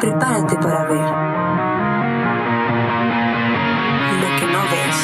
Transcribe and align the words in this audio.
Prepárate 0.00 0.56
para 0.56 0.84
ver 0.84 1.00
lo 4.20 4.28
que 4.38 4.46
no 4.46 4.62
ves. 4.70 4.96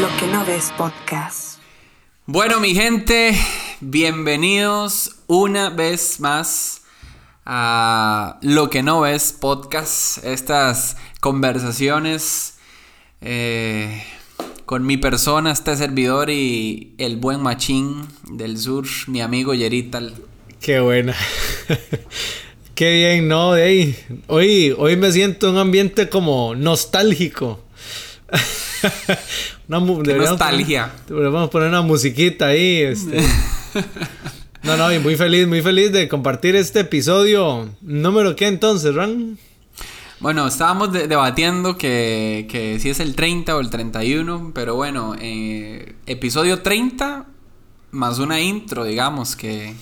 Lo 0.00 0.16
que 0.18 0.26
no 0.26 0.44
ves 0.44 0.72
podcast. 0.76 1.58
Bueno, 2.26 2.58
mi 2.58 2.74
gente, 2.74 3.38
bienvenidos 3.80 5.20
una 5.28 5.70
vez 5.70 6.18
más 6.18 6.82
a 7.46 8.38
Lo 8.42 8.70
que 8.70 8.82
no 8.82 9.02
ves 9.02 9.32
podcast. 9.32 10.24
Estas 10.24 10.96
conversaciones 11.20 12.58
eh, 13.20 14.04
con 14.72 14.86
mi 14.86 14.96
persona, 14.96 15.52
este 15.52 15.76
servidor 15.76 16.30
y 16.30 16.94
el 16.96 17.18
buen 17.18 17.42
machín 17.42 18.06
del 18.30 18.56
sur, 18.56 18.86
mi 19.06 19.20
amigo 19.20 19.52
Yerital. 19.52 20.14
Qué 20.62 20.80
buena. 20.80 21.14
Qué 22.74 22.90
bien, 22.94 23.28
¿no? 23.28 23.54
Ey, 23.54 23.94
hoy, 24.28 24.74
hoy 24.78 24.96
me 24.96 25.12
siento 25.12 25.48
en 25.48 25.56
un 25.56 25.60
ambiente 25.60 26.08
como 26.08 26.54
nostálgico. 26.54 27.62
Una 29.68 29.78
nostalgia. 29.78 30.90
Vamos 31.06 31.48
a 31.48 31.50
poner 31.50 31.68
una 31.68 31.82
musiquita 31.82 32.46
ahí. 32.46 32.80
Este. 32.80 33.18
No, 34.62 34.76
no, 34.76 34.90
y 34.90 35.00
muy 35.00 35.16
feliz, 35.16 35.46
muy 35.48 35.60
feliz 35.60 35.92
de 35.92 36.08
compartir 36.08 36.56
este 36.56 36.80
episodio. 36.80 37.68
¿Número 37.82 38.36
qué 38.36 38.46
entonces, 38.46 38.94
Ran? 38.94 39.36
Bueno, 40.22 40.46
estábamos 40.46 40.92
debatiendo 40.92 41.76
que, 41.76 42.46
que, 42.48 42.78
si 42.78 42.90
es 42.90 43.00
el 43.00 43.16
30 43.16 43.56
o 43.56 43.60
el 43.60 43.70
31, 43.70 44.52
pero 44.54 44.76
bueno, 44.76 45.16
eh, 45.18 45.96
episodio 46.06 46.62
30 46.62 47.26
más 47.90 48.20
una 48.20 48.40
intro, 48.40 48.84
digamos, 48.84 49.34
que, 49.34 49.74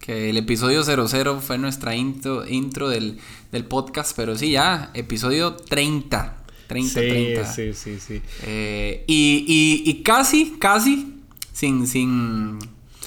que 0.00 0.30
el 0.30 0.36
episodio 0.36 0.82
00 0.82 1.40
fue 1.40 1.58
nuestra 1.58 1.94
intro, 1.94 2.44
intro 2.44 2.88
del, 2.88 3.20
del 3.52 3.66
podcast, 3.66 4.16
pero 4.16 4.36
sí, 4.36 4.50
ya, 4.50 4.90
episodio 4.94 5.54
30. 5.54 6.38
30, 6.66 6.88
sí, 6.88 6.94
30. 7.08 7.52
Sí, 7.52 7.72
sí, 7.72 8.00
sí. 8.00 8.20
Eh, 8.42 9.04
y, 9.06 9.44
y, 9.46 9.88
y, 9.88 10.02
casi, 10.02 10.56
casi, 10.58 11.20
sin, 11.52 11.86
sin, 11.86 12.58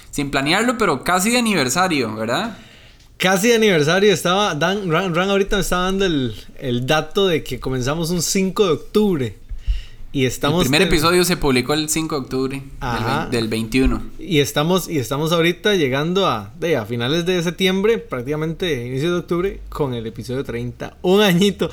sin 0.10 0.32
planearlo, 0.32 0.78
pero 0.78 1.04
casi 1.04 1.32
de 1.32 1.40
aniversario, 1.40 2.16
¿verdad? 2.16 2.58
Casi 3.18 3.50
de 3.50 3.56
aniversario. 3.56 4.14
Estaba, 4.14 4.54
Dan, 4.56 4.92
Ran, 4.92 5.14
Ran 5.14 5.30
ahorita 5.30 5.56
me 5.56 5.62
estaba 5.62 5.84
dando 5.84 6.06
el, 6.06 6.36
el, 6.60 6.86
dato 6.86 7.28
de 7.28 7.44
que 7.44 7.60
comenzamos 7.60 8.12
un 8.12 8.22
5 8.22 8.66
de 8.66 8.72
octubre. 8.72 9.38
Y 10.12 10.26
estamos... 10.26 10.64
El 10.64 10.70
primer 10.70 10.88
episodio 10.88 11.26
se 11.26 11.36
publicó 11.36 11.74
el 11.74 11.90
5 11.90 12.16
de 12.16 12.22
octubre 12.22 12.64
del, 12.82 13.32
del, 13.32 13.48
21. 13.48 14.02
Y 14.20 14.40
estamos, 14.40 14.88
y 14.88 15.00
estamos 15.00 15.32
ahorita 15.32 15.76
llegando 15.76 16.28
a, 16.28 16.54
de, 16.60 16.78
a 16.78 16.86
finales 16.86 17.26
de 17.26 17.42
septiembre, 17.44 17.98
prácticamente 17.98 18.86
inicio 18.86 19.12
de 19.14 19.20
octubre, 19.20 19.60
con 19.70 19.94
el 19.94 20.06
episodio 20.08 20.44
30. 20.44 20.98
Un 21.02 21.22
añito. 21.22 21.70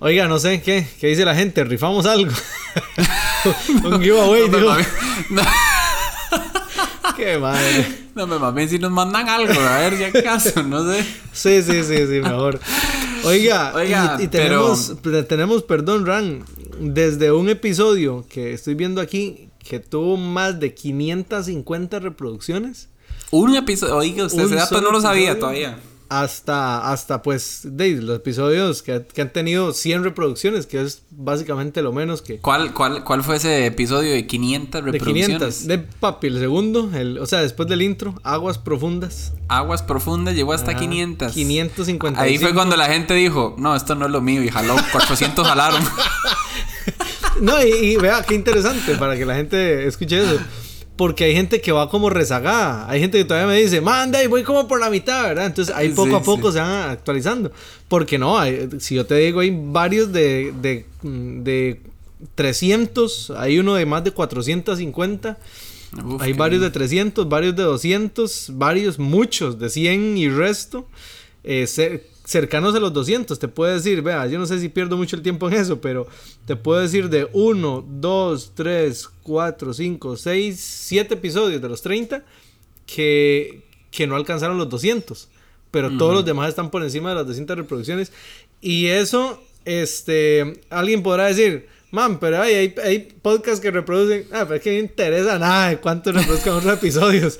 Oiga, 0.00 0.28
no 0.28 0.38
sé, 0.38 0.62
¿qué? 0.62 0.86
¿Qué 1.00 1.08
dice 1.08 1.24
la 1.24 1.34
gente? 1.34 1.64
¿Rifamos 1.64 2.06
algo? 2.06 2.32
un 3.84 4.00
giveaway, 4.00 4.48
no, 4.48 4.58
digo. 4.58 4.76
No. 5.30 5.42
Qué 7.16 7.36
madre. 7.36 8.07
No, 8.18 8.26
me 8.26 8.36
mames 8.36 8.70
si 8.70 8.80
nos 8.80 8.90
mandan 8.90 9.28
algo, 9.28 9.52
a 9.52 9.78
ver 9.78 9.96
si 9.96 10.02
acaso, 10.02 10.64
no 10.64 10.84
sé. 10.90 11.04
Sí, 11.32 11.62
sí, 11.62 11.84
sí, 11.84 11.98
sí, 11.98 12.20
mejor. 12.20 12.58
Oiga, 13.24 13.72
Oiga 13.76 14.16
y, 14.18 14.24
y 14.24 14.26
tenemos, 14.26 14.96
pero... 15.00 15.24
tenemos, 15.24 15.62
perdón, 15.62 16.04
Ran, 16.04 16.44
desde 16.80 17.30
un 17.30 17.48
episodio 17.48 18.26
que 18.28 18.52
estoy 18.52 18.74
viendo 18.74 19.00
aquí 19.00 19.50
que 19.60 19.78
tuvo 19.78 20.16
más 20.16 20.58
de 20.58 20.74
550 20.74 22.00
reproducciones. 22.00 22.88
Un 23.30 23.54
episodio, 23.54 23.94
oiga, 23.98 24.24
usted 24.24 24.46
ese 24.46 24.56
dato 24.56 24.80
no 24.80 24.90
lo 24.90 25.00
sabía 25.00 25.30
episodio. 25.30 25.38
todavía 25.38 25.78
hasta, 26.08 26.90
hasta 26.90 27.22
pues, 27.22 27.60
de 27.64 27.96
los 28.00 28.16
episodios 28.16 28.82
que, 28.82 29.04
que, 29.12 29.22
han 29.22 29.32
tenido 29.32 29.72
100 29.72 30.04
reproducciones, 30.04 30.66
que 30.66 30.80
es 30.80 31.02
básicamente 31.10 31.82
lo 31.82 31.92
menos 31.92 32.22
que... 32.22 32.38
¿Cuál, 32.38 32.72
cuál, 32.72 33.04
cuál 33.04 33.22
fue 33.22 33.36
ese 33.36 33.66
episodio 33.66 34.12
de 34.12 34.26
500 34.26 34.84
reproducciones? 34.84 35.28
De 35.28 35.34
500, 35.34 35.66
de 35.66 35.78
papi, 35.78 36.26
el 36.28 36.38
segundo, 36.38 36.90
el, 36.94 37.18
o 37.18 37.26
sea, 37.26 37.40
después 37.40 37.68
del 37.68 37.82
intro, 37.82 38.14
Aguas 38.22 38.58
Profundas. 38.58 39.32
Aguas 39.48 39.82
Profundas 39.82 40.34
llegó 40.34 40.52
hasta 40.52 40.70
Ajá, 40.70 40.80
500. 40.80 41.32
550. 41.32 42.20
Ahí 42.20 42.38
fue 42.38 42.54
cuando 42.54 42.76
la 42.76 42.86
gente 42.86 43.14
dijo, 43.14 43.54
no, 43.58 43.76
esto 43.76 43.94
no 43.94 44.06
es 44.06 44.12
lo 44.12 44.20
mío, 44.20 44.42
y 44.42 44.48
jaló 44.48 44.76
400 44.92 45.46
jalaron. 45.46 45.82
no, 47.40 47.62
y, 47.62 47.70
y 47.70 47.96
vea, 47.96 48.22
qué 48.22 48.34
interesante 48.34 48.96
para 48.96 49.16
que 49.16 49.26
la 49.26 49.34
gente 49.34 49.86
escuche 49.86 50.22
eso. 50.22 50.38
Porque 50.98 51.24
hay 51.24 51.32
gente 51.32 51.60
que 51.60 51.70
va 51.70 51.88
como 51.88 52.10
rezagada. 52.10 52.90
Hay 52.90 53.00
gente 53.00 53.18
que 53.18 53.24
todavía 53.24 53.46
me 53.46 53.60
dice, 53.60 53.80
manda 53.80 54.22
y 54.22 54.26
voy 54.26 54.42
como 54.42 54.66
por 54.66 54.80
la 54.80 54.90
mitad, 54.90 55.22
¿verdad? 55.22 55.46
Entonces 55.46 55.74
ahí 55.74 55.90
poco 55.90 56.10
sí, 56.10 56.14
a 56.16 56.20
poco 56.20 56.48
sí. 56.48 56.54
se 56.54 56.60
van 56.60 56.90
actualizando. 56.90 57.52
Porque 57.86 58.18
no, 58.18 58.36
hay, 58.36 58.68
si 58.80 58.96
yo 58.96 59.06
te 59.06 59.14
digo, 59.14 59.38
hay 59.38 59.56
varios 59.56 60.12
de, 60.12 60.52
de, 60.60 60.84
de 61.02 61.80
300, 62.34 63.30
hay 63.36 63.60
uno 63.60 63.76
de 63.76 63.86
más 63.86 64.02
de 64.02 64.10
450. 64.10 65.38
Uf, 66.04 66.20
hay 66.20 66.32
varios 66.32 66.60
de 66.62 66.70
300, 66.70 67.28
varios 67.28 67.54
de 67.54 67.62
200, 67.62 68.50
varios, 68.54 68.98
muchos 68.98 69.58
de 69.58 69.70
100 69.70 70.18
y 70.18 70.28
resto. 70.28 70.86
Eh, 71.44 71.68
se, 71.68 72.04
cercanos 72.28 72.74
a 72.74 72.78
los 72.78 72.92
200, 72.92 73.38
te 73.38 73.48
puedo 73.48 73.72
decir, 73.72 74.02
vea, 74.02 74.26
yo 74.26 74.38
no 74.38 74.44
sé 74.44 74.60
si 74.60 74.68
pierdo 74.68 74.98
mucho 74.98 75.16
el 75.16 75.22
tiempo 75.22 75.48
en 75.48 75.54
eso, 75.54 75.80
pero 75.80 76.06
te 76.44 76.56
puedo 76.56 76.78
decir 76.78 77.08
de 77.08 77.26
1, 77.32 77.86
2, 77.88 78.52
3, 78.54 79.08
4, 79.22 79.72
5, 79.72 80.16
6, 80.18 80.60
7 80.60 81.14
episodios 81.14 81.62
de 81.62 81.68
los 81.70 81.80
30 81.80 82.22
que, 82.84 83.62
que 83.90 84.06
no 84.06 84.14
alcanzaron 84.14 84.58
los 84.58 84.68
200, 84.68 85.26
pero 85.70 85.88
uh 85.88 85.90
-huh. 85.90 85.98
todos 85.98 86.12
los 86.12 86.24
demás 86.26 86.50
están 86.50 86.70
por 86.70 86.82
encima 86.82 87.08
de 87.08 87.14
las 87.14 87.26
200 87.26 87.56
reproducciones 87.56 88.12
y 88.60 88.88
eso, 88.88 89.42
este, 89.64 90.60
alguien 90.68 91.02
podrá 91.02 91.28
decir, 91.28 91.66
man, 91.90 92.18
pero 92.18 92.42
hay, 92.42 92.54
hay, 92.54 92.74
hay 92.84 92.98
podcasts 93.22 93.60
que 93.60 93.70
reproducen, 93.70 94.26
ah, 94.32 94.44
pero 94.44 94.56
es 94.56 94.62
que 94.62 94.72
no 94.72 94.78
interesa 94.78 95.38
nada 95.38 95.70
de 95.70 95.78
cuántos 95.78 96.14
reproduzcan 96.14 96.54
otros 96.54 96.74
episodios. 96.74 97.38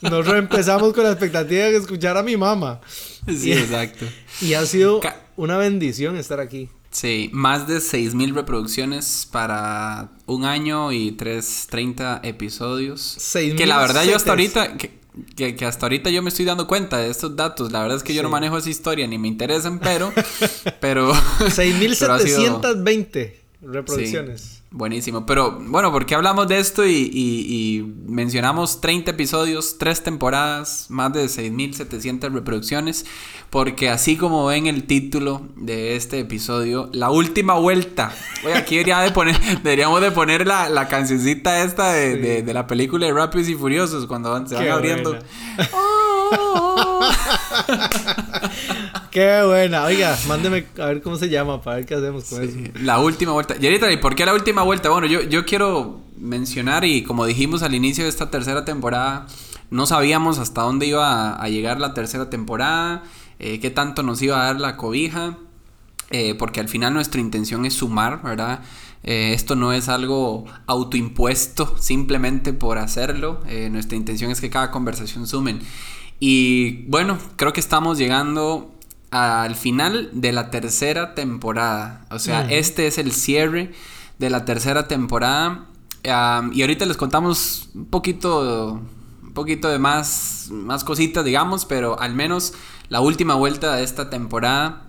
Nosotros 0.00 0.36
empezamos 0.36 0.94
con 0.94 1.04
la 1.04 1.10
expectativa 1.10 1.64
de 1.64 1.76
escuchar 1.76 2.16
a 2.16 2.22
mi 2.22 2.36
mamá. 2.36 2.80
Sí, 3.26 3.50
y, 3.50 3.52
exacto. 3.52 4.06
Y 4.40 4.54
ha 4.54 4.64
sido 4.64 5.00
una 5.36 5.58
bendición 5.58 6.16
estar 6.16 6.40
aquí. 6.40 6.70
Sí, 6.90 7.30
más 7.32 7.68
de 7.68 7.76
6.000 7.76 8.34
reproducciones 8.34 9.28
para 9.30 10.10
un 10.26 10.44
año 10.44 10.90
y 10.90 11.12
3, 11.12 11.68
30 11.70 12.20
episodios. 12.24 13.00
6, 13.18 13.54
que 13.54 13.66
la 13.66 13.78
verdad 13.78 14.04
yo 14.04 14.16
hasta 14.16 14.30
ahorita... 14.30 14.76
Que, 14.76 14.98
que, 15.36 15.56
que, 15.56 15.66
hasta 15.66 15.86
ahorita 15.86 16.08
yo 16.08 16.22
me 16.22 16.30
estoy 16.30 16.46
dando 16.46 16.66
cuenta 16.66 16.98
de 16.98 17.10
estos 17.10 17.36
datos. 17.36 17.72
La 17.72 17.82
verdad 17.82 17.98
es 17.98 18.02
que 18.02 18.14
yo 18.14 18.22
no 18.22 18.30
manejo 18.30 18.56
esa 18.56 18.70
historia 18.70 19.06
ni 19.06 19.18
me 19.18 19.28
interesan, 19.28 19.78
pero... 19.78 20.12
pero 20.80 21.12
6.720 21.12 23.40
reproducciones. 23.62 24.40
Sí. 24.40 24.60
Buenísimo, 24.72 25.26
pero 25.26 25.58
bueno, 25.60 25.90
¿por 25.90 26.06
qué 26.06 26.14
hablamos 26.14 26.46
de 26.46 26.60
esto 26.60 26.86
y, 26.86 27.10
y, 27.12 27.78
y 27.78 27.82
mencionamos 28.06 28.80
30 28.80 29.10
episodios, 29.10 29.78
3 29.78 30.04
temporadas, 30.04 30.86
más 30.90 31.12
de 31.12 31.24
6.700 31.24 32.32
reproducciones? 32.32 33.04
Porque 33.50 33.88
así 33.88 34.16
como 34.16 34.46
ven 34.46 34.68
el 34.68 34.84
título 34.84 35.42
de 35.56 35.96
este 35.96 36.20
episodio, 36.20 36.88
la 36.92 37.10
última 37.10 37.54
vuelta. 37.54 38.14
Oye, 38.44 38.54
aquí 38.54 38.76
debería 38.76 39.00
de 39.00 39.10
poner, 39.10 39.36
deberíamos 39.64 40.00
de 40.00 40.12
poner 40.12 40.46
la, 40.46 40.68
la 40.68 40.86
cancioncita 40.86 41.64
esta 41.64 41.92
de, 41.92 42.14
sí. 42.14 42.20
de, 42.20 42.42
de, 42.44 42.54
la 42.54 42.68
película 42.68 43.06
de 43.06 43.12
Rápidos 43.12 43.48
y 43.48 43.56
Furiosos 43.56 44.06
cuando 44.06 44.46
se 44.46 44.54
van 44.54 44.64
Qué 44.64 44.70
abriendo. 44.70 45.18
Qué 49.10 49.42
buena. 49.44 49.84
Oiga, 49.84 50.16
mándeme 50.28 50.66
a 50.78 50.86
ver 50.86 51.02
cómo 51.02 51.16
se 51.16 51.28
llama 51.28 51.60
para 51.60 51.76
ver 51.76 51.86
qué 51.86 51.94
hacemos 51.94 52.24
con 52.24 52.48
sí, 52.48 52.64
eso. 52.64 52.72
La 52.82 52.98
última 53.00 53.32
vuelta. 53.32 53.56
Yerita, 53.56 53.90
¿y 53.90 53.96
por 53.96 54.14
qué 54.14 54.24
la 54.26 54.34
última 54.34 54.62
vuelta? 54.62 54.90
Bueno, 54.90 55.06
yo, 55.06 55.22
yo 55.22 55.44
quiero 55.44 56.00
mencionar 56.18 56.84
y 56.84 57.02
como 57.02 57.26
dijimos 57.26 57.62
al 57.62 57.74
inicio 57.74 58.04
de 58.04 58.10
esta 58.10 58.30
tercera 58.30 58.64
temporada, 58.64 59.26
no 59.70 59.86
sabíamos 59.86 60.38
hasta 60.38 60.62
dónde 60.62 60.86
iba 60.86 61.34
a, 61.34 61.48
llegar 61.48 61.80
la 61.80 61.94
tercera 61.94 62.30
temporada, 62.30 63.02
eh, 63.38 63.60
qué 63.60 63.70
tanto 63.70 64.02
nos 64.02 64.20
iba 64.22 64.40
a 64.40 64.46
dar 64.46 64.60
la 64.60 64.76
cobija, 64.76 65.38
eh, 66.10 66.34
porque 66.34 66.60
al 66.60 66.68
final 66.68 66.94
nuestra 66.94 67.20
intención 67.20 67.64
es 67.64 67.74
sumar, 67.74 68.22
¿verdad? 68.22 68.60
Eh, 69.02 69.32
esto 69.34 69.56
no 69.56 69.72
es 69.72 69.88
algo 69.88 70.44
autoimpuesto 70.66 71.76
simplemente 71.78 72.52
por 72.52 72.78
hacerlo. 72.78 73.40
Eh, 73.46 73.68
nuestra 73.70 73.96
intención 73.96 74.30
es 74.30 74.40
que 74.40 74.50
cada 74.50 74.70
conversación 74.70 75.26
sumen. 75.26 75.60
Y 76.20 76.82
bueno, 76.86 77.18
creo 77.36 77.52
que 77.52 77.60
estamos 77.60 77.98
llegando 77.98 78.70
al 79.10 79.56
final 79.56 80.10
de 80.12 80.32
la 80.32 80.50
tercera 80.50 81.14
temporada. 81.14 82.04
O 82.10 82.18
sea, 82.18 82.46
este 82.50 82.86
es 82.86 82.98
el 82.98 83.12
cierre 83.12 83.72
de 84.18 84.30
la 84.30 84.44
tercera 84.44 84.86
temporada. 84.86 85.66
Um, 86.04 86.52
y 86.52 86.60
ahorita 86.62 86.86
les 86.86 86.96
contamos 86.96 87.70
un 87.74 87.86
poquito, 87.86 88.80
un 89.22 89.32
poquito 89.32 89.68
de 89.68 89.78
más, 89.78 90.48
más 90.50 90.84
cositas, 90.84 91.24
digamos, 91.24 91.64
pero 91.64 91.98
al 91.98 92.14
menos 92.14 92.52
la 92.88 93.00
última 93.00 93.34
vuelta 93.34 93.76
de 93.76 93.82
esta 93.82 94.10
temporada 94.10 94.86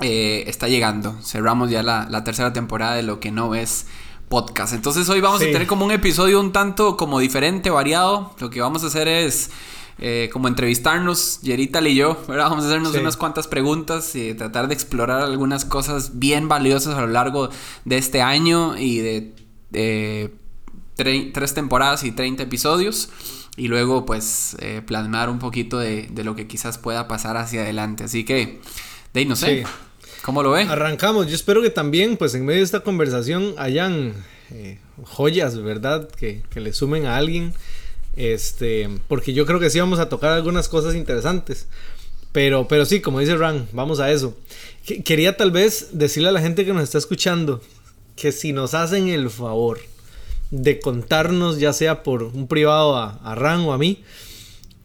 eh, 0.00 0.44
está 0.46 0.68
llegando. 0.68 1.16
Cerramos 1.22 1.70
ya 1.70 1.82
la, 1.82 2.06
la, 2.10 2.22
tercera 2.22 2.52
temporada 2.52 2.94
de 2.94 3.02
Lo 3.02 3.18
que 3.18 3.30
no 3.32 3.48
ves 3.48 3.86
podcast. 4.28 4.74
Entonces 4.74 5.08
hoy 5.08 5.20
vamos 5.20 5.40
Sí. 5.40 5.48
a 5.48 5.52
tener 5.52 5.66
como 5.66 5.84
un 5.84 5.92
episodio 5.92 6.38
un 6.40 6.52
tanto 6.52 6.96
como 6.96 7.18
diferente, 7.18 7.70
variado. 7.70 8.34
Lo 8.38 8.50
que 8.50 8.60
vamos 8.60 8.84
a 8.84 8.88
hacer 8.88 9.08
es 9.08 9.50
eh, 9.98 10.28
como 10.32 10.48
entrevistarnos, 10.48 11.40
Yerital 11.42 11.86
y 11.86 11.94
yo, 11.94 12.22
¿verdad? 12.28 12.50
Vamos 12.50 12.64
a 12.64 12.68
hacernos 12.68 12.92
Sí. 12.92 12.98
unas 12.98 13.16
cuantas 13.16 13.46
preguntas 13.48 14.14
y 14.14 14.34
tratar 14.34 14.68
de 14.68 14.74
explorar 14.74 15.22
algunas 15.22 15.64
cosas 15.64 16.18
bien 16.18 16.48
valiosas 16.48 16.94
a 16.96 17.00
lo 17.00 17.06
largo 17.08 17.48
de 17.84 17.96
este 17.98 18.20
año 18.22 18.76
y 18.76 18.98
de, 18.98 19.32
de 19.70 20.34
tre- 20.96 21.30
tres 21.32 21.54
temporadas 21.54 22.04
y 22.04 22.12
30 22.12 22.42
episodios. 22.42 23.08
Y 23.58 23.68
luego 23.68 24.04
pues 24.04 24.54
eh, 24.60 24.82
plasmar 24.86 25.30
un 25.30 25.38
poquito 25.38 25.78
de, 25.78 26.08
de 26.10 26.24
lo 26.24 26.36
que 26.36 26.46
quizás 26.46 26.76
pueda 26.76 27.08
pasar 27.08 27.38
hacia 27.38 27.62
adelante. 27.62 28.04
Así 28.04 28.22
que, 28.24 28.60
de 29.14 29.20
ahí 29.20 29.24
no 29.26 29.34
sé. 29.34 29.62
Sí. 29.64 29.70
¿Cómo 30.22 30.42
lo 30.42 30.50
ve? 30.50 30.64
Arrancamos. 30.64 31.26
Yo 31.28 31.34
espero 31.34 31.62
que 31.62 31.70
también, 31.70 32.18
pues 32.18 32.34
en 32.34 32.44
medio 32.44 32.58
de 32.58 32.64
esta 32.64 32.80
conversación, 32.80 33.54
hayan 33.56 34.12
eh, 34.50 34.78
joyas, 35.04 35.58
¿verdad? 35.62 36.06
Que, 36.10 36.42
que 36.50 36.60
le 36.60 36.74
sumen 36.74 37.06
a 37.06 37.16
alguien. 37.16 37.54
Este, 38.16 38.88
porque 39.08 39.32
yo 39.34 39.44
creo 39.46 39.60
que 39.60 39.70
sí 39.70 39.78
vamos 39.78 39.98
a 39.98 40.08
tocar 40.08 40.32
algunas 40.32 40.68
cosas 40.68 40.94
interesantes. 40.94 41.68
Pero, 42.32 42.68
pero 42.68 42.84
sí, 42.84 43.00
como 43.00 43.20
dice 43.20 43.36
Ran, 43.36 43.66
vamos 43.72 44.00
a 44.00 44.10
eso. 44.10 44.36
Que- 44.84 45.02
quería 45.02 45.36
tal 45.36 45.50
vez 45.50 45.90
decirle 45.92 46.28
a 46.28 46.32
la 46.32 46.40
gente 46.40 46.64
que 46.64 46.72
nos 46.72 46.82
está 46.82 46.98
escuchando 46.98 47.62
que 48.14 48.32
si 48.32 48.52
nos 48.52 48.74
hacen 48.74 49.08
el 49.08 49.30
favor 49.30 49.78
de 50.50 50.78
contarnos, 50.80 51.58
ya 51.58 51.72
sea 51.72 52.02
por 52.02 52.22
un 52.22 52.46
privado 52.46 52.96
a, 52.96 53.20
a 53.24 53.34
Ran 53.34 53.60
o 53.60 53.72
a 53.72 53.78
mí, 53.78 54.02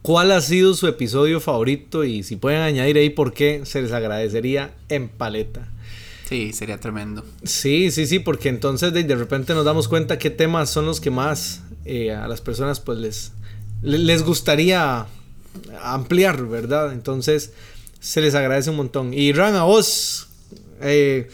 cuál 0.02 0.32
ha 0.32 0.42
sido 0.42 0.74
su 0.74 0.88
episodio 0.88 1.40
favorito 1.40 2.04
y 2.04 2.24
si 2.24 2.36
pueden 2.36 2.62
añadir 2.62 2.98
ahí 2.98 3.10
por 3.10 3.34
qué, 3.34 3.62
se 3.66 3.82
les 3.82 3.92
agradecería 3.92 4.74
en 4.90 5.08
paleta. 5.10 5.70
Sí, 6.28 6.54
sería 6.54 6.80
tremendo. 6.80 7.26
Sí, 7.44 7.92
sí, 7.92 8.08
sí, 8.08 8.20
porque 8.20 8.50
entonces 8.50 8.94
de, 8.94 9.04
de 9.04 9.16
repente 9.16 9.54
nos 9.54 9.66
damos 9.66 9.88
cuenta 9.90 10.18
qué 10.18 10.30
temas 10.30 10.70
son 10.70 10.86
los 10.86 11.02
que 11.02 11.12
más 11.12 11.62
eh, 11.86 12.12
a 12.12 12.28
las 12.28 12.42
personas 12.42 12.80
pues 12.80 12.98
les, 13.00 13.32
le- 13.82 13.98
les 14.00 14.24
gustaría 14.24 15.06
ampliar, 15.84 16.46
¿verdad? 16.48 16.94
Entonces 16.94 17.52
se 18.00 18.22
les 18.22 18.36
agradece 18.36 18.70
un 18.70 18.78
montón. 18.78 19.14
Y 19.14 19.32
Ran, 19.34 19.56
a 19.56 19.64
vos, 19.64 20.28
eh, 20.82 21.30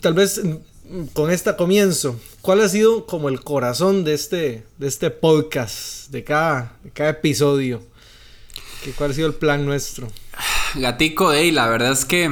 tal 0.00 0.14
vez 0.14 0.40
mm, 0.44 1.04
con 1.12 1.30
esta 1.30 1.56
comienzo, 1.56 2.18
¿cuál 2.42 2.60
ha 2.60 2.68
sido 2.68 3.06
como 3.06 3.28
el 3.28 3.40
corazón 3.40 4.04
de 4.04 4.14
este, 4.14 4.64
de 4.78 4.88
este 4.88 5.10
podcast, 5.10 6.08
de 6.10 6.24
cada, 6.24 6.76
de 6.84 6.90
cada 6.90 7.10
episodio? 7.10 7.82
¿Qué- 8.84 8.92
¿Cuál 8.92 9.12
ha 9.12 9.14
sido 9.14 9.28
el 9.28 9.34
plan 9.34 9.64
nuestro? 9.64 10.08
Gatico, 10.74 11.32
ey, 11.32 11.50
la 11.50 11.66
verdad 11.68 11.92
es 11.92 12.04
que, 12.04 12.30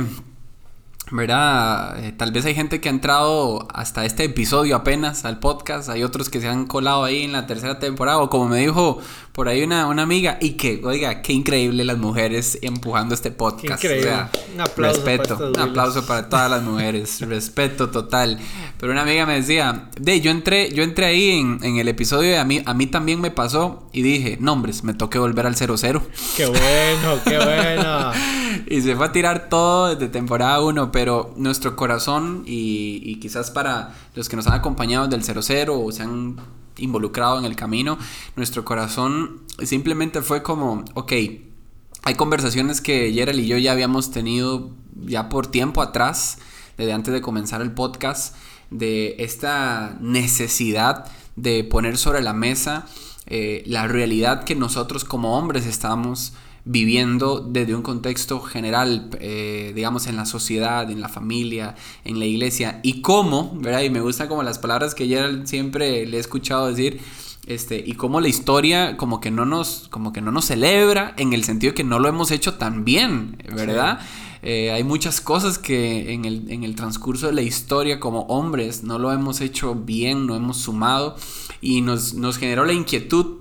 ¿verdad? 1.11 2.05
Eh, 2.05 2.13
tal 2.13 2.33
vez 2.33 2.45
hay 2.45 2.55
gente 2.55 2.81
que 2.81 2.89
ha 2.89 2.93
entrado 2.93 3.67
hasta 3.73 4.05
este 4.05 4.25
episodio 4.25 4.77
apenas 4.77 5.25
al 5.25 5.39
podcast, 5.39 5.89
hay 5.89 6.03
otros 6.03 6.31
que 6.31 6.41
se 6.41 6.49
han 6.49 6.67
colado 6.67 7.05
ahí 7.05 7.25
en 7.25 7.33
la 7.33 7.47
tercera 7.47 7.79
temporada, 7.79 8.19
o 8.19 8.31
como 8.31 8.49
me 8.49 8.59
dijo 8.59 9.01
por 9.33 9.49
ahí 9.49 9.63
una, 9.63 9.87
una 9.87 10.03
amiga, 10.03 10.39
y 10.41 10.53
que, 10.53 10.81
oiga, 10.85 11.23
qué 11.23 11.33
increíble 11.33 11.85
las 11.85 11.99
mujeres 11.99 12.59
empujando 12.63 13.15
este 13.15 13.31
podcast. 13.31 13.81
Qué 13.81 13.89
increíble. 13.89 14.11
O 14.11 14.15
sea, 14.15 14.31
Un 14.55 14.61
aplauso 14.61 15.01
para 15.01 15.17
respeto, 15.17 15.35
estas 15.35 15.49
un 15.51 15.71
aplauso 15.71 16.07
para 16.07 16.29
todas 16.29 16.51
las 16.51 16.63
mujeres, 16.63 17.21
respeto 17.29 17.91
total. 17.91 18.39
Pero 18.79 18.93
una 18.93 19.03
amiga 19.03 19.27
me 19.27 19.35
decía, 19.35 19.89
de, 19.99 20.21
yo 20.21 20.31
entré, 20.31 20.73
yo 20.73 20.83
entré 20.83 21.07
ahí 21.07 21.31
en, 21.31 21.59
en 21.63 21.77
el 21.79 21.89
episodio 21.89 22.33
y 22.33 22.35
a 22.35 22.45
mí, 22.45 22.63
a 22.65 22.75
mí 22.75 22.87
también 22.87 23.21
me 23.21 23.31
pasó 23.31 23.89
y 23.93 24.03
dije, 24.03 24.37
nombres, 24.41 24.85
me 24.85 24.95
toqué 24.95 25.19
volver 25.19 25.47
al 25.47 25.57
00. 25.57 26.03
¡Qué 26.37 26.47
bueno, 26.47 27.21
qué 27.25 27.39
bueno! 27.39 28.13
Y 28.71 28.83
se 28.83 28.95
fue 28.95 29.07
a 29.07 29.11
tirar 29.11 29.49
todo 29.49 29.89
desde 29.93 30.07
temporada 30.07 30.61
1, 30.61 30.93
pero 30.93 31.35
nuestro 31.37 31.75
corazón 31.75 32.45
y, 32.47 33.17
quizás 33.17 33.51
para 33.51 33.97
los 34.15 34.29
que 34.29 34.37
nos 34.37 34.47
han 34.47 34.53
acompañado 34.53 35.09
del 35.09 35.25
00 35.25 35.77
o 35.77 35.91
se 35.91 36.05
han 36.05 36.37
involucrado 36.77 37.41
en 37.41 37.47
el 37.47 37.57
camino, 37.57 37.99
nuestro 38.37 38.65
corazón 38.65 39.41
simplemente 39.65 40.23
fue 40.23 40.45
como, 40.45 40.85
ok, 40.95 41.13
hay 42.05 42.15
conversaciones 42.17 42.81
que 42.81 43.13
Gerald 43.13 43.41
y 43.41 43.49
yo 43.49 43.59
ya 43.59 43.73
habíamos 43.73 44.13
tenido 44.13 44.71
ya 45.05 45.29
por 45.29 45.49
tiempo 45.49 45.83
atrás, 45.83 46.39
desde 46.79 46.93
antes 46.93 47.13
de 47.13 47.21
comenzar 47.21 47.63
el 47.63 47.73
podcast, 47.73 48.37
de 48.71 49.17
esta 49.19 49.97
necesidad 50.01 51.11
de 51.35 51.65
poner 51.65 51.99
sobre 51.99 52.23
la 52.23 52.35
mesa 52.35 52.87
eh, 53.27 53.65
la 53.67 53.89
realidad 53.89 54.45
que 54.45 54.55
nosotros 54.55 55.05
como 55.05 55.37
hombres 55.37 55.67
estamos 55.67 56.35
viviendo 56.71 57.41
desde 57.41 57.75
un 57.75 57.83
contexto 57.83 58.41
general, 58.41 59.11
eh, 59.19 59.73
digamos, 59.75 60.07
en 60.07 60.15
la 60.15 60.25
sociedad, 60.25 60.89
en 60.89 61.01
la 61.01 61.09
familia, 61.09 61.75
en 62.05 62.21
la 62.21 62.27
iglesia, 62.27 62.79
y 62.85 63.03
cómo, 63.03 63.59
¿verdad? 63.61 63.83
Y 63.83 63.91
me 63.91 64.01
gustan 64.01 64.29
como 64.29 64.45
las 64.45 64.61
palabras 64.61 64.95
que 64.95 65.09
Gerald 65.09 65.47
siempre 65.47 66.07
le 66.07 66.17
he 66.17 66.21
escuchado 66.21 66.69
decir, 66.69 67.01
este, 67.47 67.83
y 67.85 67.95
cómo 67.95 68.21
la 68.21 68.29
historia 68.29 68.97
como 68.97 69.21
que 69.21 69.33
no 69.33 69.47
nos, 69.47 69.89
como 69.91 70.13
que 70.13 70.21
no 70.21 70.31
nos 70.31 70.45
celebra 70.45 71.13
en 71.17 71.33
el 71.33 71.43
sentido 71.43 71.73
de 71.73 71.75
que 71.75 71.83
no 71.83 71.99
lo 71.99 72.09
hemos 72.09 72.31
hecho 72.31 72.55
tan 72.55 72.85
bien, 72.85 73.43
¿verdad? 73.53 73.99
Eh, 74.43 74.71
hay 74.71 74.85
muchas 74.85 75.21
cosas 75.21 75.59
que 75.59 76.13
en 76.13 76.25
el, 76.25 76.53
en 76.53 76.63
el 76.63 76.77
transcurso 76.77 77.27
de 77.27 77.33
la 77.33 77.43
historia 77.43 77.99
como 77.99 78.21
hombres 78.23 78.85
no 78.85 79.01
lo 79.01 79.11
hemos 79.11 79.41
hecho 79.41 79.75
bien, 79.75 80.29
no 80.29 80.37
hemos 80.37 80.59
sumado 80.59 81.17
y 81.61 81.81
nos, 81.81 82.15
nos 82.15 82.39
generó 82.39 82.65
la 82.65 82.75
inquietud 82.75 83.39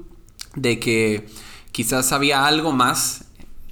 de 0.56 0.80
que 0.80 1.28
quizás 1.80 2.12
había 2.12 2.46
algo 2.46 2.74
más 2.74 3.24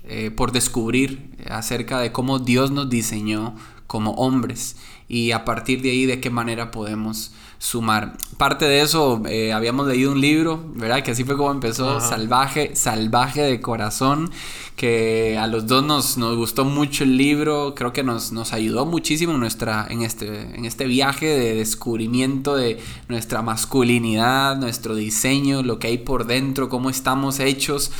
eh, 0.06 0.32
por 0.32 0.54
descubrir 0.54 1.36
acerca 1.50 2.00
de 2.00 2.14
cómo 2.14 2.40
Dios 2.40 2.72
nos 2.72 2.90
diseñó 2.90 3.54
como 3.86 4.12
hombres 4.12 4.78
y 5.10 5.32
a 5.32 5.44
partir 5.44 5.82
de 5.82 5.92
ahí 5.92 6.06
de 6.06 6.22
qué 6.22 6.30
manera 6.30 6.72
podemos 6.72 7.34
sumar. 7.60 8.18
Parte 8.38 8.66
de 8.66 8.82
eso, 8.82 9.22
eh, 9.28 9.52
habíamos 9.52 9.88
leído 9.88 10.12
un 10.12 10.22
libro, 10.22 10.64
¿verdad? 10.76 11.04
Que 11.04 11.12
así 11.12 11.24
fue 11.24 11.36
como 11.36 11.52
empezó, 11.52 11.98
Ajá. 11.98 12.08
Salvaje, 12.08 12.76
Salvaje 12.76 13.42
de 13.42 13.62
Corazón, 13.62 14.30
que 14.76 15.38
a 15.40 15.48
los 15.48 15.66
dos 15.66 15.84
nos, 15.84 16.18
nos 16.18 16.36
gustó 16.38 16.66
mucho 16.66 17.04
el 17.04 17.18
libro, 17.18 17.74
creo 17.76 17.94
que 17.94 18.04
nos, 18.04 18.32
nos 18.32 18.54
ayudó 18.54 18.86
muchísimo 18.86 19.34
en, 19.34 19.40
nuestra, 19.40 19.88
en, 19.90 20.04
este, 20.04 20.56
en 20.56 20.66
este 20.66 20.86
viaje 20.86 21.26
de 21.26 21.56
descubrimiento 21.56 22.56
de 22.56 22.80
nuestra 23.10 23.42
masculinidad, 23.42 24.58
nuestro 24.58 24.94
diseño, 24.96 25.64
lo 25.64 25.80
que 25.80 25.88
hay 25.88 25.98
por 25.98 26.28
dentro, 26.28 26.70
cómo 26.70 26.90
estamos 26.92 27.40
hechos. 27.40 27.92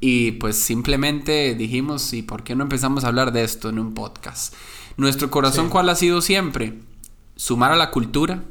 Y 0.00 0.32
pues 0.32 0.56
simplemente 0.56 1.54
dijimos, 1.54 2.12
¿y 2.12 2.22
por 2.22 2.42
qué 2.44 2.54
no 2.54 2.62
empezamos 2.62 3.04
a 3.04 3.08
hablar 3.08 3.32
de 3.32 3.44
esto 3.44 3.68
en 3.68 3.78
un 3.78 3.94
podcast? 3.94 4.54
Nuestro 4.96 5.30
corazón, 5.30 5.66
Sí. 5.66 5.70
¿cuál 5.72 5.88
ha 5.88 5.94
sido 5.94 6.20
siempre? 6.22 6.74
Sumar 7.36 7.72
a 7.72 7.76
la 7.76 7.90
cultura. 7.90 8.42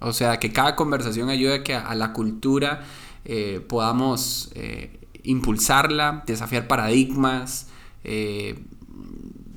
O 0.00 0.12
sea, 0.12 0.38
que 0.38 0.52
cada 0.52 0.76
conversación 0.76 1.28
ayude 1.28 1.54
a 1.54 1.64
que 1.64 1.74
a 1.74 1.94
la 1.94 2.12
cultura 2.12 2.82
eh, 3.24 3.64
podamos 3.68 4.50
eh, 4.54 5.00
impulsarla, 5.24 6.22
desafiar 6.26 6.68
paradigmas, 6.68 7.66
eh, 8.04 8.62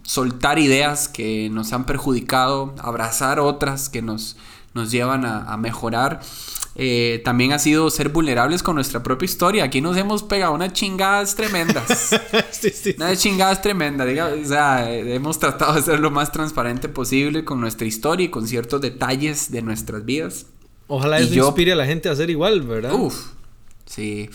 soltar 0.04 0.58
ideas 0.60 1.08
que 1.08 1.50
nos 1.52 1.74
han 1.74 1.86
perjudicado, 1.86 2.76
abrazar 2.80 3.40
otras 3.40 3.88
que 3.90 4.02
nos, 4.02 4.36
nos 4.74 4.92
llevan 4.92 5.26
a, 5.26 5.44
a 5.52 5.58
mejorar. 5.58 6.22
Eh, 6.76 7.22
también 7.26 7.52
ha 7.52 7.60
sido 7.60 7.90
ser 7.90 8.10
vulnerables 8.10 8.64
con 8.64 8.76
nuestra 8.76 9.04
propia 9.04 9.26
historia. 9.26 9.64
Aquí 9.66 9.82
nos 9.82 9.98
hemos 9.98 10.24
pegado 10.24 10.54
unas 10.54 10.72
chingadas 10.74 11.36
tremendas. 11.36 12.16
sí, 12.52 12.70
sí. 12.70 12.96
Una 12.98 13.16
chingada 13.16 13.52
es 13.52 13.62
tremenda, 13.62 14.06
diga, 14.06 14.28
o 14.42 14.46
sea, 14.46 14.90
eh, 14.92 15.14
hemos 15.16 15.38
tratado 15.38 15.74
de 15.74 15.82
ser 15.82 16.00
lo 16.00 16.12
más 16.12 16.32
transparente 16.32 16.88
posible 16.88 17.44
con 17.44 17.60
nuestra 17.60 17.86
historia 17.88 18.26
y 18.26 18.30
con 18.30 18.48
ciertos 18.48 18.80
detalles 18.80 19.52
de 19.52 19.62
nuestras 19.62 20.06
vidas. 20.06 20.46
Ojalá 20.88 21.20
Y 21.20 21.26
eso 21.26 21.34
yo- 21.34 21.46
inspire 21.48 21.74
a 21.74 21.76
la 21.76 21.86
gente 21.86 22.08
a 22.10 22.14
hacer 22.14 22.30
igual, 22.30 22.62
¿verdad? 22.62 22.94
Uf, 22.94 23.16
sí. 23.86 24.30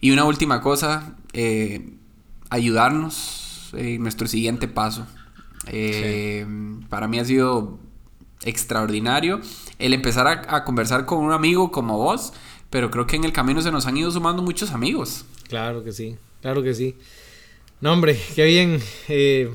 Y 0.00 0.12
una 0.12 0.24
última 0.24 0.60
cosa, 0.60 1.16
eh, 1.32 1.90
ayudarnos 2.50 3.70
en 3.72 4.02
nuestro 4.02 4.26
siguiente 4.28 4.68
paso. 4.68 5.06
Eh, 5.68 6.46
Para 6.88 7.08
mí 7.08 7.18
ha 7.18 7.24
sido 7.24 7.78
extraordinario 8.44 9.40
el 9.78 9.94
empezar 9.94 10.26
a, 10.26 10.56
a 10.56 10.64
conversar 10.64 11.06
con 11.06 11.18
un 11.18 11.32
amigo 11.32 11.70
como 11.70 11.98
vos, 11.98 12.32
pero 12.70 12.90
creo 12.90 13.06
que 13.06 13.16
en 13.16 13.24
el 13.24 13.32
camino 13.32 13.62
se 13.62 13.70
nos 13.70 13.86
han 13.86 13.96
ido 13.96 14.10
sumando 14.10 14.42
muchos 14.42 14.70
amigos. 14.72 15.24
Claro 15.48 15.84
que 15.84 15.92
sí, 15.92 16.16
claro 16.42 16.62
que 16.62 16.74
sí. 16.74 16.94
No, 17.80 17.92
hombre, 17.92 18.18
qué 18.34 18.44
bien. 18.44 18.80
Eh, 19.08 19.50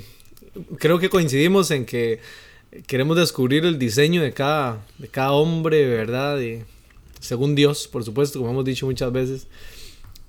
creo 0.77 0.99
que 0.99 1.09
coincidimos 1.09 1.71
en 1.71 1.85
que 1.85 2.19
queremos 2.87 3.17
descubrir 3.17 3.65
el 3.65 3.79
diseño 3.79 4.21
de 4.21 4.31
cada, 4.31 4.85
de 4.97 5.07
cada 5.07 5.31
hombre, 5.31 5.87
¿verdad? 5.87 6.39
Según 7.19 7.55
Dios, 7.55 7.87
por 7.87 8.03
supuesto, 8.03 8.39
como 8.39 8.51
hemos 8.51 8.65
dicho 8.65 8.85
muchas 8.85 9.11
veces. 9.11 9.47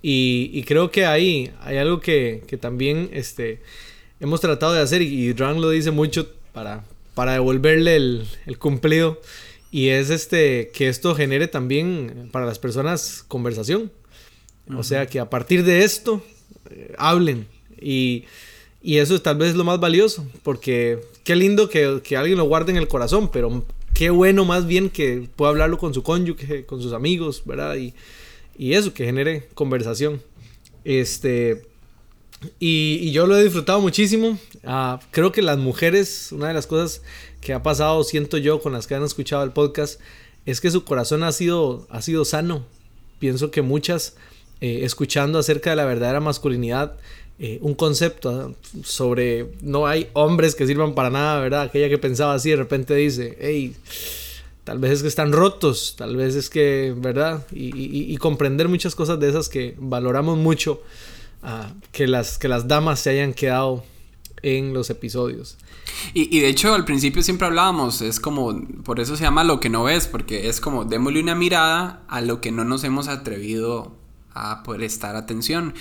Y, 0.00 0.50
y 0.52 0.64
creo 0.64 0.90
que 0.90 1.06
ahí 1.06 1.52
hay 1.60 1.76
algo 1.76 2.00
que, 2.00 2.42
que 2.48 2.56
también 2.56 3.10
este, 3.12 3.62
hemos 4.18 4.40
tratado 4.40 4.72
de 4.72 4.80
hacer 4.80 5.00
y, 5.02 5.06
y 5.06 5.32
Ran 5.32 5.60
lo 5.60 5.70
dice 5.70 5.92
mucho 5.92 6.28
para, 6.52 6.84
para 7.14 7.32
devolverle 7.32 7.96
el, 7.96 8.26
el 8.46 8.58
cumplido. 8.58 9.20
Y 9.70 9.88
es 9.88 10.10
este 10.10 10.70
que 10.74 10.88
esto 10.88 11.14
genere 11.14 11.48
también 11.48 12.28
para 12.32 12.46
las 12.46 12.58
personas 12.58 13.24
conversación. 13.26 13.90
O 14.76 14.82
sea, 14.82 15.06
que 15.06 15.18
a 15.18 15.30
partir 15.30 15.64
de 15.64 15.84
esto 15.84 16.22
eh, 16.70 16.94
hablen. 16.98 17.46
Y, 17.80 18.24
y 18.82 18.98
eso 18.98 19.14
es 19.14 19.22
tal 19.22 19.38
vez 19.38 19.54
lo 19.54 19.64
más 19.64 19.80
valioso. 19.80 20.26
Porque 20.42 21.00
qué 21.24 21.36
lindo 21.36 21.68
que, 21.68 22.00
que 22.04 22.16
alguien 22.16 22.38
lo 22.38 22.44
guarde 22.44 22.72
en 22.72 22.78
el 22.78 22.88
corazón, 22.88 23.30
pero 23.32 23.64
qué 23.94 24.02
qué 24.02 24.10
bueno 24.10 24.44
más 24.44 24.66
bien 24.66 24.90
que 24.90 25.28
pueda 25.36 25.50
hablarlo 25.50 25.78
con 25.78 25.94
su 25.94 26.02
cónyuge, 26.02 26.66
con 26.66 26.82
sus 26.82 26.92
amigos, 26.92 27.42
¿verdad? 27.44 27.76
Y, 27.76 27.94
y 28.56 28.74
eso, 28.74 28.92
que 28.92 29.04
genere 29.04 29.48
conversación. 29.54 30.20
Este, 30.84 31.62
y, 32.58 33.10
yo 33.12 33.26
lo 33.26 33.36
he 33.36 33.42
disfrutado 33.42 33.80
muchísimo. 33.80 34.38
Ah, 34.64 35.00
creo 35.10 35.32
que 35.32 35.42
las 35.42 35.58
mujeres, 35.58 36.30
una 36.32 36.48
de 36.48 36.54
las 36.54 36.66
cosas 36.66 37.02
que 37.40 37.52
ha 37.52 37.62
pasado, 37.62 38.02
siento 38.04 38.38
yo, 38.38 38.60
con 38.60 38.72
las 38.72 38.86
que 38.86 38.94
han 38.94 39.02
escuchado 39.02 39.42
el 39.44 39.52
podcast, 39.52 40.00
es 40.46 40.60
que 40.60 40.70
su 40.70 40.84
corazón 40.84 41.24
ha 41.24 41.32
sido, 41.32 41.86
ha 41.90 42.02
sido 42.02 42.24
sano. 42.24 42.64
Pienso 43.18 43.50
que 43.50 43.62
muchas, 43.62 44.16
eh, 44.60 44.80
escuchando 44.82 45.38
acerca 45.38 45.70
de 45.70 45.76
la 45.76 45.84
verdadera 45.84 46.20
masculinidad, 46.20 46.96
eh, 47.38 47.58
un 47.62 47.74
concepto 47.74 48.30
ah, 48.30 48.68
sobre 48.84 49.48
no 49.62 49.86
hay 49.86 50.08
hombres 50.12 50.54
que 50.54 50.66
sirvan 50.66 50.94
para 50.94 51.10
nada, 51.10 51.40
¿verdad? 51.40 51.62
Aquella 51.62 51.88
que 51.88 51.98
pensaba 51.98 52.34
así 52.34 52.50
de 52.50 52.56
repente 52.56 52.94
dice, 52.94 53.36
hey, 53.40 53.74
tal 54.64 54.78
vez 54.78 54.92
es 54.92 55.02
que 55.02 55.08
están 55.08 55.32
rotos, 55.32 55.94
tal 55.96 56.16
vez 56.16 56.34
es 56.34 56.48
que, 56.48 56.94
¿verdad? 56.96 57.44
Y, 57.52 58.16
comprender 58.18 58.68
muchas 58.68 58.94
cosas 58.94 59.18
de 59.18 59.28
esas 59.28 59.48
que 59.48 59.74
valoramos 59.78 60.38
mucho, 60.38 60.82
que, 61.92 62.06
las, 62.06 62.38
que 62.38 62.48
las 62.48 62.68
damas 62.68 63.00
se 63.00 63.10
hayan 63.10 63.34
quedado 63.34 63.84
en 64.42 64.74
los 64.74 64.90
episodios. 64.90 65.58
Y, 66.14 66.40
de 66.40 66.48
hecho 66.48 66.74
al 66.74 66.84
principio 66.84 67.22
siempre 67.22 67.46
hablábamos, 67.46 68.02
es 68.02 68.18
como, 68.18 68.60
por 68.84 68.98
eso 68.98 69.16
se 69.16 69.24
llama 69.24 69.44
lo 69.44 69.60
que 69.60 69.68
no 69.68 69.84
ves, 69.84 70.06
porque 70.06 70.48
es 70.48 70.60
como 70.60 70.84
démosle 70.84 71.20
una 71.20 71.34
mirada 71.34 72.02
a 72.08 72.20
lo 72.20 72.40
que 72.40 72.50
no 72.50 72.64
nos 72.64 72.84
hemos 72.84 73.08
atrevido 73.08 73.94
a 74.34 74.62
prestar 74.62 75.16
atención 75.16 75.74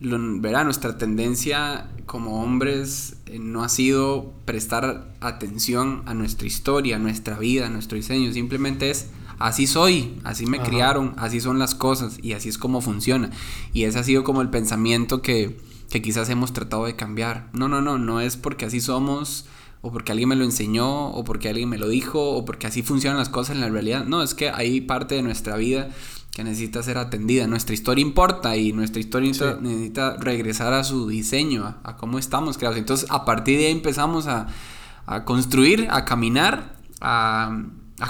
verá, 0.00 0.64
nuestra 0.64 0.96
tendencia 0.98 1.88
como 2.06 2.42
hombres 2.42 3.16
eh, 3.26 3.38
no 3.38 3.64
ha 3.64 3.68
sido 3.68 4.32
prestar 4.44 5.08
atención 5.20 6.02
a 6.06 6.14
nuestra 6.14 6.46
historia, 6.46 6.96
a 6.96 6.98
nuestra 6.98 7.38
vida, 7.38 7.66
a 7.66 7.70
nuestro 7.70 7.96
diseño. 7.96 8.32
Simplemente 8.32 8.90
es 8.90 9.08
así 9.38 9.66
soy, 9.66 10.18
así 10.24 10.46
me 10.46 10.60
criaron, 10.60 11.14
así 11.16 11.40
son 11.40 11.58
las 11.58 11.74
cosas 11.74 12.18
y 12.22 12.32
así 12.32 12.48
es 12.48 12.58
como 12.58 12.80
funciona. 12.80 13.30
Y 13.72 13.84
ese 13.84 13.98
ha 13.98 14.04
sido 14.04 14.24
como 14.24 14.42
el 14.42 14.50
pensamiento 14.50 15.22
que, 15.22 15.60
que 15.90 16.02
quizás 16.02 16.28
hemos 16.28 16.52
tratado 16.52 16.86
de 16.86 16.96
cambiar. 16.96 17.48
No, 17.52 17.68
no, 17.68 17.80
no, 17.80 17.98
no 17.98 18.20
es 18.20 18.36
porque 18.36 18.66
así 18.66 18.80
somos 18.80 19.46
o 19.80 19.92
porque 19.92 20.12
alguien 20.12 20.28
me 20.28 20.36
lo 20.36 20.44
enseñó, 20.44 21.10
o 21.10 21.24
porque 21.24 21.48
alguien 21.48 21.68
me 21.68 21.78
lo 21.78 21.88
dijo, 21.88 22.30
o 22.30 22.44
porque 22.44 22.66
así 22.66 22.82
funcionan 22.82 23.18
las 23.18 23.28
cosas 23.28 23.54
en 23.54 23.60
la 23.60 23.68
realidad. 23.68 24.04
No, 24.04 24.22
es 24.22 24.34
que 24.34 24.50
hay 24.50 24.80
parte 24.80 25.14
de 25.14 25.22
nuestra 25.22 25.56
vida 25.56 25.88
que 26.32 26.44
necesita 26.44 26.82
ser 26.82 26.98
atendida. 26.98 27.46
Nuestra 27.46 27.74
historia 27.74 28.02
importa 28.02 28.56
y 28.56 28.72
nuestra 28.72 29.00
historia 29.00 29.30
necesita 29.60 30.16
regresar 30.16 30.72
a 30.72 30.84
su 30.84 31.08
diseño, 31.08 31.76
a, 31.82 31.96
cómo 31.96 32.18
estamos 32.18 32.58
creados. 32.58 32.78
Entonces, 32.78 33.08
a 33.10 33.24
partir 33.24 33.58
de 33.58 33.66
ahí 33.66 33.72
empezamos 33.72 34.26
a, 34.26 34.46
construir, 35.24 35.88
a 35.90 36.04
caminar, 36.04 36.76
a, 37.00 37.64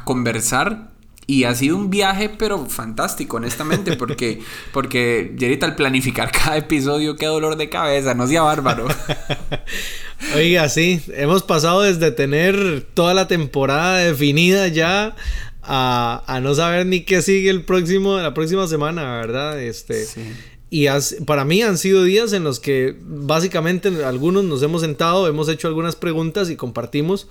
conversar. 0.05 0.93
Y 1.31 1.45
ha 1.45 1.55
sido 1.55 1.77
un 1.77 1.91
viaje, 1.91 2.31
pero 2.31 2.65
fantástico, 2.71 3.37
honestamente, 3.37 3.97
porque, 3.97 4.41
porque 4.73 5.37
Jerita, 5.39 5.67
al 5.67 5.77
planificar 5.77 6.33
cada 6.33 6.57
episodio, 6.57 7.17
qué 7.17 7.27
dolor 7.27 7.59
de 7.59 7.69
cabeza, 7.69 8.15
no 8.15 8.27
sea 8.27 8.41
bárbaro. 8.41 8.89
Oiga, 10.35 10.71
sí, 10.71 11.03
hemos 11.09 11.43
pasado 11.43 11.83
desde 11.83 12.13
tener 12.13 12.87
toda 12.95 13.13
la 13.13 13.29
temporada 13.29 13.99
definida 13.99 14.69
ya 14.69 15.17
a, 15.63 16.41
no 16.43 16.55
saber 16.55 16.87
ni 16.87 17.03
qué 17.03 17.21
sigue 17.21 17.51
el 17.51 17.63
próximo, 17.63 18.17
la 18.17 18.33
próxima 18.33 18.67
semana, 18.67 19.19
¿verdad? 19.19 19.61
Este, 19.61 20.07
Y 20.71 20.87
para 21.27 21.45
mí 21.45 21.61
han 21.61 21.77
sido 21.77 22.05
días 22.05 22.33
en 22.33 22.43
los 22.43 22.59
que 22.59 22.97
básicamente 23.03 24.03
algunos 24.03 24.45
nos 24.45 24.63
hemos 24.63 24.81
sentado, 24.81 25.29
hemos 25.29 25.51
hecho 25.51 25.69
algunas 25.69 25.95
preguntas 25.95 26.49
y 26.49 26.57
compartimos. 26.57 27.29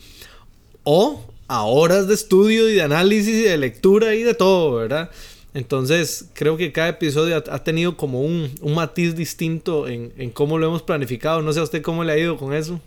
O 0.84 1.25
a 1.48 1.63
horas 1.63 2.08
de 2.08 2.13
estudio 2.13 2.70
y 2.70 2.74
de 2.74 2.82
análisis 2.82 3.36
y 3.36 3.44
de 3.44 3.58
lectura 3.58 4.16
y 4.16 4.24
de 4.24 4.34
todo, 4.34 4.75
¿verdad? 4.75 5.12
Entonces 5.54 6.30
creo 6.34 6.58
que 6.58 6.72
cada 6.72 6.89
episodio 6.89 7.38
ha, 7.38 7.63
tenido 7.63 7.98
como 7.98 8.22
un, 8.22 8.51
matiz 8.75 9.16
distinto 9.16 9.88
en, 9.88 10.30
cómo 10.32 10.58
lo 10.58 10.68
hemos 10.68 10.84
planificado. 10.84 11.42
No 11.42 11.51
sé 11.54 11.60
a 11.60 11.63
usted 11.63 11.82
cómo 11.82 12.04
le 12.04 12.13
ha 12.13 12.18
ido 12.18 12.38
con 12.38 12.54
eso. 12.54 12.80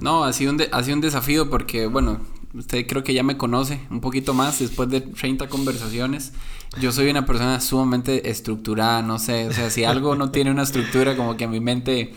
No, 0.00 0.24
ha 0.24 0.32
sido 0.32 0.52
un, 0.52 0.62
ha 0.70 0.82
sido 0.82 0.96
un 0.96 1.00
desafío 1.00 1.50
porque, 1.50 1.86
bueno, 1.86 2.20
Usted 2.54 2.86
creo 2.86 3.04
que 3.04 3.12
ya 3.12 3.22
me 3.22 3.36
conoce 3.36 3.80
un 3.90 4.00
poquito 4.00 4.32
más 4.32 4.58
después 4.58 4.88
de 4.88 5.02
30 5.02 5.48
conversaciones. 5.48 6.32
Yo 6.80 6.92
soy 6.92 7.10
una 7.10 7.26
persona 7.26 7.60
sumamente 7.60 8.30
estructurada, 8.30 9.02
no 9.02 9.18
sé, 9.18 9.48
o 9.48 9.52
sea, 9.52 9.70
si 9.70 9.84
algo 9.84 10.16
no 10.16 10.30
tiene 10.30 10.50
una 10.50 10.62
estructura 10.62 11.14
como 11.14 11.36
que 11.36 11.46
mi 11.46 11.60
mente 11.60 12.14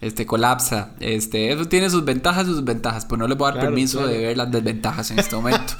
este 0.00 0.26
colapsa. 0.26 0.94
Este, 1.00 1.52
eso 1.52 1.66
tiene 1.66 1.88
sus 1.88 2.04
ventajas 2.04 2.46
y 2.46 2.50
sus 2.50 2.64
ventajas, 2.64 3.06
pues 3.06 3.18
no 3.18 3.26
le 3.26 3.34
voy 3.34 3.50
a 3.50 3.54
dar 3.54 3.64
permiso 3.64 4.06
de 4.06 4.18
ver 4.18 4.36
las 4.36 4.50
desventajas 4.50 5.10
en 5.10 5.18
este 5.18 5.36
momento. 5.36 5.74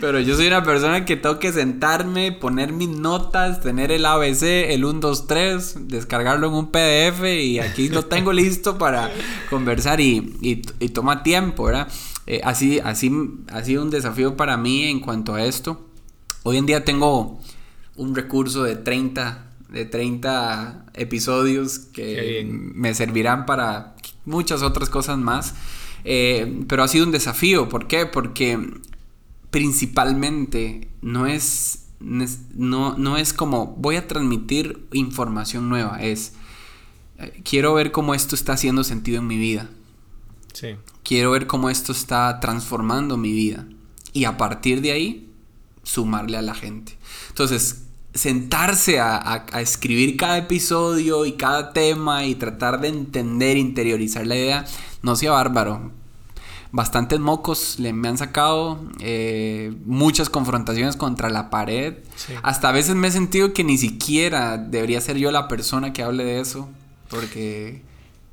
Pero 0.00 0.20
yo 0.20 0.34
soy 0.36 0.48
una 0.48 0.62
persona 0.64 1.04
que 1.04 1.16
tengo 1.16 1.38
que 1.38 1.52
sentarme, 1.52 2.32
poner 2.32 2.72
mis 2.72 2.88
notas, 2.88 3.60
tener 3.60 3.92
el 3.92 4.04
ABC, 4.04 4.42
el 4.42 4.84
1 4.84 5.00
2 5.00 5.26
3, 5.26 5.88
descargarlo 5.88 6.48
en 6.48 6.54
un 6.54 6.70
PDF 6.70 7.24
y 7.24 7.60
aquí 7.60 7.88
lo 7.88 8.04
tengo 8.06 8.32
listo 8.32 8.78
para 8.78 9.10
conversar 9.48 10.00
y, 10.00 10.36
y, 10.40 10.88
toma 10.88 11.22
tiempo, 11.22 11.64
¿verdad? 11.64 11.88
Eh, 12.26 12.40
así, 12.44 12.80
así 12.80 13.10
ha 13.50 13.62
sido 13.62 13.82
un 13.82 13.90
desafío 13.90 14.36
para 14.36 14.56
mí 14.56 14.84
en 14.84 15.00
cuanto 15.00 15.34
a 15.34 15.44
esto. 15.44 15.88
Hoy 16.42 16.56
en 16.56 16.66
día 16.66 16.84
tengo 16.84 17.40
un 17.96 18.14
recurso 18.14 18.64
de 18.64 18.76
30 18.76 19.51
de 19.72 19.86
30 19.86 20.86
episodios 20.94 21.78
que 21.78 22.46
me 22.46 22.94
servirán 22.94 23.46
para 23.46 23.96
muchas 24.24 24.62
otras 24.62 24.88
cosas 24.88 25.18
más. 25.18 25.54
Eh, 26.04 26.62
pero 26.68 26.82
ha 26.82 26.88
sido 26.88 27.06
un 27.06 27.12
desafío. 27.12 27.68
¿Por 27.68 27.86
qué? 27.86 28.06
Porque 28.06 28.58
principalmente 29.50 30.88
no 31.00 31.26
es, 31.26 31.86
no, 32.00 32.96
no 32.96 33.16
es 33.16 33.32
como 33.32 33.68
voy 33.78 33.96
a 33.96 34.06
transmitir 34.06 34.86
información 34.92 35.68
nueva. 35.68 36.02
Es 36.02 36.34
eh, 37.18 37.40
quiero 37.44 37.74
ver 37.74 37.92
cómo 37.92 38.14
esto 38.14 38.34
está 38.34 38.52
haciendo 38.52 38.84
sentido 38.84 39.18
en 39.18 39.26
mi 39.26 39.38
vida. 39.38 39.70
Sí. 40.52 40.76
Quiero 41.02 41.30
ver 41.30 41.46
cómo 41.46 41.70
esto 41.70 41.92
está 41.92 42.40
transformando 42.40 43.16
mi 43.16 43.32
vida. 43.32 43.66
Y 44.12 44.24
a 44.24 44.36
partir 44.36 44.82
de 44.82 44.92
ahí, 44.92 45.32
sumarle 45.82 46.36
a 46.36 46.42
la 46.42 46.54
gente. 46.54 46.98
Entonces, 47.28 47.81
sentarse 48.14 49.00
a, 49.00 49.46
escribir 49.60 50.16
cada 50.16 50.38
episodio 50.38 51.24
y 51.24 51.32
cada 51.32 51.72
tema 51.72 52.26
y 52.26 52.34
tratar 52.34 52.80
de 52.80 52.88
entender, 52.88 53.56
interiorizar 53.56 54.26
la 54.26 54.36
idea, 54.36 54.64
no 55.02 55.16
sea 55.16 55.32
bárbaro. 55.32 55.90
Bastantes 56.74 57.20
mocos 57.20 57.78
le 57.78 57.92
me 57.92 58.08
han 58.08 58.16
sacado, 58.16 58.80
eh, 59.00 59.74
muchas 59.84 60.30
confrontaciones 60.30 60.96
contra 60.96 61.28
la 61.28 61.50
pared. 61.50 61.96
Hasta 62.42 62.70
a 62.70 62.72
veces 62.72 62.94
me 62.94 63.08
he 63.08 63.10
sentido 63.10 63.52
que 63.52 63.62
ni 63.62 63.76
siquiera 63.76 64.56
debería 64.56 65.00
ser 65.00 65.18
yo 65.18 65.30
la 65.30 65.48
persona 65.48 65.92
que 65.92 66.02
hable 66.02 66.24
de 66.24 66.40
eso, 66.40 66.70
porque, 67.10 67.82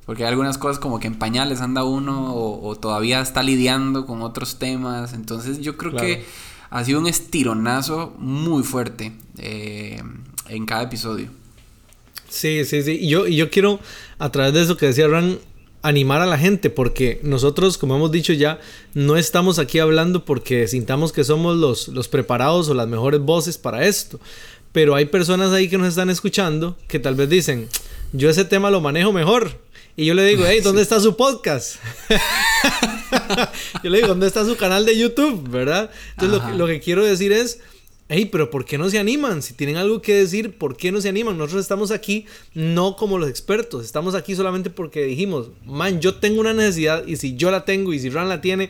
porque 0.05 0.23
hay 0.23 0.29
algunas 0.29 0.57
cosas 0.57 0.79
como 0.79 1.01
que 1.01 1.07
en 1.07 1.15
pañales 1.15 1.59
anda 1.59 1.83
uno 1.83 2.33
o, 2.33 2.77
todavía 2.77 3.19
está 3.19 3.43
lidiando 3.43 4.05
con 4.05 4.21
otros 4.21 4.57
temas. 4.57 5.11
Entonces 5.13 5.59
yo 5.59 5.75
creo 5.75 5.93
que 5.93 6.25
ha 6.69 6.83
sido 6.83 6.99
un 6.99 7.07
estironazo 7.07 8.13
muy 8.19 8.63
fuerte 8.63 9.13
eh, 9.37 10.01
en 10.47 10.65
cada 10.65 10.83
episodio. 10.83 11.29
Sí, 12.29 12.63
sí, 12.65 12.83
sí. 12.83 12.99
Y 13.01 13.09
yo, 13.09 13.27
yo 13.27 13.49
quiero, 13.49 13.79
a 14.19 14.31
través 14.31 14.53
de 14.53 14.61
eso 14.61 14.77
que 14.77 14.85
decía 14.85 15.07
Ran, 15.07 15.39
animar 15.81 16.21
a 16.21 16.25
la 16.25 16.37
gente, 16.37 16.69
porque 16.69 17.19
nosotros, 17.23 17.77
como 17.77 17.95
hemos 17.95 18.11
dicho 18.11 18.33
ya, 18.33 18.59
no 18.93 19.17
estamos 19.17 19.59
aquí 19.59 19.79
hablando 19.79 20.25
porque 20.25 20.67
sintamos 20.67 21.11
que 21.11 21.23
somos 21.23 21.57
los, 21.57 21.87
los 21.87 22.07
preparados 22.07 22.69
o 22.69 22.73
las 22.73 22.87
mejores 22.87 23.21
voces 23.21 23.57
para 23.57 23.85
esto. 23.85 24.19
Pero 24.71 24.93
hay 24.93 25.05
personas 25.05 25.51
ahí 25.51 25.67
que 25.67 25.79
nos 25.79 25.87
están 25.87 26.09
escuchando 26.09 26.77
que 26.87 26.99
tal 26.99 27.15
vez 27.15 27.29
dicen, 27.29 27.67
yo 28.13 28.29
ese 28.29 28.45
tema 28.45 28.69
lo 28.69 28.81
manejo 28.81 29.11
mejor. 29.11 29.59
Y 29.95 30.05
yo 30.05 30.13
le 30.13 30.23
digo, 30.25 30.45
hey, 30.47 30.61
¿dónde 30.63 30.81
está 30.81 30.99
su 30.99 31.15
podcast? 31.17 31.75
yo 33.83 33.89
le 33.89 33.97
digo, 33.97 34.09
¿dónde 34.09 34.27
está 34.27 34.45
su 34.45 34.55
canal 34.55 34.85
de 34.85 34.97
YouTube? 34.97 35.49
¿Verdad? 35.49 35.91
Entonces 36.11 36.55
lo, 36.57 36.67
que 36.67 36.79
quiero 36.79 37.03
decir 37.03 37.31
es, 37.31 37.59
hey, 38.07 38.29
pero 38.31 38.49
¿por 38.49 38.65
qué 38.65 38.77
no 38.77 38.89
se 38.89 38.97
animan? 38.97 39.41
Si 39.41 39.53
tienen 39.53 39.75
algo 39.75 40.01
que 40.01 40.13
decir, 40.13 40.57
¿por 40.57 40.77
qué 40.77 40.91
no 40.91 41.01
se 41.01 41.09
animan? 41.09 41.37
Nosotros 41.37 41.61
estamos 41.61 41.91
aquí 41.91 42.25
no 42.53 42.95
como 42.95 43.17
los 43.17 43.29
expertos, 43.29 43.83
estamos 43.83 44.15
aquí 44.15 44.35
solamente 44.35 44.69
porque 44.69 45.03
dijimos, 45.03 45.49
man, 45.65 45.99
yo 45.99 46.15
tengo 46.15 46.39
una 46.39 46.53
necesidad 46.53 47.05
y 47.05 47.17
si 47.17 47.35
yo 47.35 47.51
la 47.51 47.65
tengo 47.65 47.91
y 47.91 47.99
si 47.99 48.09
Ran 48.09 48.29
la 48.29 48.41
tiene, 48.41 48.69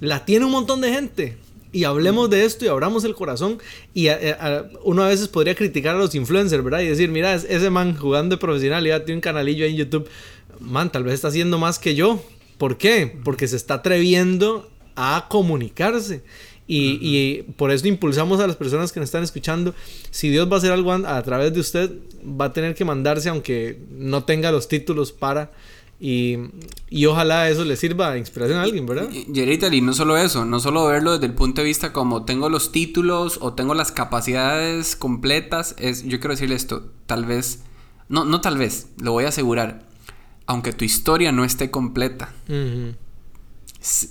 la 0.00 0.24
tiene 0.24 0.46
un 0.46 0.52
montón 0.52 0.80
de 0.80 0.92
gente. 0.92 1.36
Y 1.72 1.84
hablemos 1.84 2.28
de 2.30 2.44
esto 2.44 2.64
y 2.64 2.68
abramos 2.68 3.04
el 3.04 3.14
corazón. 3.14 3.58
Y 3.94 4.08
uno 4.82 5.04
a 5.04 5.08
veces 5.08 5.28
podría 5.28 5.54
criticar 5.54 5.94
a 5.94 5.98
los 5.98 6.16
influencers, 6.16 6.64
¿verdad? 6.64 6.80
Y 6.80 6.88
decir, 6.88 7.10
mira, 7.10 7.34
ese 7.34 7.70
man 7.70 7.96
jugando 7.96 8.34
de 8.34 8.40
profesional 8.40 8.84
ya 8.84 9.04
tiene 9.04 9.18
un 9.18 9.20
canalillo 9.20 9.64
ahí 9.64 9.70
en 9.70 9.76
YouTube 9.76 10.08
man, 10.60 10.92
tal 10.92 11.04
vez 11.04 11.14
está 11.14 11.28
haciendo 11.28 11.58
más 11.58 11.78
que 11.78 11.94
yo. 11.94 12.22
¿Por 12.58 12.76
qué? 12.76 13.18
Porque 13.24 13.48
se 13.48 13.56
está 13.56 13.74
atreviendo 13.74 14.70
a 14.96 15.26
comunicarse. 15.28 16.22
Y, 16.72 17.42
por 17.56 17.72
eso 17.72 17.88
impulsamos 17.88 18.38
a 18.38 18.46
las 18.46 18.54
personas 18.54 18.92
que 18.92 19.00
nos 19.00 19.08
están 19.08 19.24
escuchando. 19.24 19.74
Si 20.12 20.28
Dios 20.28 20.48
va 20.48 20.54
a 20.54 20.58
hacer 20.58 20.70
algo 20.70 20.92
a, 20.92 21.22
través 21.22 21.52
de 21.52 21.58
usted, 21.58 21.90
va 22.24 22.46
a 22.46 22.52
tener 22.52 22.76
que 22.76 22.84
mandarse, 22.84 23.28
aunque 23.28 23.80
no 23.90 24.22
tenga 24.22 24.52
los 24.52 24.68
títulos 24.68 25.10
para 25.10 25.50
Y, 25.98 26.36
y 26.88 27.06
ojalá 27.06 27.50
eso 27.50 27.64
le 27.64 27.74
sirva 27.74 28.12
de 28.12 28.20
inspiración 28.20 28.58
a 28.58 28.62
alguien, 28.62 28.86
¿verdad? 28.86 29.10
Y, 29.10 29.26
y 29.38 29.80
no 29.80 29.92
solo 29.92 30.16
eso, 30.16 30.44
no 30.44 30.60
solo 30.60 30.86
verlo 30.86 31.12
desde 31.12 31.26
el 31.26 31.34
punto 31.34 31.60
de 31.60 31.66
vista 31.66 31.92
como 31.92 32.24
tengo 32.24 32.48
los 32.48 32.70
títulos 32.70 33.38
o 33.42 33.52
tengo 33.52 33.74
las 33.74 33.90
capacidades 33.90 34.94
completas, 34.94 35.74
es, 35.76 36.04
yo 36.04 36.20
quiero 36.20 36.34
decirle 36.34 36.54
esto, 36.54 36.90
tal 37.06 37.26
vez, 37.26 37.64
no, 38.08 38.24
no 38.24 38.40
tal 38.40 38.56
vez, 38.56 38.86
lo 38.96 39.12
voy 39.12 39.24
a 39.24 39.28
asegurar, 39.28 39.89
aunque 40.50 40.72
tu 40.72 40.84
historia 40.84 41.30
no 41.30 41.44
esté 41.44 41.70
completa, 41.70 42.34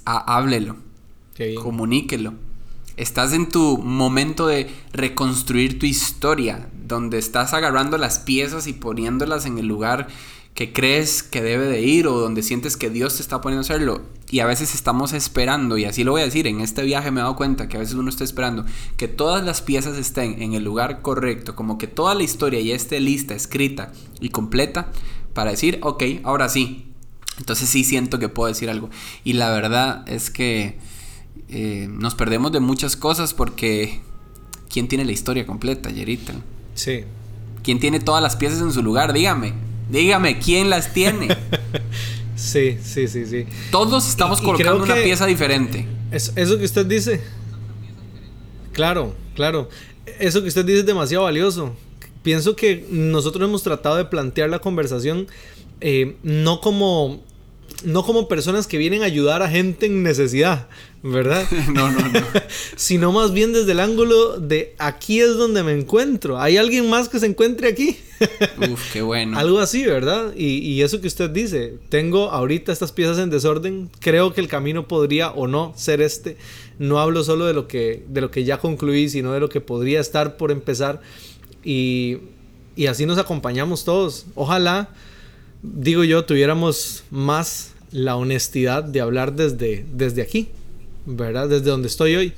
háblelo, 0.06 0.78
comuníquelo. 1.62 2.34
Estás 2.96 3.34
en 3.34 3.50
tu 3.50 3.78
momento 3.78 4.48
de 4.48 4.74
reconstruir 4.94 5.80
tu 5.80 5.86
historia, 5.86 6.70
donde 6.88 7.18
estás 7.18 7.54
agarrando 7.54 7.98
las 7.98 8.20
piezas 8.20 8.68
y 8.68 8.74
poniéndolas 8.74 9.46
en 9.46 9.58
el 9.58 9.68
lugar 9.68 10.08
que 10.54 10.72
crees 10.72 11.24
que 11.24 11.42
debe 11.42 11.68
de 11.68 11.82
ir 11.82 12.08
o 12.08 12.20
donde 12.20 12.42
sientes 12.42 12.78
que 12.78 12.90
Dios 12.90 13.18
te 13.18 13.22
está 13.22 13.42
poniendo 13.42 13.60
a 13.60 13.66
hacerlo. 13.66 14.02
Y 14.30 14.40
a 14.40 14.46
veces 14.46 14.76
estamos 14.76 15.12
esperando, 15.12 15.78
y 15.78 15.86
así 15.86 16.06
lo 16.06 16.12
voy 16.12 16.22
a 16.22 16.26
decir, 16.26 16.48
en 16.48 16.62
este 16.62 16.84
viaje 16.84 17.12
me 17.12 17.20
he 17.20 17.24
dado 17.24 17.36
cuenta 17.36 17.68
que 17.68 17.76
a 17.76 17.80
veces 17.82 17.96
uno 17.96 18.10
está 18.10 18.24
esperando 18.24 18.66
que 18.96 19.10
todas 19.10 19.44
las 19.44 19.62
piezas 19.62 19.98
estén 19.98 20.42
en 20.42 20.54
el 20.54 20.64
lugar 20.64 21.02
correcto, 21.02 21.56
como 21.56 21.78
que 21.78 21.88
toda 21.88 22.16
la 22.16 22.24
historia 22.24 22.62
ya 22.62 22.76
esté 22.76 23.02
lista, 23.02 23.34
escrita 23.34 23.92
y 24.22 24.30
completa 24.30 24.92
para 25.40 25.52
decir, 25.52 25.80
ok, 25.84 26.04
ahora 26.26 26.50
sí. 26.50 26.84
Entonces 27.38 27.70
sí 27.70 27.86
siento 27.86 28.20
que 28.20 28.28
puedo 28.28 28.50
decir 28.50 28.70
algo. 28.70 28.90
Y 29.24 29.32
la 29.32 29.50
verdad 29.52 30.04
es 30.06 30.30
que 30.30 30.78
eh, 31.48 31.88
nos 31.90 32.14
perdemos 32.14 32.52
de 32.52 32.60
muchas 32.60 32.98
cosas 32.98 33.34
porque 33.34 34.02
¿quién 34.70 34.90
tiene 34.90 35.06
la 35.06 35.14
historia 35.14 35.46
completa, 35.46 35.92
Yerita? 35.92 36.34
Sí. 36.76 37.06
¿Quién 37.64 37.80
tiene 37.80 38.02
todas 38.02 38.22
las 38.22 38.36
piezas 38.36 38.60
en 38.60 38.74
su 38.74 38.84
lugar? 38.84 39.14
Dígame. 39.14 39.54
Dígame, 39.90 40.40
¿quién 40.40 40.70
las 40.70 40.92
tiene? 40.92 41.30
sí, 42.36 42.78
sí, 42.84 43.08
sí, 43.08 43.26
sí. 43.26 43.46
Todos 43.72 44.10
estamos 44.10 44.42
colocando 44.42 44.84
una 44.84 44.96
pieza 44.96 45.26
diferente. 45.26 45.88
eso 46.12 46.34
que 46.36 46.66
usted 46.66 46.86
dice. 46.86 47.22
Claro, 48.74 49.16
claro. 49.36 49.70
Eso 50.20 50.42
que 50.42 50.50
usted 50.50 50.66
dice 50.66 50.80
es 50.80 50.86
demasiado 50.86 51.24
valioso. 51.24 51.78
Pienso 52.24 52.56
que 52.56 52.86
nosotros 52.90 53.48
hemos 53.48 53.64
tratado 53.64 53.98
de 53.98 54.06
plantear 54.06 54.50
la 54.50 54.60
conversación 54.60 55.28
eh, 55.82 56.16
no 56.24 56.60
como 56.60 57.22
no 57.84 58.04
como 58.04 58.28
personas 58.28 58.68
que 58.68 58.78
vienen 58.78 59.04
a 59.04 59.06
ayudar 59.06 59.42
a 59.42 59.50
gente 59.50 59.86
en 59.86 60.04
necesidad, 60.04 60.68
¿verdad? 61.02 61.48
no, 61.74 61.92
no, 61.92 62.00
no. 62.10 62.20
Sino 62.76 63.12
más 63.12 63.32
bien 63.32 63.54
desde 63.54 63.72
el 63.72 63.80
ángulo 63.80 64.38
de 64.38 64.76
aquí 64.80 65.22
es 65.22 65.36
donde 65.36 65.64
me 65.64 65.72
encuentro. 65.72 66.40
¿Hay 66.40 66.58
alguien 66.58 66.90
más 66.90 67.08
que 67.08 67.20
se 67.20 67.28
encuentre 67.28 67.70
aquí? 67.70 67.98
Uf, 68.70 68.92
qué 68.92 69.02
bueno. 69.02 69.38
Algo 69.38 69.60
así, 69.60 69.86
¿verdad? 69.86 70.34
Y, 70.36 70.58
y, 70.58 70.82
eso 70.82 71.00
que 71.00 71.08
usted 71.08 71.30
dice, 71.30 71.76
tengo 71.90 72.32
ahorita 72.32 72.72
estas 72.72 72.92
piezas 72.92 73.18
en 73.20 73.30
desorden, 73.30 73.90
creo 74.00 74.34
que 74.34 74.42
el 74.42 74.50
camino 74.50 74.88
podría 74.88 75.32
o 75.32 75.48
no 75.48 75.74
ser 75.78 76.02
este. 76.02 76.36
No 76.80 77.00
hablo 77.00 77.24
solo 77.24 77.46
de 77.46 77.54
lo 77.54 77.68
que, 77.68 78.04
de 78.08 78.22
lo 78.22 78.32
que 78.32 78.44
ya 78.44 78.58
concluí, 78.58 79.10
sino 79.10 79.32
de 79.32 79.40
lo 79.40 79.50
que 79.50 79.62
podría 79.62 80.02
estar 80.02 80.38
por 80.38 80.52
empezar. 80.52 81.02
Y, 81.64 82.18
y 82.76 82.88
así 82.88 83.06
nos 83.06 83.18
acompañamos 83.18 83.84
todos. 83.84 84.26
Ojalá 84.36 84.90
digo 85.62 86.04
yo, 86.04 86.26
tuviéramos 86.26 87.04
más 87.12 87.74
la 87.92 88.16
honestidad 88.16 88.84
de 88.84 89.02
hablar 89.02 89.34
desde, 89.34 89.86
desde 89.92 90.22
aquí, 90.22 90.50
¿verdad? 91.06 91.50
Desde 91.50 91.70
donde 91.70 91.88
estoy 91.88 92.16
hoy. 92.16 92.34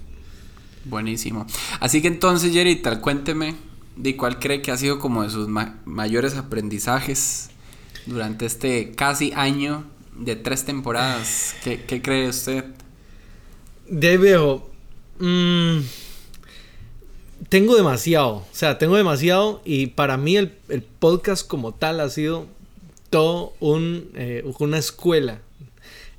Buenísimo. 0.86 1.46
Así 1.80 2.02
que 2.02 2.08
entonces, 2.08 2.54
Yerita, 2.54 3.02
cuénteme 3.02 3.56
de 3.96 4.16
cuál 4.18 4.40
cree 4.40 4.62
que 4.62 4.72
ha 4.72 4.78
sido 4.78 5.00
como 5.00 5.24
de 5.24 5.30
sus 5.30 5.48
mayores 5.48 6.36
aprendizajes 6.36 7.50
durante 8.06 8.46
este 8.46 8.94
casi 8.94 9.32
año 9.34 9.84
de 10.18 10.36
tres 10.36 10.66
temporadas. 10.66 11.56
¿Qué, 11.64 12.02
cree 12.02 12.30
usted? 12.30 12.66
De 13.88 14.18
viejo. 14.18 14.70
Mm, 15.20 15.82
tengo 17.50 17.76
demasiado. 17.76 18.36
O 18.36 18.48
sea, 18.52 18.78
tengo 18.78 18.96
demasiado. 18.96 19.62
Y 19.66 19.88
para 19.88 20.18
mí 20.18 20.38
el, 20.38 20.52
podcast 21.00 21.48
como 21.48 21.74
tal 21.74 22.00
ha 22.00 22.10
sido 22.10 22.46
todo 23.10 23.54
un, 23.60 24.10
eh, 24.16 24.44
una 24.60 24.78
escuela. 24.78 25.42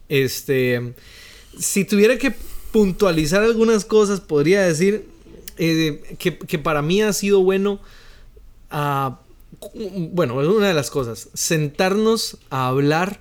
Este, 0.09 0.95
si 1.59 1.85
tuviera 1.85 2.19
que 2.19 2.35
puntualizar 2.73 3.43
algunas 3.43 3.85
cosas, 3.85 4.21
podría 4.21 4.63
decir 4.63 5.07
eh, 5.59 6.17
que, 6.19 6.59
para 6.59 6.83
mí 6.83 7.03
ha 7.03 7.13
sido 7.13 7.43
bueno, 7.43 7.81
uh, 8.73 9.15
bueno, 10.13 10.41
es 10.43 10.49
una 10.49 10.69
de 10.69 10.75
las 10.75 10.91
cosas, 10.91 11.29
sentarnos 11.35 12.39
a 12.51 12.69
hablar, 12.69 13.21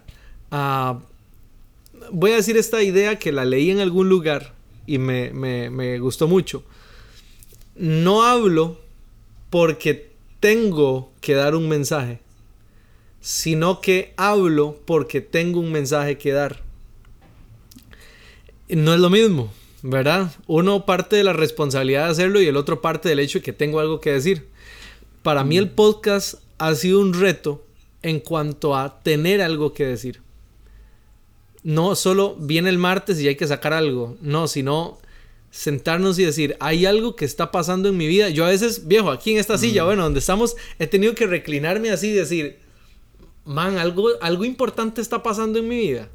voy 2.12 2.32
a 2.32 2.36
decir 2.36 2.58
esta 2.58 2.82
idea 2.82 3.20
que 3.20 3.32
la 3.32 3.46
leí 3.46 3.70
en 3.70 3.80
algún 3.80 4.10
lugar 4.10 4.54
y 4.88 4.98
me, 4.98 5.32
me 5.32 6.00
gustó 6.00 6.28
mucho. 6.28 6.64
No 7.82 8.24
hablo 8.24 8.80
porque 9.50 10.12
tengo 10.40 11.12
que 11.20 11.34
dar 11.34 11.56
un 11.56 11.68
mensaje 11.68 12.22
sino 13.22 13.82
que 13.82 14.14
hablo 14.18 14.80
porque 14.86 15.22
tengo 15.22 15.60
un 15.60 15.72
mensaje 15.72 16.18
que 16.18 16.32
dar. 16.32 16.62
No 18.68 18.94
es 18.94 19.00
lo 19.00 19.10
mismo, 19.10 19.54
¿verdad? 19.84 20.34
Uno 20.48 20.86
parte 20.86 21.16
de 21.16 21.24
la 21.24 21.34
responsabilidad 21.34 22.06
de 22.06 22.12
hacerlo 22.12 22.42
y 22.42 22.48
el 22.48 22.58
otro 22.58 22.82
parte 22.82 23.10
del 23.10 23.20
hecho 23.20 23.40
de 23.40 23.44
que 23.44 23.54
tengo 23.54 23.80
algo 23.80 24.02
que 24.02 24.12
decir. 24.12 24.48
Para 25.22 25.44
mí 25.44 25.58
el 25.58 25.68
mm. 25.68 25.76
podcast 25.76 26.36
ha 26.58 26.74
sido 26.74 27.00
un 27.00 27.14
reto 27.14 27.64
en 28.02 28.20
cuanto 28.20 28.76
a 28.76 29.02
tener 29.04 29.42
algo 29.42 29.74
que 29.74 29.86
decir. 29.86 30.22
No 31.64 31.94
solo 31.94 32.36
viene 32.40 32.70
el 32.70 32.80
martes 32.80 33.20
y 33.20 33.28
hay 33.28 33.36
que 33.36 33.46
sacar 33.46 33.74
algo, 33.74 34.18
no, 34.22 34.48
sino 34.48 34.98
sentarnos 35.52 36.18
y 36.18 36.24
decir, 36.24 36.56
hay 36.60 36.86
algo 36.86 37.16
que 37.16 37.26
está 37.26 37.52
pasando 37.52 37.90
en 37.90 37.98
mi 37.98 38.08
vida. 38.08 38.30
Yo 38.30 38.46
a 38.46 38.50
veces, 38.50 38.88
viejo, 38.88 39.12
aquí 39.12 39.32
en 39.32 39.38
esta 39.38 39.58
silla, 39.58 39.84
mm. 39.84 39.86
bueno, 39.86 40.04
donde 40.04 40.20
estamos, 40.20 40.56
he 40.80 40.88
tenido 40.88 41.14
que 41.14 41.28
reclinarme 41.28 41.92
así 41.92 42.08
y 42.08 42.14
decir, 42.14 42.58
man, 43.46 43.78
algo, 43.78 44.10
algo 44.22 44.46
importante 44.46 45.02
está 45.02 45.22
pasando 45.22 45.60
en 45.60 45.68
mi 45.68 45.78
vida. 45.78 46.10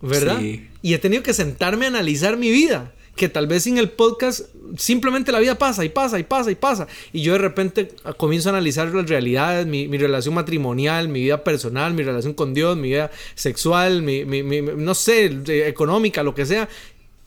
¿Verdad? 0.00 0.40
Y 0.40 0.94
he 0.94 0.98
tenido 0.98 1.22
que 1.22 1.34
sentarme 1.34 1.84
a 1.84 1.88
analizar 1.88 2.36
mi 2.36 2.50
vida. 2.50 2.94
Que 3.16 3.28
tal 3.28 3.48
vez 3.48 3.64
sin 3.64 3.78
el 3.78 3.90
podcast 3.90 4.42
simplemente 4.76 5.32
la 5.32 5.40
vida 5.40 5.56
pasa 5.56 5.84
y 5.84 5.88
pasa 5.88 6.20
y 6.20 6.22
pasa 6.22 6.52
y 6.52 6.54
pasa. 6.54 6.86
Y 7.12 7.22
yo 7.22 7.32
de 7.32 7.40
repente 7.40 7.88
comienzo 8.16 8.48
a 8.48 8.52
analizar 8.52 8.94
las 8.94 9.08
realidades, 9.08 9.66
mi, 9.66 9.88
relación 9.98 10.34
matrimonial, 10.34 11.08
mi 11.08 11.22
vida 11.22 11.42
personal, 11.42 11.94
mi 11.94 12.04
relación 12.04 12.34
con 12.34 12.54
Dios, 12.54 12.76
mi 12.76 12.90
vida 12.90 13.10
sexual, 13.34 14.02
mi, 14.02 14.24
no 14.24 14.94
sé, 14.94 15.36
económica, 15.66 16.22
lo 16.22 16.34
que 16.34 16.46
sea. 16.46 16.68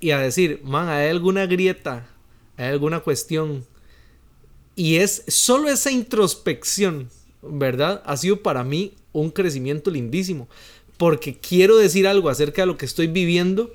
Y 0.02 0.12
a 0.12 0.20
decir, 0.20 0.60
man, 0.64 0.90
hay 0.90 1.10
alguna 1.10 1.46
grieta, 1.46 2.06
hay 2.58 2.66
alguna 2.66 3.00
cuestión. 3.00 3.66
Y 4.76 4.98
es 4.98 5.24
solo 5.28 5.70
esa 5.70 5.92
introspección, 5.92 7.10
¿verdad? 7.42 8.02
Ha 8.06 8.18
sido 8.18 8.42
para 8.42 8.64
mí 8.64 8.94
un 9.14 9.30
crecimiento 9.30 9.92
lindísimo. 9.92 10.50
Porque 10.98 11.38
quiero 11.38 11.78
decir 11.78 12.08
algo 12.08 12.30
acerca 12.30 12.64
de 12.64 12.66
lo 12.66 12.78
que 12.78 12.86
estoy 12.86 13.08
viviendo 13.08 13.72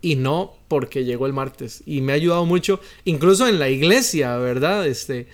y 0.00 0.16
no 0.16 0.54
porque 0.68 1.04
llegó 1.04 1.26
el 1.26 1.32
martes. 1.32 1.82
Y 1.86 2.00
me 2.00 2.12
ha 2.12 2.16
ayudado 2.16 2.44
mucho, 2.46 2.80
incluso 3.04 3.46
en 3.46 3.58
la 3.58 3.68
iglesia, 3.68 4.36
¿verdad? 4.38 4.86
Este, 4.86 5.28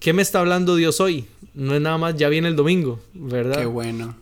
¿qué 0.00 0.12
me 0.12 0.22
está 0.22 0.40
hablando 0.40 0.76
Dios 0.76 1.00
hoy? 1.00 1.26
No 1.54 1.74
es 1.74 1.80
nada 1.80 1.98
más, 1.98 2.16
ya 2.16 2.28
viene 2.28 2.48
el 2.48 2.56
domingo, 2.56 3.00
¿verdad? 3.12 3.58
Qué 3.58 3.66
bueno. 3.66 4.16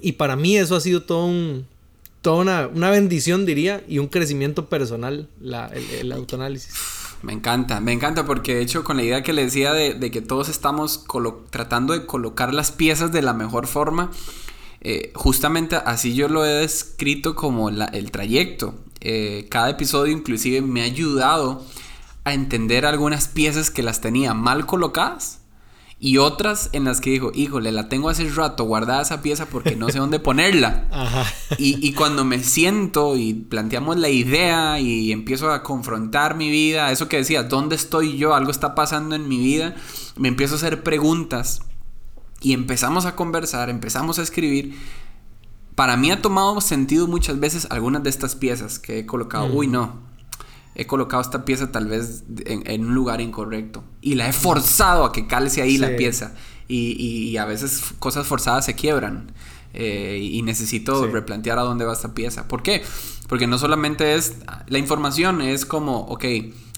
Y 0.00 0.12
para 0.12 0.36
mí 0.36 0.56
eso 0.56 0.76
ha 0.76 0.80
sido 0.80 1.02
todo 1.02 1.26
un, 1.26 1.66
toda 2.22 2.68
una, 2.68 2.90
bendición, 2.90 3.46
diría, 3.46 3.82
y 3.88 3.98
un 3.98 4.08
crecimiento 4.08 4.68
personal, 4.68 5.28
la, 5.40 5.66
el, 5.68 6.12
autoanálisis. 6.12 6.74
Me 7.22 7.32
encanta, 7.32 7.80
me 7.80 7.92
encanta 7.92 8.24
porque 8.24 8.54
de 8.54 8.62
hecho 8.62 8.82
con 8.82 8.96
la 8.96 9.02
idea 9.02 9.22
que 9.22 9.32
le 9.32 9.44
decía 9.44 9.72
de, 9.72 10.10
que 10.10 10.22
todos 10.22 10.48
estamos 10.48 11.04
tratando 11.50 11.92
de 11.92 12.06
colocar 12.06 12.54
las 12.54 12.72
piezas 12.72 13.12
de 13.12 13.20
la 13.22 13.34
mejor 13.34 13.66
forma, 13.66 14.10
eh, 14.80 15.12
justamente 15.14 15.76
así 15.76 16.14
yo 16.14 16.28
lo 16.28 16.46
he 16.46 16.48
descrito 16.48 17.34
como 17.34 17.68
el 17.68 18.10
trayecto. 18.10 18.74
Eh, 19.00 19.46
cada 19.50 19.70
episodio 19.70 20.12
inclusive 20.12 20.62
me 20.62 20.82
ha 20.82 20.84
ayudado 20.84 21.64
a 22.24 22.32
entender 22.34 22.86
algunas 22.86 23.28
piezas 23.28 23.70
que 23.70 23.82
las 23.82 24.00
tenía 24.00 24.34
mal 24.34 24.66
colocadas 24.66 25.39
y 26.02 26.16
otras 26.16 26.70
en 26.72 26.84
las 26.84 27.02
que 27.02 27.10
dijo, 27.10 27.30
híjole, 27.34 27.72
la 27.72 27.90
tengo 27.90 28.08
hace 28.08 28.26
rato 28.30 28.64
guardada 28.64 29.02
esa 29.02 29.20
pieza 29.20 29.44
porque 29.44 29.76
no 29.76 29.90
sé 29.90 29.98
dónde 29.98 30.18
ponerla. 30.18 30.88
Y, 31.58 31.92
cuando 31.92 32.24
me 32.24 32.42
siento 32.42 33.16
y 33.16 33.34
planteamos 33.34 33.98
la 33.98 34.08
idea 34.08 34.80
y 34.80 35.12
empiezo 35.12 35.50
a 35.50 35.62
confrontar 35.62 36.36
mi 36.36 36.50
vida, 36.50 36.90
eso 36.90 37.08
que 37.08 37.18
decía, 37.18 37.42
¿dónde 37.42 37.76
estoy 37.76 38.16
yo? 38.16 38.34
Algo 38.34 38.50
está 38.50 38.74
pasando 38.74 39.14
en 39.14 39.28
mi 39.28 39.38
vida, 39.38 39.74
me 40.16 40.28
empiezo 40.28 40.54
a 40.54 40.56
hacer 40.56 40.82
preguntas 40.82 41.60
y 42.40 42.54
empezamos 42.54 43.04
a 43.04 43.14
conversar, 43.14 43.68
empezamos 43.68 44.18
a 44.18 44.22
escribir. 44.22 44.74
Para 45.74 45.98
mí 45.98 46.10
ha 46.10 46.22
tomado 46.22 46.60
sentido 46.62 47.08
muchas 47.08 47.38
veces 47.40 47.66
algunas 47.68 48.02
de 48.02 48.10
estas 48.10 48.36
piezas 48.36 48.78
que 48.78 49.00
he 49.00 49.06
colocado. 49.06 49.52
Uy, 49.52 49.66
no, 49.66 49.98
he 50.74 50.86
colocado 50.86 51.20
esta 51.22 51.44
pieza 51.44 51.72
tal 51.72 51.86
vez 51.88 52.24
en, 52.46 52.84
un 52.86 52.94
lugar 52.94 53.20
incorrecto 53.20 53.84
y 54.00 54.14
la 54.14 54.28
he 54.28 54.32
forzado 54.32 55.04
a 55.04 55.12
que 55.12 55.26
calce 55.26 55.62
ahí 55.62 55.78
la 55.78 55.96
pieza 55.96 56.34
y, 56.68 56.92
y, 57.00 57.36
a 57.36 57.44
veces 57.44 57.82
cosas 57.98 58.26
forzadas 58.26 58.64
se 58.64 58.74
quiebran. 58.74 59.32
eh, 59.72 60.18
y 60.20 60.42
necesito 60.42 61.06
replantear 61.06 61.58
a 61.58 61.62
dónde 61.62 61.84
va 61.84 61.92
esta 61.92 62.14
pieza. 62.14 62.48
¿Por 62.48 62.62
qué? 62.62 62.82
Porque 63.28 63.46
no 63.46 63.58
solamente 63.58 64.14
es 64.14 64.36
la 64.66 64.78
información, 64.78 65.40
es 65.40 65.64
como, 65.64 66.00
ok, 66.00 66.24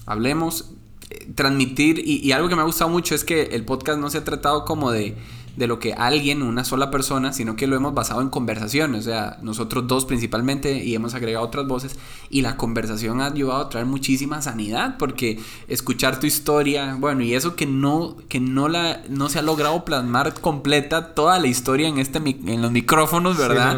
hablemos, 0.05 0.71
eh, 1.09 1.31
transmitir, 1.33 2.01
y, 2.05 2.31
algo 2.31 2.49
que 2.49 2.55
me 2.55 2.61
ha 2.61 2.65
gustado 2.65 2.89
mucho 2.89 3.15
es 3.15 3.23
que 3.23 3.43
el 3.53 3.65
podcast 3.65 3.99
no 3.99 4.09
se 4.09 4.19
ha 4.19 4.23
tratado 4.23 4.65
como 4.65 4.91
de 4.91 5.15
de 5.55 5.67
lo 5.67 5.79
que 5.79 5.93
alguien, 5.93 6.41
una 6.41 6.65
sola 6.65 6.89
persona, 6.89 7.31
sino 7.31 7.55
que 7.55 7.67
lo 7.67 7.75
hemos 7.75 7.93
basado 7.93 8.21
en 8.21 8.29
conversaciones, 8.29 9.01
o 9.01 9.03
sea, 9.03 9.37
nosotros 9.43 9.87
dos 9.87 10.05
principalmente 10.05 10.83
y 10.83 10.95
hemos 10.95 11.13
agregado 11.13 11.45
otras 11.45 11.67
voces 11.67 11.95
y 12.29 12.41
la 12.41 12.57
conversación 12.57 13.21
ha 13.21 13.27
ayudado 13.27 13.61
a 13.61 13.69
traer 13.69 13.85
muchísima 13.85 14.41
sanidad 14.41 14.95
porque 14.97 15.39
escuchar 15.67 16.19
tu 16.19 16.25
historia, 16.25 16.95
bueno, 16.99 17.21
y 17.21 17.35
eso 17.35 17.55
que 17.55 17.67
no 17.67 18.17
que 18.29 18.39
no 18.39 18.67
la 18.67 19.03
no 19.09 19.29
se 19.29 19.39
ha 19.39 19.43
logrado 19.43 19.85
plasmar 19.85 20.33
completa 20.33 21.13
toda 21.13 21.37
la 21.39 21.47
historia 21.47 21.87
en 21.87 21.99
este 21.99 22.17
en 22.17 22.61
los 22.61 22.71
micrófonos, 22.71 23.37
¿verdad? 23.37 23.77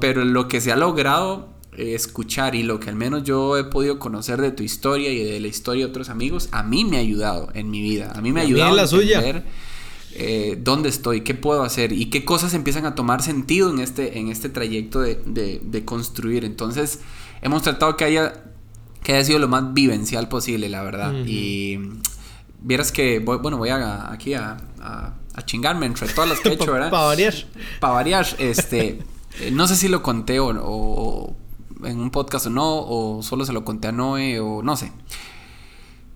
Pero 0.00 0.24
lo 0.24 0.46
que 0.46 0.60
se 0.60 0.70
ha 0.70 0.76
logrado 0.76 1.48
eh, 1.76 1.94
escuchar 1.94 2.54
y 2.54 2.62
lo 2.62 2.78
que 2.78 2.88
al 2.88 2.96
menos 2.96 3.24
yo 3.24 3.58
he 3.58 3.64
podido 3.64 3.98
conocer 3.98 4.40
de 4.40 4.52
tu 4.52 4.62
historia 4.62 5.10
y 5.10 5.24
de 5.24 5.40
la 5.40 5.48
historia 5.48 5.84
de 5.84 5.90
otros 5.90 6.08
amigos, 6.08 6.48
a 6.52 6.62
mí 6.62 6.84
me 6.84 6.98
ha 6.98 7.00
ayudado 7.00 7.50
en 7.54 7.70
mi 7.70 7.82
vida. 7.82 8.12
A 8.14 8.20
mí 8.20 8.32
me 8.32 8.40
ha 8.40 8.44
ayudado 8.44 8.72
a, 8.72 8.76
la 8.76 8.86
suya 8.86 9.20
eh, 10.18 10.58
dónde 10.58 10.88
estoy, 10.88 11.20
qué 11.20 11.34
puedo 11.34 11.62
hacer 11.62 11.92
y 11.92 12.06
qué 12.06 12.24
cosas 12.24 12.54
empiezan 12.54 12.86
a 12.86 12.94
tomar 12.94 13.20
sentido 13.20 13.68
en 13.68 13.80
este, 13.80 14.18
en 14.18 14.28
este 14.28 14.48
trayecto 14.48 15.00
de, 15.02 15.82
construir. 15.84 16.46
Entonces, 16.46 17.00
hemos 17.42 17.60
tratado 17.62 17.98
que 17.98 18.04
haya, 18.04 18.44
que 19.02 19.12
haya 19.12 19.24
sido 19.24 19.38
lo 19.38 19.48
más 19.48 19.74
vivencial 19.74 20.28
posible, 20.28 20.70
la 20.70 20.82
verdad. 20.82 21.12
Y 21.26 21.78
vieras 22.62 22.92
que, 22.92 23.18
bueno, 23.18 23.58
voy 23.58 23.68
a, 23.68 24.10
aquí 24.10 24.32
a, 24.32 24.56
a, 24.80 25.12
chingarme 25.44 25.84
entre 25.84 26.08
todas 26.08 26.30
las 26.30 26.40
que 26.40 26.48
he 26.48 26.52
hecho, 26.54 26.72
¿verdad? 26.72 26.90
Para 26.90 27.04
variar. 27.04 27.34
Para 27.78 27.92
variar, 27.92 28.26
este, 28.38 28.98
eh, 29.40 29.50
no 29.52 29.68
sé 29.68 29.76
si 29.76 29.88
lo 29.88 30.02
conté 30.02 30.40
o, 30.40 30.48
o, 30.48 31.36
en 31.84 32.00
un 32.00 32.10
podcast 32.10 32.46
o 32.46 32.50
no, 32.50 32.78
o 32.86 33.22
solo 33.22 33.44
se 33.44 33.52
lo 33.52 33.66
conté 33.66 33.88
a 33.88 33.92
Noé, 33.92 34.40
o 34.40 34.62
no 34.62 34.76
sé. 34.78 34.92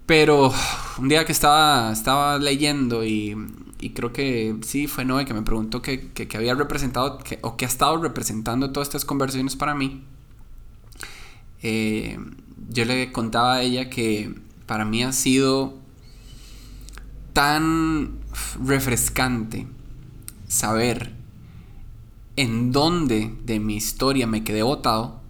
Pero 0.07 0.55
un 0.99 1.09
día 1.09 1.27
que 1.27 1.33
estaba, 1.33 1.93
estaba 1.93 2.39
leyendo 2.39 3.05
y 3.05 3.37
y 3.81 3.91
creo 3.91 4.13
que 4.13 4.57
sí, 4.63 4.87
fue 4.87 5.05
Noé 5.05 5.25
que 5.25 5.35
me 5.35 5.43
preguntó 5.43 5.81
que, 5.81 6.11
había 6.35 6.55
representado 6.55 7.19
o 7.41 7.57
que 7.57 7.65
ha 7.65 7.69
estado 7.69 7.97
representando 7.97 8.73
todas 8.73 8.89
estas 8.89 9.05
conversaciones 9.05 9.57
para 9.57 9.75
mí. 9.75 10.03
Eh, 11.63 12.19
yo 12.69 12.85
le 12.85 13.11
contaba 13.13 13.55
a 13.55 13.63
ella 13.63 13.91
que 13.91 14.35
para 14.67 14.85
mí 14.85 15.03
ha 15.03 15.13
sido 15.13 15.75
tan 17.33 18.19
refrescante 18.65 19.67
saber 20.47 21.13
en 22.37 22.73
dónde 22.73 23.35
de 23.45 23.61
mi 23.61 23.77
historia 23.77 24.27
me 24.27 24.45
quedé 24.45 24.63
botado 24.63 25.21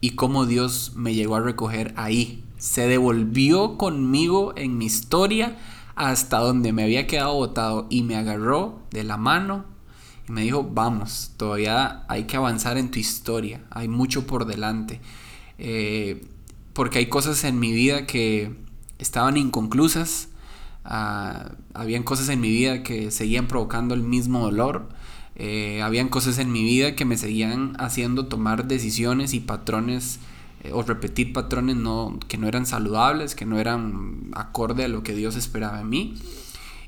y 0.00 0.10
cómo 0.10 0.46
Dios 0.46 0.92
me 0.94 1.14
llegó 1.14 1.36
a 1.36 1.40
recoger 1.40 1.92
ahí. 1.96 2.42
Se 2.58 2.86
devolvió 2.86 3.76
conmigo 3.76 4.54
en 4.56 4.78
mi 4.78 4.86
historia 4.86 5.56
hasta 5.96 6.38
donde 6.38 6.72
me 6.72 6.84
había 6.84 7.06
quedado 7.06 7.34
botado 7.34 7.86
y 7.90 8.02
me 8.02 8.16
agarró 8.16 8.82
de 8.90 9.02
la 9.02 9.16
mano 9.16 9.64
y 10.28 10.32
me 10.32 10.42
dijo, 10.42 10.62
vamos, 10.62 11.32
todavía 11.36 12.04
hay 12.08 12.24
que 12.24 12.36
avanzar 12.36 12.76
en 12.78 12.90
tu 12.90 12.98
historia, 12.98 13.64
hay 13.70 13.88
mucho 13.88 14.26
por 14.26 14.44
delante. 14.44 15.00
Eh, 15.58 16.26
porque 16.74 16.98
hay 16.98 17.06
cosas 17.06 17.42
en 17.44 17.58
mi 17.58 17.72
vida 17.72 18.06
que 18.06 18.54
estaban 18.98 19.38
inconclusas, 19.38 20.28
uh, 20.84 21.48
habían 21.72 22.02
cosas 22.02 22.28
en 22.28 22.40
mi 22.40 22.50
vida 22.50 22.82
que 22.82 23.10
seguían 23.10 23.46
provocando 23.46 23.94
el 23.94 24.02
mismo 24.02 24.40
dolor, 24.40 24.90
eh, 25.36 25.80
habían 25.82 26.08
cosas 26.08 26.38
en 26.38 26.52
mi 26.52 26.62
vida 26.64 26.94
que 26.94 27.06
me 27.06 27.16
seguían 27.16 27.74
haciendo 27.78 28.26
tomar 28.26 28.66
decisiones 28.66 29.32
y 29.32 29.40
patrones 29.40 30.18
eh, 30.66 30.70
o 30.72 30.82
repetir 30.82 31.32
patrones 31.32 31.76
no, 31.76 32.18
que 32.28 32.38
no 32.38 32.48
eran 32.48 32.66
saludables, 32.66 33.34
que 33.34 33.46
no 33.46 33.58
eran 33.58 34.30
acorde 34.34 34.84
a 34.84 34.88
lo 34.88 35.02
que 35.02 35.14
Dios 35.14 35.36
esperaba 35.36 35.78
de 35.78 35.84
mí. 35.84 36.14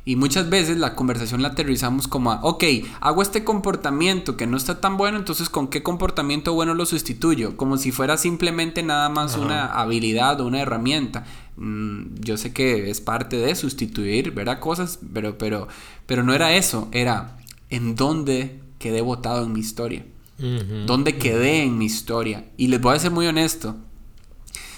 Y 0.05 0.17
muchas 0.17 0.49
veces 0.49 0.79
la 0.79 0.95
conversación 0.95 1.43
la 1.43 1.49
aterrizamos 1.49 2.09
como 2.09 2.33
a, 2.33 2.41
ok, 2.43 2.64
hago 3.01 3.21
este 3.21 3.45
comportamiento 3.45 4.38
que 4.38 4.47
no 4.47 4.57
está 4.57 4.81
tan 4.81 4.97
bueno, 4.97 5.19
entonces 5.19 5.51
¿con 5.51 5.69
qué 5.69 5.83
comportamiento 5.83 6.55
bueno 6.55 6.73
lo 6.73 6.87
sustituyo? 6.87 7.59
Como 7.59 7.77
si 7.77 7.93
fuera 7.93 8.17
simplemente 8.17 8.83
nada 8.83 9.11
más 9.11 9.37
una 9.37 9.67
habilidad 9.67 10.41
o 10.41 10.47
una 10.47 10.62
herramienta. 10.62 11.27
Mm, 11.57 12.21
yo 12.21 12.38
sé 12.38 12.55
que 12.55 12.88
es 12.88 13.03
parte 13.03 13.37
de 13.37 13.55
sustituir, 13.55 14.31
¿verdad? 14.31 14.61
Cosas, 14.61 14.99
pero, 15.12 15.37
pero, 15.37 15.69
pero 16.07 16.23
no 16.23 16.33
era 16.33 16.57
eso, 16.57 16.88
era 16.93 17.37
en 17.69 17.95
dónde 17.95 18.62
quedé 18.79 19.03
votado 19.03 19.45
en 19.45 19.53
mi 19.53 19.61
historia. 19.61 20.07
¿Dónde 20.38 21.18
quedé 21.18 21.64
en 21.64 21.79
mi 21.79 21.87
historia? 21.87 22.51
Y 22.57 22.68
les 22.68 22.81
voy 22.81 22.94
a 22.94 23.01
ser 23.01 23.11
muy 23.11 23.27
honesto. 23.27 23.77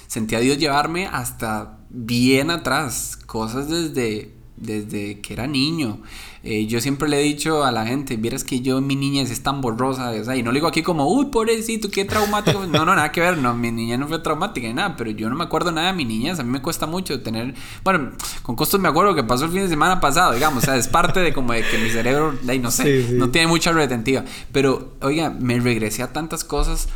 Sentí 0.06 0.34
a 0.34 0.40
Dios 0.40 0.58
llevarme 0.58 1.06
hasta 1.06 1.80
bien 1.90 2.50
atrás. 2.50 3.18
Cosas 3.26 3.68
desde, 3.68 4.34
desde 4.60 5.20
que 5.20 5.32
era 5.32 5.46
niño. 5.46 5.98
Eh, 6.42 6.66
yo 6.66 6.80
siempre 6.80 7.08
le 7.08 7.20
he 7.20 7.22
dicho 7.22 7.64
a 7.64 7.72
la 7.72 7.84
gente, 7.86 8.16
vieras 8.16 8.44
que 8.44 8.60
yo, 8.60 8.80
mi 8.80 8.96
niñez 8.96 9.30
es 9.30 9.42
tan 9.42 9.60
borrosa, 9.60 10.10
o 10.10 10.24
sea, 10.24 10.36
y 10.36 10.42
no 10.42 10.52
le 10.52 10.58
digo 10.58 10.68
aquí 10.68 10.82
como, 10.82 11.06
uy, 11.06 11.26
pobrecito, 11.26 11.90
qué 11.90 12.04
traumático. 12.04 12.66
no, 12.66 12.84
no, 12.84 12.94
nada 12.94 13.12
que 13.12 13.20
ver, 13.20 13.36
no, 13.36 13.54
mi 13.54 13.70
niñez 13.70 13.98
no 13.98 14.08
fue 14.08 14.20
traumática 14.20 14.66
ni 14.66 14.72
nada, 14.72 14.96
pero 14.96 15.10
yo 15.10 15.28
no 15.28 15.36
me 15.36 15.44
acuerdo 15.44 15.70
nada 15.70 15.88
de 15.88 15.92
mi 15.94 16.04
niñez, 16.04 16.38
a 16.38 16.42
mí 16.42 16.50
me 16.50 16.62
cuesta 16.62 16.86
mucho 16.86 17.20
tener, 17.22 17.54
bueno, 17.84 18.12
con 18.42 18.56
costos 18.56 18.80
me 18.80 18.88
acuerdo 18.88 19.14
que 19.14 19.22
pasó 19.22 19.46
el 19.46 19.50
fin 19.50 19.62
de 19.62 19.68
semana 19.68 20.00
pasado, 20.00 20.32
digamos, 20.32 20.62
o 20.62 20.66
sea, 20.66 20.76
es 20.76 20.88
parte 20.88 21.20
de 21.20 21.34
como 21.34 21.52
de 21.52 21.62
que 21.62 21.76
mi 21.76 21.90
cerebro, 21.90 22.38
ahí 22.48 22.58
no 22.58 22.70
sé, 22.70 23.08
no 23.12 23.30
tiene 23.30 23.46
mucha 23.46 23.72
retentiva, 23.72 24.24
pero, 24.52 24.94
oiga, 25.02 25.30
me 25.30 25.58
regresé 25.60 26.02
a 26.02 26.12
tantas 26.12 26.44
cosas 26.44 26.88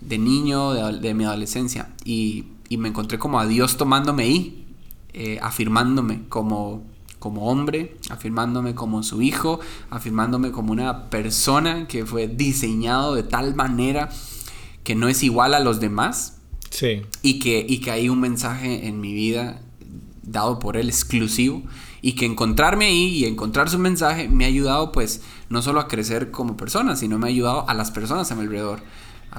de 0.00 0.18
niño, 0.18 0.92
de, 0.92 1.14
mi 1.14 1.24
adolescencia, 1.24 1.90
y, 2.04 2.46
y, 2.68 2.78
me 2.78 2.88
encontré 2.88 3.18
como 3.18 3.38
a 3.38 3.46
Dios 3.46 3.76
tomándome 3.76 4.24
ahí, 4.24 4.64
eh, 5.12 5.38
afirmándome 5.42 6.22
como 6.28 6.84
como 7.18 7.48
hombre, 7.48 7.96
afirmándome 8.10 8.74
como 8.74 9.02
su 9.02 9.22
hijo, 9.22 9.60
afirmándome 9.90 10.52
como 10.52 10.72
una 10.72 11.10
persona 11.10 11.88
que 11.88 12.06
fue 12.06 12.28
diseñado 12.28 13.14
de 13.14 13.22
tal 13.22 13.54
manera 13.54 14.08
que 14.84 14.94
no 14.94 15.08
es 15.08 15.22
igual 15.22 15.54
a 15.54 15.60
los 15.60 15.80
demás. 15.80 16.38
Sí. 16.70 17.02
Y 17.22 17.38
que, 17.38 17.64
y 17.68 17.78
que 17.78 17.90
hay 17.90 18.08
un 18.08 18.20
mensaje 18.20 18.86
en 18.86 19.00
mi 19.00 19.12
vida 19.12 19.60
dado 20.22 20.58
por 20.58 20.76
él 20.76 20.88
exclusivo 20.88 21.62
y 22.02 22.12
que 22.12 22.26
encontrarme 22.26 22.86
ahí 22.86 23.08
y 23.08 23.24
encontrar 23.24 23.70
su 23.70 23.78
mensaje 23.78 24.28
me 24.28 24.44
ha 24.44 24.48
ayudado 24.48 24.92
pues 24.92 25.22
no 25.48 25.62
solo 25.62 25.80
a 25.80 25.88
crecer 25.88 26.30
como 26.30 26.56
persona, 26.56 26.96
sino 26.96 27.18
me 27.18 27.26
ha 27.26 27.30
ayudado 27.30 27.68
a 27.68 27.74
las 27.74 27.90
personas 27.90 28.30
a 28.30 28.34
mi 28.34 28.42
alrededor, 28.42 28.80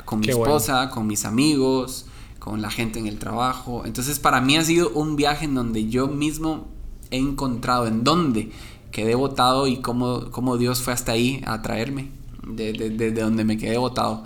con 0.06 0.20
mi 0.20 0.28
esposa, 0.28 0.90
con 0.90 1.08
mis 1.08 1.26
amigos, 1.26 2.08
con 2.40 2.62
la 2.62 2.72
gente 2.72 3.00
en 3.00 3.08
el 3.08 3.20
trabajo. 3.20 3.84
Entonces 3.86 4.20
para 4.20 4.42
mí 4.42 4.58
ha 4.58 4.64
sido 4.64 4.90
un 4.90 5.16
viaje 5.16 5.46
en 5.46 5.56
donde 5.56 5.88
yo 5.88 6.08
mismo 6.08 6.68
he 7.12 7.18
encontrado, 7.18 7.88
en 7.88 8.04
dónde 8.04 8.52
quedé 8.92 9.16
votado 9.16 9.68
y 9.68 9.78
cómo, 9.78 10.32
cómo 10.32 10.58
Dios 10.58 10.82
fue 10.82 10.94
hasta 10.94 11.12
ahí 11.12 11.42
a 11.46 11.62
traerme, 11.62 12.10
desde 12.44 12.90
de, 12.90 13.12
donde 13.12 13.44
me 13.44 13.58
quedé 13.58 13.78
votado. 13.78 14.24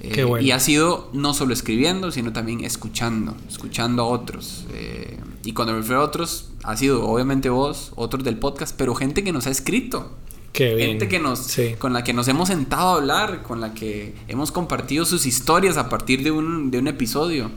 Eh, 0.00 0.26
y 0.40 0.50
ha 0.50 0.58
sido 0.58 1.10
no 1.12 1.32
solo 1.32 1.52
escribiendo, 1.52 2.10
sino 2.10 2.32
también 2.32 2.64
escuchando, 2.64 3.36
escuchando 3.48 4.02
a 4.02 4.06
otros. 4.06 4.66
Eh, 4.72 5.18
y 5.44 5.52
cuando 5.52 5.72
me 5.74 5.80
refiero 5.80 6.00
a 6.00 6.04
otros, 6.04 6.50
ha 6.64 6.76
sido 6.76 7.06
obviamente 7.06 7.50
vos, 7.50 7.92
otros 7.94 8.24
del 8.24 8.36
podcast, 8.36 8.74
pero 8.76 8.94
gente 8.94 9.22
que 9.22 9.32
nos 9.32 9.46
ha 9.46 9.50
escrito. 9.50 10.10
Gente 10.52 11.08
que 11.08 11.18
nos, 11.18 11.56
con 11.78 11.94
la 11.94 12.04
que 12.04 12.12
nos 12.12 12.28
hemos 12.28 12.48
sentado 12.48 12.90
a 12.90 12.94
hablar, 12.96 13.42
con 13.42 13.60
la 13.60 13.72
que 13.72 14.14
hemos 14.28 14.52
compartido 14.52 15.06
sus 15.06 15.24
historias 15.24 15.78
a 15.78 15.88
partir 15.88 16.22
de 16.22 16.30
un, 16.30 16.70
de 16.70 16.78
un 16.78 16.88
episodio. 16.88 17.50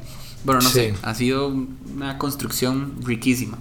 Bueno, 0.45 0.62
no 0.62 0.69
sé, 0.69 0.93
ha 1.01 1.13
sido 1.13 1.47
una 1.93 2.17
construcción 2.17 2.93
riquísima. 3.03 3.58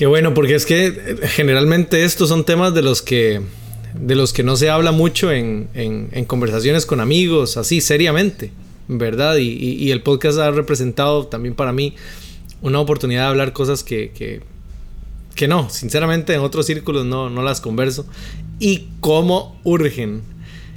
Qué 0.00 0.06
bueno, 0.06 0.32
porque 0.32 0.54
es 0.54 0.64
que 0.64 0.86
eh, 0.86 1.28
generalmente 1.28 2.04
estos 2.04 2.30
son 2.30 2.44
temas 2.44 2.72
de 2.72 2.80
los 2.80 3.02
que, 3.02 3.42
de 3.92 4.14
los 4.14 4.32
que 4.32 4.42
no 4.42 4.56
se 4.56 4.70
habla 4.70 4.92
mucho 4.92 5.30
en, 5.30 5.68
conversaciones 6.26 6.86
con 6.86 7.00
amigos, 7.00 7.58
así 7.58 7.82
seriamente, 7.82 8.50
¿verdad? 8.88 9.36
Y, 9.36 9.90
el 9.90 10.02
podcast 10.02 10.38
ha 10.38 10.50
representado 10.52 11.26
también 11.26 11.54
para 11.54 11.74
mí 11.74 11.96
una 12.62 12.80
oportunidad 12.80 13.24
de 13.24 13.28
hablar 13.28 13.52
cosas 13.52 13.84
que, 13.84 14.40
que, 15.34 15.48
no, 15.48 15.68
sinceramente 15.68 16.32
en 16.32 16.40
otros 16.40 16.64
círculos 16.64 17.04
no, 17.04 17.28
no 17.28 17.42
las 17.42 17.60
converso. 17.60 18.06
Y 18.58 18.88
cómo 19.00 19.60
urgen. 19.64 20.22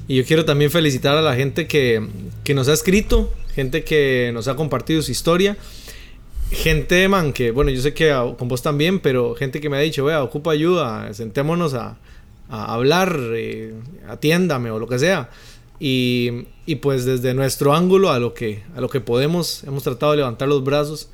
Y 0.09 0.15
yo 0.15 0.25
quiero 0.25 0.43
también 0.43 0.69
felicitar 0.69 1.15
a 1.15 1.21
la 1.21 1.33
gente 1.36 1.65
que 1.65 2.01
nos 2.53 2.67
ha 2.67 2.73
escrito, 2.73 3.33
gente 3.55 3.86
que 3.86 4.31
nos 4.33 4.49
ha 4.49 4.57
compartido 4.57 5.01
su 5.01 5.13
historia 5.13 5.57
gente, 6.53 7.07
man, 7.07 7.33
que, 7.33 7.51
bueno, 7.51 7.71
yo 7.71 7.81
sé 7.81 7.93
que 7.93 8.13
con 8.37 8.47
vos 8.47 8.61
también, 8.61 8.99
pero 8.99 9.35
gente 9.35 9.59
que 9.61 9.69
me 9.69 9.77
ha 9.77 9.81
dicho, 9.81 10.05
vea, 10.05 10.23
ocupa 10.23 10.51
ayuda, 10.51 11.13
sentémonos 11.13 11.73
a, 11.73 11.97
a 12.49 12.73
hablar, 12.73 13.19
eh, 13.33 13.73
atiéndame 14.07 14.71
o 14.71 14.79
lo 14.79 14.87
que 14.87 14.99
sea. 14.99 15.29
Y, 15.79 16.45
y, 16.65 16.75
pues 16.75 17.03
desde 17.03 17.33
nuestro 17.33 17.73
ángulo 17.73 18.11
a 18.11 18.19
lo, 18.19 18.33
que, 18.33 18.63
a 18.75 18.81
lo 18.81 18.89
que 18.89 19.01
podemos, 19.01 19.63
hemos 19.65 19.83
tratado 19.83 20.13
de 20.13 20.19
levantar 20.19 20.47
los 20.47 20.63
brazos, 20.63 21.09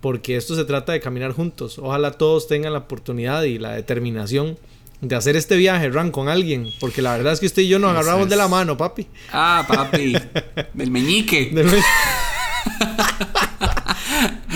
porque 0.00 0.36
esto 0.36 0.56
se 0.56 0.64
trata 0.64 0.92
de 0.92 1.00
caminar 1.00 1.32
juntos. 1.32 1.78
Ojalá 1.78 2.12
todos 2.12 2.48
tengan 2.48 2.72
la 2.72 2.80
oportunidad 2.80 3.42
y 3.44 3.58
la 3.58 3.74
determinación 3.74 4.58
de 5.00 5.14
hacer 5.14 5.36
este 5.36 5.56
viaje, 5.56 5.90
Ran, 5.90 6.10
con 6.10 6.28
alguien. 6.28 6.70
Porque 6.80 7.02
la 7.02 7.16
verdad 7.16 7.32
es 7.32 7.40
que 7.40 7.46
usted 7.46 7.62
y 7.62 7.68
yo 7.68 7.78
nos 7.78 7.90
agarramos 7.90 8.28
de 8.28 8.36
la 8.36 8.48
mano, 8.48 8.76
papi. 8.76 9.06
Ah, 9.32 9.64
papi. 9.68 10.14
Del 10.74 10.90
meñique. 10.90 11.50
Del 11.52 11.68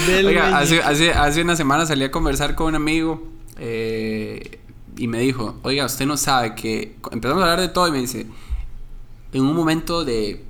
Del 0.07 0.27
Oiga, 0.27 0.59
hace, 0.59 0.81
hace, 0.83 1.13
hace 1.13 1.43
una 1.43 1.55
semana 1.57 1.85
salí 1.87 2.05
a 2.05 2.11
conversar 2.11 2.55
con 2.55 2.69
un 2.69 2.75
amigo 2.77 3.27
eh, 3.59 4.59
y 4.97 5.07
me 5.09 5.19
dijo, 5.21 5.59
oiga, 5.63 5.85
usted 5.87 6.07
no 6.07 6.17
sabe 6.17 6.55
que... 6.55 6.97
Empezamos 7.11 7.43
a 7.43 7.47
hablar 7.53 7.61
de 7.61 7.69
todo 7.69 7.89
y 7.89 7.93
me 7.93 7.99
dice, 7.99 8.27
en 9.33 9.43
un 9.43 9.55
momento 9.55 10.05
de 10.05 10.45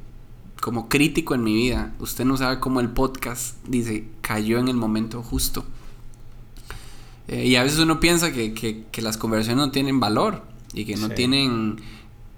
como 0.61 0.89
crítico 0.89 1.35
en 1.35 1.43
mi 1.43 1.55
vida, 1.55 1.93
usted 1.99 2.25
no 2.25 2.37
sabe 2.37 2.61
cómo 2.61 2.79
el 2.81 2.89
podcast, 2.91 3.57
dice, 3.67 4.05
cayó 4.21 4.59
en 4.59 4.69
el 4.69 4.77
momento 4.77 5.21
justo. 5.23 5.65
Eh, 7.29 7.47
y 7.47 7.57
a 7.57 7.65
veces 7.65 7.81
uno 7.81 7.99
piensa 8.01 8.33
que, 8.33 8.55
que- 8.55 8.85
que 8.93 9.03
las 9.03 9.17
conversaciones 9.17 9.65
no 9.67 9.73
tienen 9.73 9.99
valor 10.01 10.43
y 10.73 10.85
que 10.85 10.97
no 10.97 11.09
Sí. 11.09 11.15
tienen 11.17 11.77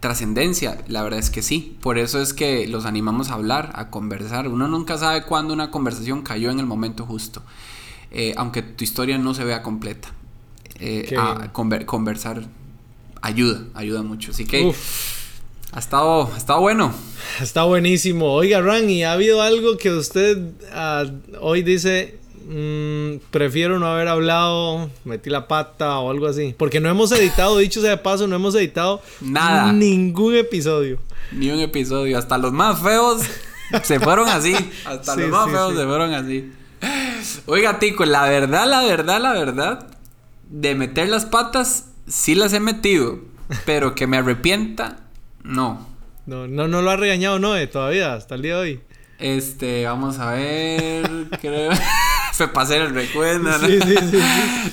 trascendencia. 0.04 0.76
La 0.86 1.02
verdad 1.02 1.18
es 1.18 1.30
que 1.30 1.40
sí. 1.40 1.78
Por 1.80 1.96
eso 1.96 2.20
es 2.20 2.34
que 2.34 2.66
los 2.66 2.84
animamos 2.84 3.30
a 3.30 3.34
hablar, 3.34 3.72
a 3.74 3.88
conversar. 3.88 4.48
Uno 4.48 4.68
nunca 4.68 4.98
sabe 4.98 5.22
cuándo 5.24 5.54
una 5.54 5.70
conversación 5.70 6.20
cayó 6.20 6.50
en 6.50 6.60
el 6.60 6.66
momento 6.66 7.06
justo. 7.06 7.42
Eh, 8.10 8.34
aunque 8.36 8.60
tu 8.60 8.84
historia 8.84 9.16
no 9.16 9.32
se 9.32 9.44
vea 9.44 9.62
completa. 9.62 10.08
Eh, 10.78 11.14
a 11.18 11.50
conver- 11.54 11.86
conversar 11.86 12.42
ayuda, 13.22 13.62
ayuda 13.72 14.02
mucho. 14.02 14.32
Así 14.32 14.44
que 14.44 14.60
Uf. 14.66 15.30
ha 15.72 15.78
estado, 15.78 16.30
ha 16.34 16.36
estado 16.36 16.60
bueno. 16.60 16.92
Está 17.40 17.64
buenísimo. 17.64 18.26
Oiga, 18.34 18.60
Ran, 18.60 18.90
¿y 18.90 19.04
ha 19.04 19.12
habido 19.14 19.40
algo 19.40 19.78
que 19.78 19.90
usted 19.90 20.50
ah, 20.74 21.04
hoy 21.40 21.62
dice, 21.62 22.18
mm, 22.46 23.20
prefiero 23.30 23.78
no 23.78 23.86
haber 23.86 24.08
hablado, 24.08 24.90
metí 25.04 25.30
la 25.30 25.48
pata 25.48 25.98
o 25.98 26.10
algo 26.10 26.26
así? 26.26 26.54
Porque 26.58 26.80
no 26.80 26.88
hemos 26.88 27.10
editado, 27.12 27.58
dicho 27.58 27.80
sea 27.80 27.90
de 27.90 27.96
paso, 27.96 28.26
no 28.26 28.36
hemos 28.36 28.54
editado 28.54 29.02
Nada. 29.20 29.72
ningún 29.72 30.34
episodio. 30.34 30.98
Ni 31.32 31.50
un 31.50 31.60
episodio. 31.60 32.18
Hasta 32.18 32.38
los 32.38 32.52
más 32.52 32.80
feos 32.82 33.22
se 33.82 33.98
fueron 34.00 34.28
así. 34.28 34.54
Hasta 34.84 35.14
Sí, 35.14 35.20
los 35.22 35.30
más 35.30 35.46
sí, 35.46 35.50
feos 35.52 35.72
sí. 35.72 35.78
se 35.78 35.84
fueron 35.86 36.14
así. 36.14 36.52
Oiga, 37.46 37.78
Tico, 37.78 38.04
la 38.04 38.24
verdad, 38.28 38.66
la 38.68 38.82
verdad, 38.84 39.20
la 39.20 39.32
verdad, 39.32 39.86
de 40.50 40.74
meter 40.74 41.08
las 41.08 41.24
patas, 41.24 41.86
sí 42.06 42.34
las 42.34 42.52
he 42.52 42.60
metido. 42.60 43.18
Pero 43.64 43.94
que 43.94 44.06
me 44.06 44.18
arrepienta, 44.18 44.98
no. 45.42 45.86
No, 46.26 46.46
no, 46.48 46.68
no 46.68 46.80
lo 46.82 46.90
ha 46.90 46.96
regañado, 46.96 47.38
no, 47.38 47.56
eh, 47.56 47.66
todavía, 47.66 48.14
hasta 48.14 48.34
el 48.34 48.42
día 48.42 48.54
de 48.56 48.60
hoy. 48.60 48.80
Este, 49.24 49.86
vamos 49.86 50.18
a 50.18 50.32
ver. 50.32 51.28
creo. 51.40 51.70
Fue 52.34 52.48
para 52.48 52.64
hacer 52.66 52.82
el 52.82 52.94
recuerdo. 52.94 53.48
¿no? 53.58 53.66
Sí, 53.66 53.78
sí, 53.80 53.94
sí. 54.10 54.18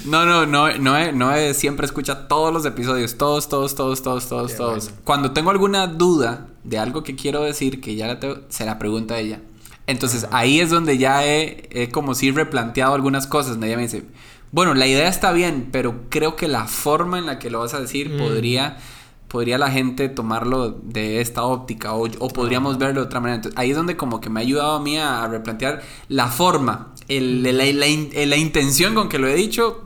No, 0.05 0.25
no, 0.25 0.45
no, 0.45 0.77
no, 0.77 0.97
he- 0.97 1.13
no 1.13 1.33
he- 1.33 1.53
siempre 1.53 1.85
escucha 1.85 2.27
todos 2.27 2.51
los 2.53 2.65
episodios, 2.65 3.17
todos, 3.17 3.47
todos, 3.47 3.75
todos, 3.75 4.01
todos, 4.01 4.27
todos, 4.27 4.51
Qué 4.51 4.57
todos. 4.57 4.83
bueno. 4.85 5.01
Cuando 5.05 5.31
tengo 5.31 5.51
alguna 5.51 5.87
duda 5.87 6.47
de 6.65 6.79
algo 6.79 7.03
que 7.03 7.15
quiero 7.15 7.43
decir, 7.43 7.79
que 7.79 7.95
ya 7.95 8.07
la 8.07 8.19
tengo, 8.19 8.39
se 8.49 8.65
la 8.65 8.77
pregunta 8.77 9.13
a 9.13 9.19
ella. 9.19 9.39
Entonces 9.87 10.27
ahí 10.31 10.59
es 10.59 10.69
donde 10.69 10.97
ya 10.97 11.25
he, 11.25 11.69
he 11.71 11.89
como 11.89 12.13
si 12.15 12.31
replanteado 12.31 12.93
algunas 12.93 13.27
cosas. 13.27 13.57
Ella 13.61 13.77
me 13.77 13.83
dice, 13.83 14.03
bueno, 14.51 14.73
la 14.73 14.85
idea 14.87 15.07
está 15.07 15.31
bien, 15.31 15.69
pero 15.71 16.01
creo 16.09 16.35
que 16.35 16.47
la 16.49 16.65
forma 16.65 17.19
en 17.19 17.25
la 17.25 17.39
que 17.39 17.49
lo 17.49 17.59
vas 17.59 17.73
a 17.73 17.79
decir 17.79 18.09
Mm. 18.09 18.17
podría, 18.17 18.77
podría 19.31 19.57
la 19.57 19.71
gente 19.71 20.09
tomarlo 20.09 20.71
de 20.83 21.21
esta 21.21 21.43
óptica 21.43 21.93
o, 21.93 22.05
o 22.19 22.27
podríamos 22.29 22.77
verlo 22.77 22.99
de 23.01 23.05
otra 23.07 23.21
manera. 23.21 23.37
Entonces, 23.37 23.57
ahí 23.57 23.69
es 23.71 23.77
donde 23.77 23.95
como 23.95 24.19
que 24.19 24.29
me 24.29 24.41
ha 24.41 24.43
ayudado 24.43 24.73
a 24.75 24.79
mí 24.81 24.97
a, 24.97 25.25
replantear 25.27 25.81
la 26.09 26.27
forma, 26.27 26.93
el- 27.07 27.41
la, 27.43 27.51
la 27.51 27.87
in- 27.87 28.09
la 28.29 28.35
intención 28.35 28.93
con 28.93 29.07
que 29.07 29.19
lo 29.19 29.27
he 29.29 29.35
dicho, 29.35 29.83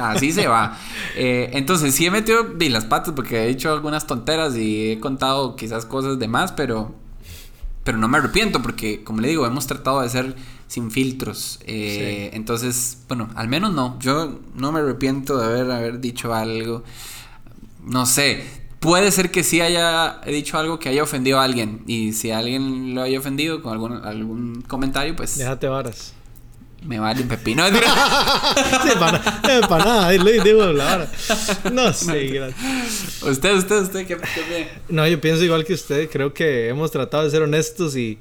así 0.00 0.32
se 0.32 0.46
va. 0.48 0.78
Eh, 1.18 1.50
entonces 1.54 1.94
sí 1.94 2.04
he 2.04 2.10
metido 2.10 2.42
de 2.44 2.68
las 2.68 2.84
patas 2.84 3.14
porque 3.16 3.42
he 3.42 3.48
dicho 3.48 3.72
algunas 3.72 4.06
tonteras 4.06 4.54
y 4.56 4.92
he 4.92 5.00
contado 5.00 5.56
quizás 5.56 5.86
cosas 5.86 6.18
de 6.18 6.28
más, 6.28 6.52
pero, 6.52 6.94
pero 7.84 7.96
no 7.96 8.06
me 8.08 8.18
arrepiento 8.18 8.60
porque, 8.60 9.02
como 9.02 9.20
le 9.22 9.28
digo, 9.28 9.46
hemos 9.46 9.66
tratado 9.66 10.02
de 10.02 10.10
ser 10.10 10.36
sin 10.68 10.90
filtros. 10.90 11.58
Eh, 11.66 12.30
Entonces, 12.34 12.98
bueno, 13.08 13.28
al 13.34 13.48
menos 13.48 13.72
no. 13.72 13.98
Yo 14.00 14.38
no 14.56 14.72
me 14.72 14.80
arrepiento 14.80 15.38
de 15.38 15.46
haber, 15.46 15.70
haber 15.70 16.00
dicho 16.00 16.34
algo. 16.34 16.82
No 17.84 18.04
sé. 18.04 18.44
Puede 18.80 19.10
ser 19.10 19.30
que 19.30 19.42
sí 19.42 19.60
haya 19.60 20.20
dicho 20.26 20.58
algo 20.58 20.78
que 20.78 20.88
haya 20.90 21.02
ofendido 21.02 21.40
a 21.40 21.44
alguien. 21.44 21.82
Y 21.86 22.12
si 22.12 22.30
alguien 22.30 22.94
lo 22.94 23.02
haya 23.02 23.18
ofendido 23.18 23.62
con 23.62 23.72
algún, 23.72 23.92
algún 24.04 24.62
comentario, 24.62 25.16
pues 25.16 25.38
Déjate 25.38 25.66
varas. 25.68 26.12
me 26.84 26.98
vale 26.98 27.22
un 27.22 27.28
pepino. 27.28 27.64
Sí, 28.82 28.90
para, 28.98 29.18
eh, 29.48 29.60
para 29.68 29.84
nada, 29.84 30.12
le 30.12 30.40
digo 30.42 30.64
la 30.72 30.84
vara. 30.84 31.12
No 31.72 31.92
sé, 31.92 32.26
gracias. 32.26 33.22
usted, 33.22 33.54
usted, 33.56 33.76
usted, 33.82 34.06
¿qué, 34.06 34.16
qué? 34.16 34.68
No, 34.88 35.06
yo 35.08 35.20
pienso 35.20 35.42
igual 35.42 35.64
que 35.64 35.74
usted. 35.74 36.08
Creo 36.10 36.32
que 36.32 36.68
hemos 36.68 36.90
tratado 36.90 37.24
de 37.24 37.30
ser 37.30 37.42
honestos 37.42 37.96
y. 37.96 38.18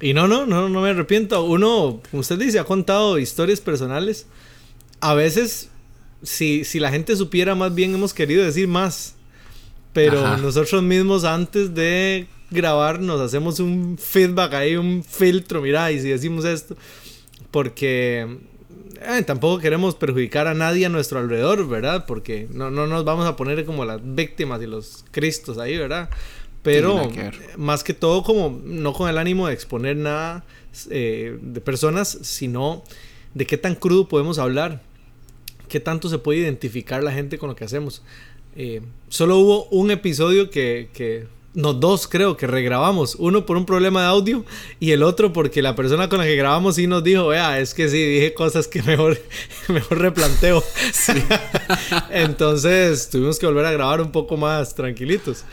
Y 0.00 0.14
no, 0.14 0.26
no, 0.26 0.46
no, 0.46 0.68
no 0.68 0.80
me 0.80 0.90
arrepiento. 0.90 1.44
Uno, 1.44 2.00
como 2.10 2.20
usted 2.20 2.38
dice, 2.38 2.58
ha 2.58 2.64
contado 2.64 3.18
historias 3.18 3.60
personales. 3.60 4.26
A 5.00 5.14
veces, 5.14 5.68
si, 6.22 6.64
si 6.64 6.80
la 6.80 6.90
gente 6.90 7.14
supiera 7.16 7.54
más 7.54 7.74
bien, 7.74 7.94
hemos 7.94 8.12
querido 8.14 8.44
decir 8.44 8.66
más. 8.68 9.14
Pero 9.92 10.24
Ajá. 10.24 10.36
nosotros 10.38 10.82
mismos, 10.82 11.24
antes 11.24 11.74
de 11.74 12.26
grabar, 12.50 13.00
nos 13.00 13.20
hacemos 13.20 13.60
un 13.60 13.98
feedback 13.98 14.54
ahí, 14.54 14.76
un 14.76 15.04
filtro. 15.04 15.60
Mira, 15.60 15.90
y 15.92 16.00
si 16.00 16.08
decimos 16.08 16.44
esto. 16.44 16.76
Porque 17.50 18.38
eh, 19.00 19.22
tampoco 19.26 19.60
queremos 19.60 19.94
perjudicar 19.94 20.46
a 20.46 20.54
nadie 20.54 20.86
a 20.86 20.88
nuestro 20.88 21.18
alrededor, 21.18 21.68
¿verdad? 21.68 22.06
Porque 22.06 22.48
no, 22.52 22.70
no 22.70 22.86
nos 22.86 23.04
vamos 23.04 23.26
a 23.26 23.36
poner 23.36 23.64
como 23.64 23.84
las 23.84 24.00
víctimas 24.02 24.62
y 24.62 24.66
los 24.66 25.04
cristos 25.10 25.58
ahí, 25.58 25.76
¿verdad? 25.76 26.08
Pero 26.62 27.10
que 27.10 27.32
más 27.56 27.82
que 27.82 27.92
todo 27.92 28.22
como 28.22 28.60
no 28.64 28.92
con 28.92 29.10
el 29.10 29.18
ánimo 29.18 29.48
de 29.48 29.54
exponer 29.54 29.96
nada 29.96 30.44
eh, 30.90 31.36
de 31.40 31.60
personas, 31.60 32.18
sino 32.22 32.84
de 33.34 33.46
qué 33.46 33.58
tan 33.58 33.74
crudo 33.74 34.06
podemos 34.08 34.38
hablar, 34.38 34.80
qué 35.68 35.80
tanto 35.80 36.08
se 36.08 36.18
puede 36.18 36.38
identificar 36.38 37.02
la 37.02 37.10
gente 37.10 37.36
con 37.36 37.48
lo 37.48 37.56
que 37.56 37.64
hacemos. 37.64 38.02
Eh, 38.56 38.82
solo 39.08 39.38
hubo 39.38 39.64
un 39.66 39.90
episodio 39.90 40.50
que, 40.50 40.90
que 40.92 41.26
no, 41.54 41.74
dos 41.74 42.08
creo 42.08 42.36
que 42.36 42.46
regrabamos. 42.46 43.14
Uno 43.16 43.44
por 43.44 43.56
un 43.56 43.66
problema 43.66 44.02
de 44.02 44.06
audio 44.08 44.44
y 44.80 44.92
el 44.92 45.02
otro 45.02 45.32
porque 45.32 45.62
la 45.62 45.76
persona 45.76 46.08
con 46.08 46.18
la 46.18 46.24
que 46.24 46.36
grabamos 46.36 46.76
sí 46.76 46.86
nos 46.86 47.04
dijo, 47.04 47.28
vea, 47.28 47.60
es 47.60 47.74
que 47.74 47.88
sí, 47.88 48.02
dije 48.02 48.34
cosas 48.34 48.68
que 48.68 48.82
mejor, 48.84 49.18
mejor 49.68 49.98
replanteo. 49.98 50.64
Entonces 52.10 53.08
tuvimos 53.10 53.38
que 53.38 53.46
volver 53.46 53.66
a 53.66 53.72
grabar 53.72 54.00
un 54.00 54.10
poco 54.12 54.36
más 54.36 54.74
tranquilitos. 54.74 55.44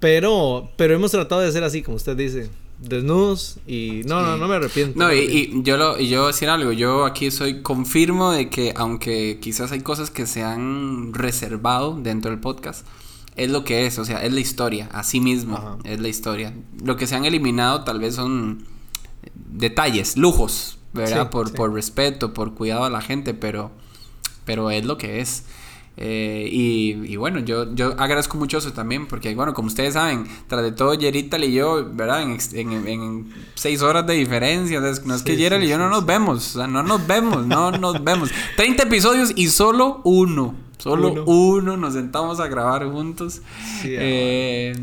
Pero, 0.00 0.70
pero 0.76 0.94
hemos 0.94 1.10
tratado 1.10 1.40
de 1.40 1.52
ser 1.52 1.64
así, 1.64 1.82
como 1.82 1.96
usted 1.96 2.16
dice, 2.16 2.50
desnudos 2.78 3.58
y 3.66 4.02
no, 4.06 4.22
no, 4.22 4.36
no 4.36 4.48
me 4.48 4.56
arrepiento. 4.56 4.98
No, 4.98 5.08
me 5.08 5.16
y, 5.16 5.62
yo 5.62 5.76
lo, 5.76 5.98
y 5.98 6.08
yo 6.08 6.20
voy 6.20 6.24
a 6.28 6.32
decir 6.32 6.48
algo, 6.48 6.72
yo 6.72 7.04
aquí 7.04 7.30
soy 7.30 7.62
confirmo 7.62 8.32
de 8.32 8.50
que 8.50 8.74
aunque 8.76 9.38
quizás 9.40 9.72
hay 9.72 9.80
cosas 9.80 10.10
que 10.10 10.26
se 10.26 10.42
han 10.42 11.14
reservado 11.14 11.98
dentro 11.98 12.30
del 12.30 12.40
podcast, 12.40 12.86
es 13.36 13.50
lo 13.50 13.64
que 13.64 13.86
es, 13.86 13.98
o 13.98 14.04
sea, 14.04 14.24
es 14.24 14.32
la 14.32 14.40
historia, 14.40 14.88
así 14.92 15.20
mismo, 15.20 15.56
Ajá. 15.56 15.78
es 15.84 16.00
la 16.00 16.08
historia. 16.08 16.54
Lo 16.82 16.96
que 16.96 17.06
se 17.06 17.14
han 17.14 17.24
eliminado 17.24 17.84
tal 17.84 17.98
vez 17.98 18.14
son 18.14 18.64
detalles, 19.34 20.16
lujos, 20.16 20.78
¿verdad? 20.92 21.24
Sí, 21.24 21.28
por, 21.30 21.48
sí. 21.48 21.54
por 21.54 21.72
respeto, 21.72 22.32
por 22.32 22.54
cuidado 22.54 22.84
a 22.84 22.90
la 22.90 23.00
gente, 23.00 23.34
pero, 23.34 23.72
pero 24.44 24.70
es 24.70 24.84
lo 24.84 24.96
que 24.96 25.20
es. 25.20 25.44
Eh, 25.98 26.46
y, 26.52 27.12
y 27.12 27.16
bueno, 27.16 27.38
yo, 27.40 27.74
yo 27.74 27.94
agradezco 27.98 28.36
mucho 28.36 28.58
eso 28.58 28.72
también, 28.72 29.06
porque 29.06 29.34
bueno, 29.34 29.54
como 29.54 29.68
ustedes 29.68 29.94
saben, 29.94 30.26
tras 30.46 30.62
de 30.62 30.72
todo, 30.72 30.92
Yerital 30.92 31.42
y 31.44 31.52
yo, 31.54 31.88
¿verdad? 31.90 32.22
En, 32.22 32.32
ex- 32.32 32.52
en, 32.52 32.72
en 32.86 33.32
seis 33.54 33.80
horas 33.80 34.06
de 34.06 34.12
diferencia, 34.14 34.78
no 34.80 35.14
es 35.14 35.22
que 35.22 35.36
Yeral 35.36 35.60
sí, 35.62 35.66
y 35.66 35.70
yo 35.70 35.78
no 35.78 35.88
nos 35.88 36.04
vemos, 36.04 36.54
o 36.54 36.58
sea, 36.58 36.66
no 36.66 36.82
nos 36.82 37.06
vemos, 37.06 37.46
no 37.46 37.70
nos 37.70 38.04
vemos. 38.04 38.30
30 38.56 38.82
episodios 38.82 39.32
y 39.36 39.48
solo 39.48 40.02
uno, 40.04 40.54
solo 40.76 41.12
Uno. 41.12 41.24
uno, 41.24 41.76
nos 41.78 41.94
sentamos 41.94 42.40
a 42.40 42.46
grabar 42.48 42.86
juntos. 42.90 43.40
Sí, 43.80 43.88
Eh, 43.92 44.74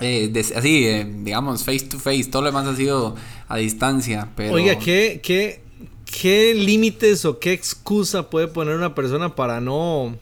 eh, 0.00 0.28
des- 0.32 0.54
así, 0.54 0.86
eh, 0.86 1.12
digamos, 1.24 1.64
face 1.64 1.86
to 1.86 1.98
face, 1.98 2.24
todo 2.30 2.42
lo 2.42 2.48
demás 2.48 2.66
ha 2.68 2.76
sido 2.76 3.16
a 3.48 3.56
distancia, 3.56 4.28
pero... 4.36 4.54
Oiga, 4.54 4.78
¿qué, 4.78 5.20
qué, 5.24 5.60
¿qué 6.04 6.54
límites 6.54 7.24
o 7.24 7.40
qué 7.40 7.52
excusa 7.52 8.30
puede 8.30 8.46
poner 8.46 8.76
una 8.76 8.94
persona 8.94 9.34
para 9.34 9.60
no, 9.60 10.14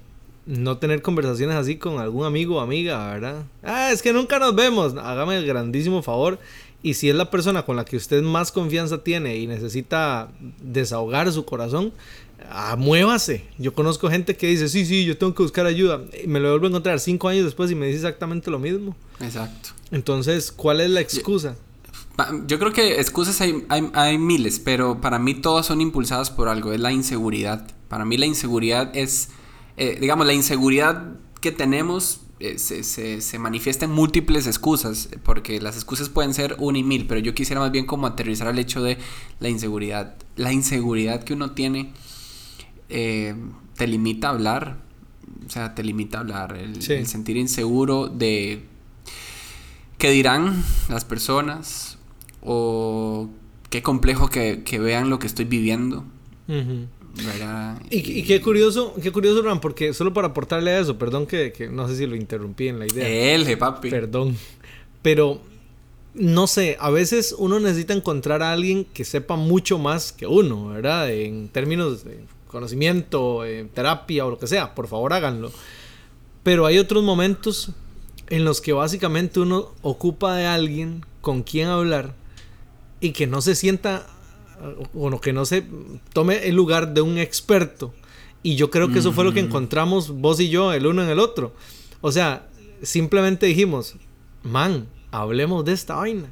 no 0.46 0.76
tener 0.78 1.00
conversaciones 1.02 1.56
así 1.56 1.76
con 1.76 1.98
algún 1.98 2.26
amigo 2.26 2.56
o 2.56 2.60
amiga, 2.60 3.06
verdad? 3.12 3.44
Ah, 3.62 3.90
es 3.92 4.02
que 4.02 4.12
nunca 4.12 4.38
nos 4.38 4.54
vemos. 4.54 4.94
Hágame 4.96 5.36
el 5.38 5.46
grandísimo 5.46 6.02
favor. 6.02 6.38
Y 6.82 6.94
si 6.94 7.08
es 7.08 7.14
la 7.16 7.30
persona 7.30 7.62
con 7.64 7.76
la 7.76 7.84
que 7.86 7.96
usted 7.96 8.22
más 8.22 8.52
confianza 8.52 9.02
tiene 9.02 9.36
y 9.38 9.46
necesita 9.46 10.28
desahogar 10.60 11.32
su 11.32 11.46
corazón, 11.46 11.92
ah, 12.50 12.76
muévase. 12.76 13.44
Yo 13.58 13.72
conozco 13.72 14.10
gente 14.10 14.36
que 14.36 14.48
dice, 14.48 14.68
sí, 14.68 14.84
sí, 14.84 15.04
yo 15.06 15.16
tengo 15.16 15.34
que 15.34 15.42
buscar 15.42 15.64
ayuda. 15.64 16.02
Y 16.22 16.26
me 16.26 16.40
lo 16.40 16.50
vuelvo 16.50 16.66
a 16.66 16.68
encontrar 16.68 17.00
cinco 17.00 17.28
años 17.28 17.44
después 17.46 17.70
y 17.70 17.74
me 17.74 17.86
dice 17.86 17.98
exactamente 18.00 18.50
lo 18.50 18.58
mismo. 18.58 18.94
Exacto. 19.20 19.70
Entonces, 19.92 20.52
¿cuál 20.52 20.80
es 20.82 20.90
la 20.90 21.00
excusa? 21.00 21.56
Pa- 22.16 22.30
Yo 22.46 22.58
creo 22.58 22.72
que 22.74 23.00
excusas 23.00 23.40
hay, 23.40 23.64
hay, 23.70 23.88
hay 23.94 24.18
miles, 24.18 24.58
pero 24.60 25.00
para 25.00 25.18
mí 25.18 25.34
todas 25.34 25.64
son 25.64 25.80
impulsadas 25.80 26.30
por 26.30 26.48
algo, 26.48 26.72
es 26.74 26.80
la 26.80 26.92
inseguridad. 26.92 27.66
Para 27.88 28.04
mí 28.04 28.18
la 28.18 28.26
inseguridad 28.26 28.94
es, 28.94 29.30
eh, 29.76 29.98
digamos, 30.00 30.26
la 30.26 30.32
inseguridad 30.32 31.16
que 31.40 31.52
tenemos 31.52 32.20
eh, 32.40 32.58
se, 32.58 32.82
se, 32.82 33.20
se, 33.20 33.38
manifiesta 33.38 33.84
en 33.84 33.92
múltiples 33.92 34.46
excusas, 34.46 35.08
porque 35.22 35.60
las 35.60 35.76
excusas 35.76 36.08
pueden 36.08 36.34
ser 36.34 36.56
una 36.58 36.78
y 36.78 36.82
mil, 36.82 37.06
pero 37.06 37.20
yo 37.20 37.34
quisiera 37.34 37.60
más 37.60 37.70
bien 37.70 37.86
como 37.86 38.06
aterrizar 38.06 38.48
al 38.48 38.58
hecho 38.58 38.82
de 38.82 38.98
la 39.40 39.48
inseguridad. 39.48 40.16
La 40.36 40.52
inseguridad 40.52 41.22
que 41.22 41.32
uno 41.32 41.52
tiene 41.52 41.92
eh, 42.88 43.34
te 43.76 43.86
limita 43.86 44.28
a 44.28 44.30
hablar, 44.30 44.78
o 45.46 45.50
sea, 45.50 45.74
te 45.74 45.82
limita 45.82 46.18
a 46.18 46.20
hablar, 46.22 46.56
el, 46.56 46.78
el 46.90 47.06
sentir 47.06 47.36
inseguro 47.36 48.08
de 48.08 48.64
qué 49.98 50.10
dirán 50.10 50.62
las 50.88 51.04
personas 51.04 51.98
o 52.42 53.30
qué 53.70 53.82
complejo 53.82 54.28
que, 54.28 54.62
que 54.64 54.78
vean 54.78 55.08
lo 55.08 55.18
que 55.18 55.26
estoy 55.26 55.44
viviendo. 55.44 56.04
Y, 57.90 58.22
qué 58.24 58.40
curioso, 58.40 58.94
qué 59.02 59.12
curioso, 59.12 59.42
Ram, 59.42 59.60
porque 59.60 59.94
solo 59.94 60.12
para 60.12 60.28
aportarle 60.28 60.72
a 60.72 60.80
eso, 60.80 60.98
perdón 60.98 61.26
que, 61.26 61.52
que 61.52 61.68
no 61.68 61.88
sé 61.88 61.96
si 61.96 62.06
lo 62.06 62.16
interrumpí 62.16 62.68
en 62.68 62.78
la 62.78 62.86
idea. 62.86 63.34
Él, 63.34 63.56
papi. 63.56 63.90
Perdón. 63.90 64.36
Pero 65.02 65.40
no 66.14 66.46
sé, 66.46 66.76
a 66.80 66.90
veces 66.90 67.34
uno 67.36 67.58
necesita 67.60 67.92
encontrar 67.92 68.42
a 68.42 68.52
alguien 68.52 68.84
que 68.84 69.04
sepa 69.04 69.36
mucho 69.36 69.78
más 69.78 70.12
que 70.12 70.26
uno, 70.26 70.68
¿verdad? 70.68 71.10
En 71.10 71.48
términos 71.48 72.04
de 72.04 72.20
conocimiento, 72.46 73.42
terapia 73.74 74.24
o 74.24 74.30
lo 74.30 74.38
que 74.38 74.46
sea, 74.46 74.74
por 74.74 74.86
favor 74.86 75.12
háganlo. 75.12 75.52
Pero 76.44 76.66
hay 76.66 76.78
otros 76.78 77.02
momentos 77.02 77.70
en 78.28 78.44
los 78.44 78.60
que 78.60 78.72
básicamente 78.72 79.40
uno 79.40 79.72
ocupa 79.82 80.36
de 80.36 80.46
alguien 80.46 81.04
con 81.20 81.42
quien 81.42 81.68
hablar 81.68 82.14
y 83.00 83.10
que 83.10 83.26
no 83.26 83.42
se 83.42 83.54
sienta 83.54 84.06
bueno, 84.92 85.20
que 85.20 85.32
no 85.32 85.44
se 85.44 85.64
tome 86.12 86.48
el 86.48 86.54
lugar 86.54 86.94
de 86.94 87.00
un 87.00 87.18
experto. 87.18 87.94
Y 88.42 88.56
yo 88.56 88.70
creo 88.70 88.90
que 88.90 88.98
eso 88.98 89.12
fue 89.12 89.24
lo 89.24 89.32
que 89.32 89.40
encontramos 89.40 90.10
vos 90.10 90.38
y 90.38 90.50
yo, 90.50 90.72
el 90.72 90.86
uno 90.86 91.02
en 91.02 91.08
el 91.08 91.18
otro. 91.18 91.54
O 92.02 92.12
sea, 92.12 92.48
simplemente 92.82 93.46
dijimos, 93.46 93.96
man, 94.42 94.86
hablemos 95.10 95.64
de 95.64 95.72
esta 95.72 95.94
vaina. 95.94 96.28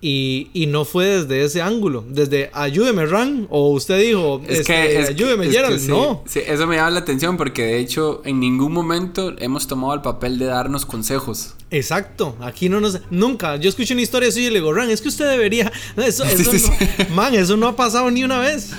Y, 0.00 0.50
y, 0.52 0.66
no 0.66 0.84
fue 0.84 1.06
desde 1.06 1.42
ese 1.42 1.62
ángulo, 1.62 2.04
desde 2.06 2.50
ayúdeme 2.52 3.06
Ran, 3.06 3.46
o 3.48 3.70
usted 3.70 3.98
dijo, 3.98 4.42
es 4.46 4.66
que, 4.66 5.00
este, 5.00 5.12
ayúdeme 5.14 5.50
Gerald, 5.50 5.88
no. 5.88 6.22
Sí, 6.26 6.40
eso 6.46 6.66
me 6.66 6.76
llama 6.76 6.90
la 6.90 7.00
atención 7.00 7.38
porque 7.38 7.62
de 7.62 7.78
hecho 7.78 8.20
en 8.26 8.38
ningún 8.38 8.72
momento 8.72 9.34
hemos 9.38 9.66
tomado 9.66 9.94
el 9.94 10.02
papel 10.02 10.38
de 10.38 10.44
darnos 10.44 10.84
consejos. 10.84 11.54
Exacto, 11.70 12.36
aquí 12.42 12.68
no 12.68 12.78
nos, 12.78 13.00
nunca, 13.10 13.56
yo 13.56 13.70
escucho 13.70 13.94
una 13.94 14.02
historia 14.02 14.28
así 14.28 14.42
y 14.42 14.50
le 14.50 14.60
digo, 14.60 14.72
Ran, 14.72 14.90
es 14.90 15.00
que 15.00 15.08
usted 15.08 15.30
debería, 15.30 15.72
eso, 15.96 16.24
eso 16.24 16.52
no, 16.52 17.14
man, 17.14 17.34
eso 17.34 17.56
no 17.56 17.66
ha 17.66 17.74
pasado 17.74 18.10
ni 18.10 18.22
una 18.22 18.38
vez. 18.38 18.72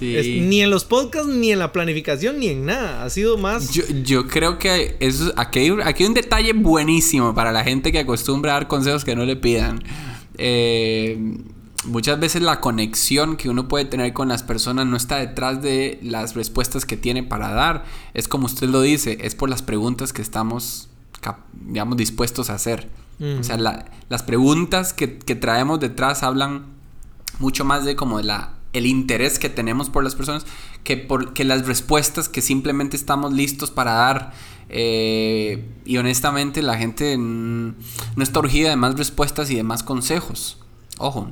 Ni 0.00 0.60
en 0.60 0.70
los 0.70 0.84
podcasts, 0.84 1.28
ni 1.28 1.52
en 1.52 1.58
la 1.58 1.72
planificación, 1.72 2.38
ni 2.38 2.48
en 2.48 2.66
nada. 2.66 3.04
Ha 3.04 3.10
sido 3.10 3.38
más. 3.38 3.72
Yo, 3.72 3.84
yo 4.02 4.26
creo 4.26 4.58
que 4.58 4.96
eso, 5.00 5.32
aquí, 5.36 5.60
hay, 5.60 5.70
aquí 5.84 6.02
hay 6.02 6.08
un 6.08 6.14
detalle 6.14 6.52
buenísimo 6.52 7.34
para 7.34 7.52
la 7.52 7.64
gente 7.64 7.92
que 7.92 8.00
acostumbra 8.00 8.52
a 8.52 8.54
dar 8.54 8.68
consejos 8.68 9.04
que 9.04 9.16
no 9.16 9.24
le 9.24 9.36
pidan. 9.36 9.82
Eh, 10.38 11.38
muchas 11.86 12.18
veces 12.18 12.42
la 12.42 12.60
conexión 12.60 13.36
que 13.36 13.48
uno 13.48 13.68
puede 13.68 13.84
tener 13.84 14.12
con 14.12 14.28
las 14.28 14.42
personas 14.42 14.86
no 14.86 14.96
está 14.96 15.16
detrás 15.16 15.62
de 15.62 15.98
las 16.02 16.34
respuestas 16.34 16.84
que 16.84 16.96
tiene 16.96 17.22
para 17.22 17.50
dar. 17.50 17.84
Es 18.14 18.28
como 18.28 18.46
usted 18.46 18.68
lo 18.68 18.80
dice, 18.80 19.18
es 19.22 19.34
por 19.34 19.50
las 19.50 19.62
preguntas 19.62 20.12
que 20.12 20.22
estamos, 20.22 20.88
digamos, 21.66 21.96
dispuestos 21.96 22.50
a 22.50 22.54
hacer. 22.54 22.88
O 23.20 23.44
sea, 23.44 23.56
las 23.56 24.22
preguntas 24.24 24.92
que, 24.92 25.06
traemos 25.06 25.78
detrás 25.80 26.22
hablan 26.22 26.66
mucho 27.38 27.64
más 27.64 27.84
de 27.84 27.96
como 27.96 28.18
de 28.18 28.24
la 28.24 28.54
el 28.72 28.86
interés 28.86 29.38
que 29.38 29.48
tenemos 29.48 29.88
por 29.88 30.02
las 30.02 30.16
personas 30.16 30.44
que 30.82 30.96
por 30.96 31.32
que 31.32 31.44
las 31.44 31.64
respuestas 31.64 32.28
que 32.28 32.42
simplemente 32.42 32.96
estamos 32.96 33.32
listos 33.32 33.70
para 33.70 33.92
dar 33.92 34.32
eh, 34.68 35.64
y 35.84 35.96
honestamente 35.96 36.62
la 36.62 36.76
gente 36.76 37.16
no 37.18 37.74
está 38.18 38.38
urgida 38.38 38.70
de 38.70 38.76
más 38.76 38.96
respuestas 38.96 39.50
y 39.50 39.56
de 39.56 39.62
más 39.62 39.82
consejos. 39.82 40.58
Ojo. 40.98 41.30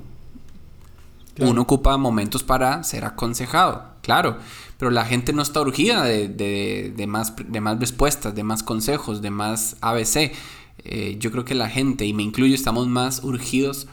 Uno 1.38 1.62
ocupa 1.62 1.96
momentos 1.96 2.42
para 2.42 2.82
ser 2.84 3.04
aconsejado, 3.04 3.84
claro. 4.02 4.38
Pero 4.78 4.90
la 4.90 5.04
gente 5.04 5.32
no 5.32 5.42
está 5.42 5.60
urgida 5.60 6.04
de, 6.04 7.04
más, 7.08 7.34
de 7.36 7.60
más 7.60 7.78
respuestas, 7.78 8.34
de 8.34 8.42
más 8.42 8.62
consejos, 8.62 9.22
de 9.22 9.30
más 9.30 9.76
ABC. 9.80 10.32
Eh, 10.84 11.16
yo 11.18 11.30
creo 11.30 11.44
que 11.44 11.54
la 11.54 11.68
gente, 11.68 12.04
y 12.04 12.12
me 12.12 12.22
incluyo, 12.22 12.54
estamos 12.54 12.88
más 12.88 13.22
urgidos 13.22 13.86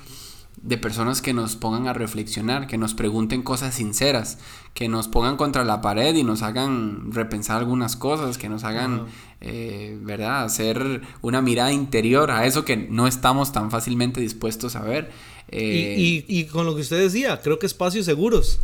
de 0.62 0.78
personas 0.78 1.22
que 1.22 1.34
nos 1.34 1.56
pongan 1.56 1.88
a 1.88 1.94
reflexionar, 1.94 2.68
que 2.68 2.78
nos 2.78 2.94
pregunten 2.94 3.44
cosas 3.44 3.76
sinceras, 3.76 4.38
que 4.74 4.88
nos 4.88 5.08
pongan 5.08 5.38
contra 5.38 5.64
la 5.64 5.82
pared 5.82 6.16
y 6.16 6.24
nos 6.24 6.42
hagan 6.42 7.12
repensar 7.12 7.58
algunas 7.60 7.96
cosas, 7.96 8.38
que 8.38 8.50
nos 8.50 8.64
hagan, 8.64 9.06
eh, 9.42 9.98
¿verdad?, 10.02 10.44
hacer 10.44 11.02
una 11.22 11.42
mirada 11.42 11.72
interior 11.72 12.32
a 12.32 12.46
eso 12.46 12.66
que 12.66 12.78
no 12.78 13.08
estamos 13.08 13.52
tan 13.52 13.72
fácilmente 13.72 14.20
dispuestos 14.22 14.76
a 14.76 14.82
ver. 14.82 15.12
Eh, 15.50 16.24
y, 16.28 16.44
con 16.46 16.66
lo 16.66 16.76
que 16.76 16.82
usted 16.82 17.00
decía, 17.00 17.40
creo 17.42 17.58
que 17.58 17.66
espacios 17.66 18.06
seguros. 18.06 18.60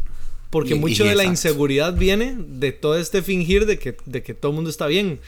Porque 0.50 0.76
mucho 0.76 1.04
de 1.04 1.16
la 1.16 1.26
inseguridad 1.26 1.96
viene 1.96 2.38
de 2.38 2.72
todo 2.72 2.98
este 2.98 3.22
fingir 3.22 3.66
de 3.66 3.80
que, 3.80 3.98
de 4.06 4.24
que 4.24 4.34
todo 4.34 4.52
el 4.52 4.56
mundo 4.56 4.70
está 4.70 4.88
bien. 4.88 5.20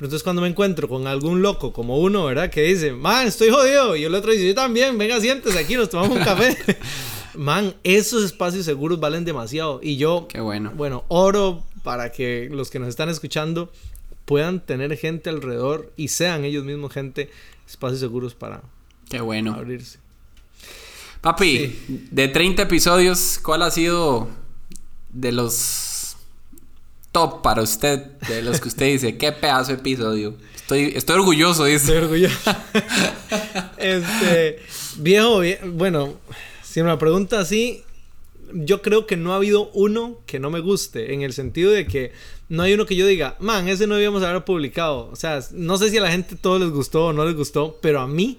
Pero 0.00 0.06
entonces 0.06 0.24
cuando 0.24 0.40
me 0.40 0.48
encuentro 0.48 0.88
con 0.88 1.06
algún 1.06 1.42
loco 1.42 1.74
como 1.74 1.98
uno, 1.98 2.24
¿verdad? 2.24 2.48
Que 2.48 2.62
dice, 2.62 2.92
man, 2.92 3.26
estoy 3.26 3.50
jodido. 3.50 3.96
Y 3.96 4.04
el 4.04 4.14
otro 4.14 4.32
dice, 4.32 4.48
yo 4.48 4.54
también, 4.54 4.96
venga, 4.96 5.20
siéntese 5.20 5.58
aquí, 5.58 5.74
nos 5.74 5.90
tomamos 5.90 6.16
un 6.16 6.24
café. 6.24 6.56
man, 7.34 7.74
esos 7.84 8.24
espacios 8.24 8.64
seguros 8.64 8.98
valen 8.98 9.26
demasiado. 9.26 9.78
Y 9.82 9.98
yo, 9.98 10.26
Qué 10.26 10.40
bueno. 10.40 10.72
Bueno, 10.74 11.04
oro 11.08 11.62
para 11.82 12.12
que 12.12 12.48
los 12.50 12.70
que 12.70 12.78
nos 12.78 12.88
están 12.88 13.10
escuchando 13.10 13.70
puedan 14.24 14.64
tener 14.64 14.96
gente 14.96 15.28
alrededor 15.28 15.92
y 15.98 16.08
sean 16.08 16.46
ellos 16.46 16.64
mismos 16.64 16.94
gente, 16.94 17.28
espacios 17.68 18.00
seguros 18.00 18.32
para 18.34 18.62
Qué 19.10 19.20
bueno. 19.20 19.52
abrirse. 19.52 19.98
Papi, 21.20 21.78
de 22.10 22.28
30 22.28 22.62
episodios, 22.62 23.38
¿cuál 23.42 23.60
ha 23.60 23.70
sido 23.70 24.30
de 25.12 25.32
los 25.32 25.89
top 27.12 27.42
para 27.42 27.62
usted, 27.62 28.18
de 28.28 28.42
los 28.42 28.60
que 28.60 28.68
usted 28.68 28.86
dice, 28.86 29.18
qué 29.18 29.32
pedazo 29.32 29.72
de 29.72 29.78
episodio. 29.78 30.34
Estoy, 30.54 30.92
estoy 30.94 31.16
orgulloso, 31.16 31.64
dice. 31.64 31.76
Estoy 31.84 31.96
orgulloso. 31.96 32.36
este, 33.78 34.60
viejo, 34.98 35.42
bueno, 35.72 36.14
si 36.62 36.82
me 36.82 36.96
pregunta 36.96 37.40
así, 37.40 37.82
yo 38.52 38.82
creo 38.82 39.06
que 39.06 39.16
no 39.16 39.32
ha 39.32 39.36
habido 39.36 39.70
uno 39.74 40.18
que 40.26 40.38
no 40.38 40.50
me 40.50 40.60
guste, 40.60 41.14
en 41.14 41.22
el 41.22 41.32
sentido 41.32 41.70
de 41.72 41.86
que 41.86 42.12
no 42.48 42.62
hay 42.62 42.74
uno 42.74 42.86
que 42.86 42.96
yo 42.96 43.06
diga, 43.06 43.36
man, 43.40 43.68
ese 43.68 43.86
no 43.86 43.94
debíamos 43.94 44.22
haber 44.22 44.44
publicado. 44.44 45.08
O 45.10 45.16
sea, 45.16 45.40
no 45.52 45.76
sé 45.78 45.90
si 45.90 45.98
a 45.98 46.02
la 46.02 46.10
gente 46.10 46.36
todo 46.36 46.58
les 46.58 46.70
gustó 46.70 47.06
o 47.06 47.12
no 47.12 47.24
les 47.24 47.34
gustó, 47.34 47.78
pero 47.80 48.00
a 48.00 48.06
mí 48.06 48.38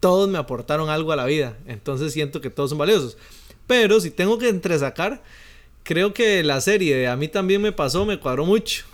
todos 0.00 0.28
me 0.28 0.38
aportaron 0.38 0.90
algo 0.90 1.12
a 1.12 1.16
la 1.16 1.26
vida. 1.26 1.56
Entonces 1.66 2.12
siento 2.12 2.40
que 2.40 2.50
todos 2.50 2.70
son 2.70 2.78
valiosos. 2.78 3.16
Pero 3.66 4.00
si 4.00 4.10
tengo 4.10 4.38
que 4.38 4.48
entresacar, 4.48 5.22
creo 5.88 6.12
que 6.12 6.44
la 6.44 6.60
serie 6.60 7.08
a 7.08 7.16
mí 7.16 7.28
también 7.28 7.62
me 7.62 7.72
pasó, 7.72 8.04
me 8.04 8.20
cuadró 8.20 8.44
mucho. 8.44 8.84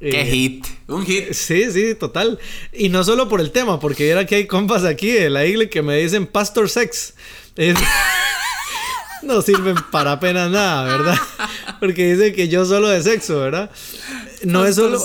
Qué 0.00 0.22
eh, 0.22 0.26
hit, 0.26 0.66
un 0.88 1.06
hit. 1.06 1.32
Sí, 1.32 1.70
sí, 1.70 1.94
total. 1.94 2.40
Y 2.72 2.88
no 2.88 3.04
solo 3.04 3.28
por 3.28 3.40
el 3.40 3.52
tema, 3.52 3.78
porque 3.78 4.08
era 4.08 4.26
que 4.26 4.34
hay 4.34 4.48
compas 4.48 4.84
aquí 4.84 5.12
de 5.12 5.30
la 5.30 5.46
iglesia 5.46 5.70
que 5.70 5.80
me 5.80 5.96
dicen 5.96 6.26
Pastor 6.26 6.68
Sex. 6.68 7.14
no 9.22 9.42
sirven 9.42 9.76
para 9.92 10.10
apenas 10.10 10.50
nada, 10.50 10.96
¿verdad? 10.96 11.18
Porque 11.78 12.12
dicen 12.14 12.34
que 12.34 12.48
yo 12.48 12.64
solo 12.64 12.88
de 12.88 13.00
sexo, 13.00 13.38
¿verdad? 13.38 13.70
No 14.42 14.66
es 14.66 14.74
solo, 14.74 15.00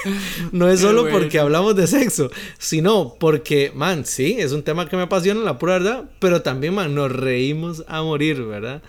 no 0.52 0.68
es 0.68 0.80
solo 0.80 1.08
porque 1.08 1.38
hablamos 1.38 1.76
de 1.76 1.86
sexo, 1.86 2.30
sino 2.58 3.14
porque, 3.20 3.70
man, 3.74 4.04
sí, 4.04 4.36
es 4.38 4.50
un 4.50 4.64
tema 4.64 4.88
que 4.88 4.96
me 4.96 5.02
apasiona, 5.02 5.40
la 5.40 5.58
pura 5.58 5.74
verdad, 5.74 6.04
pero 6.18 6.42
también, 6.42 6.74
man, 6.74 6.94
nos 6.94 7.12
reímos 7.12 7.84
a 7.86 8.02
morir, 8.02 8.42
¿verdad? 8.42 8.82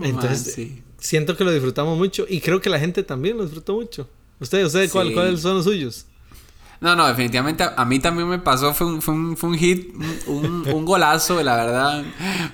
Entonces, 0.00 0.68
siento 0.98 1.36
que 1.36 1.44
lo 1.44 1.52
disfrutamos 1.52 1.98
mucho 1.98 2.26
y 2.28 2.40
creo 2.40 2.60
que 2.60 2.70
la 2.70 2.78
gente 2.78 3.02
también 3.02 3.36
lo 3.36 3.44
disfrutó 3.44 3.74
mucho. 3.74 4.08
¿Ustedes, 4.40 4.66
ustedes 4.66 4.90
cuál, 4.90 5.12
cuáles 5.12 5.40
son 5.40 5.56
los 5.56 5.64
suyos? 5.64 6.06
No, 6.82 6.96
no, 6.96 7.06
definitivamente 7.06 7.64
a, 7.64 7.84
mí 7.84 8.00
también 8.00 8.28
me 8.28 8.40
pasó, 8.40 8.74
fue 8.74 8.88
un, 8.88 9.00
fue 9.00 9.14
un, 9.14 9.36
fue 9.36 9.50
un 9.50 9.56
hit, 9.56 9.94
un, 10.26 10.68
un, 10.68 10.84
golazo, 10.84 11.40
la 11.40 11.54
verdad, 11.54 12.04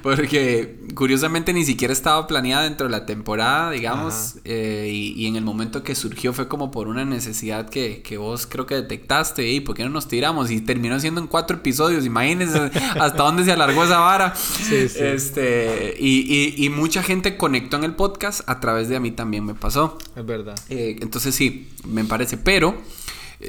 porque 0.03 0.81
curiosamente 0.95 1.55
ni 1.55 1.65
siquiera 1.65 1.95
estaba 1.95 2.27
planeada 2.27 2.65
dentro 2.65 2.89
de 2.89 2.91
la 2.91 3.07
temporada, 3.07 3.71
digamos, 3.71 4.37
eh, 4.45 4.91
y, 4.93 5.15
y, 5.17 5.29
en 5.29 5.37
el 5.37 5.45
momento 5.45 5.83
que 5.83 5.95
surgió 5.95 6.35
fue 6.35 6.47
como 6.47 6.71
por 6.71 6.89
una 6.89 7.07
necesidad 7.07 7.71
que, 7.71 8.03
que 8.03 8.19
vos 8.19 8.47
creo 8.47 8.67
que 8.67 8.75
detectaste, 8.75 9.51
y 9.51 9.61
¿por 9.61 9.75
qué 9.75 9.85
no 9.85 9.89
nos 9.89 10.09
tiramos? 10.09 10.51
Y 10.51 10.61
terminó 10.61 11.01
siendo 11.01 11.23
en 11.23 11.27
cuatro 11.27 11.57
episodios, 11.57 12.05
imagínense 12.05 12.71
hasta 13.01 13.23
dónde 13.23 13.45
se 13.45 13.53
alargó 13.53 13.83
esa 13.85 14.01
vara. 14.01 14.35
Sí, 14.37 14.91
sí. 14.91 14.99
Este, 15.01 15.97
y, 15.99 16.55
y, 16.59 16.67
y, 16.67 16.69
mucha 16.69 17.03
gente 17.03 17.39
conectó 17.39 17.79
en 17.79 17.85
el 17.85 17.95
podcast 17.95 18.43
a 18.47 18.61
través 18.61 18.91
de 18.91 18.97
a 18.97 19.01
mí 19.01 19.11
también 19.11 19.47
me 19.47 19.55
pasó. 19.55 19.97
Es 20.15 20.27
verdad. 20.27 20.59
Eh, 20.69 20.99
entonces 21.01 21.35
sí, 21.35 21.71
me 21.87 22.05
parece, 22.05 22.37
pero 22.37 22.77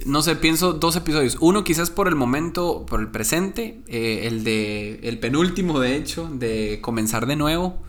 no 0.05 0.21
sé, 0.21 0.35
pienso 0.35 0.73
dos 0.73 0.95
episodios. 0.95 1.37
Uno 1.39 1.63
quizás 1.63 1.89
por 1.89 2.07
el 2.07 2.15
momento, 2.15 2.85
por 2.85 2.99
el 2.99 3.07
presente, 3.07 3.81
eh, 3.87 4.27
el 4.27 4.43
de 4.43 4.99
el 5.03 5.19
penúltimo 5.19 5.79
de 5.79 5.95
hecho, 5.95 6.29
de 6.31 6.79
comenzar 6.81 7.25
de 7.25 7.35
nuevo. 7.35 7.81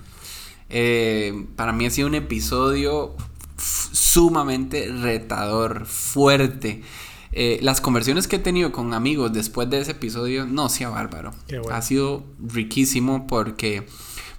Eh, 0.70 1.46
para 1.56 1.72
mí 1.72 1.84
ha 1.86 1.90
sido 1.90 2.08
un 2.08 2.14
episodio 2.14 3.14
sumamente 3.58 4.90
retador, 4.90 5.86
fuerte. 5.86 6.82
eh, 7.32 7.58
las 7.62 7.80
conversiones 7.80 8.26
que 8.26 8.36
he 8.36 8.38
tenido 8.40 8.72
con 8.72 8.92
amigos 8.94 9.32
después 9.32 9.68
de 9.70 9.80
ese 9.80 9.92
episodio, 9.92 10.46
no 10.46 10.68
sea 10.68 10.88
bárbaro. 10.88 11.32
Bueno. 11.48 11.70
Ha 11.70 11.82
sido 11.82 12.24
riquísimo 12.44 13.26
porque 13.26 13.86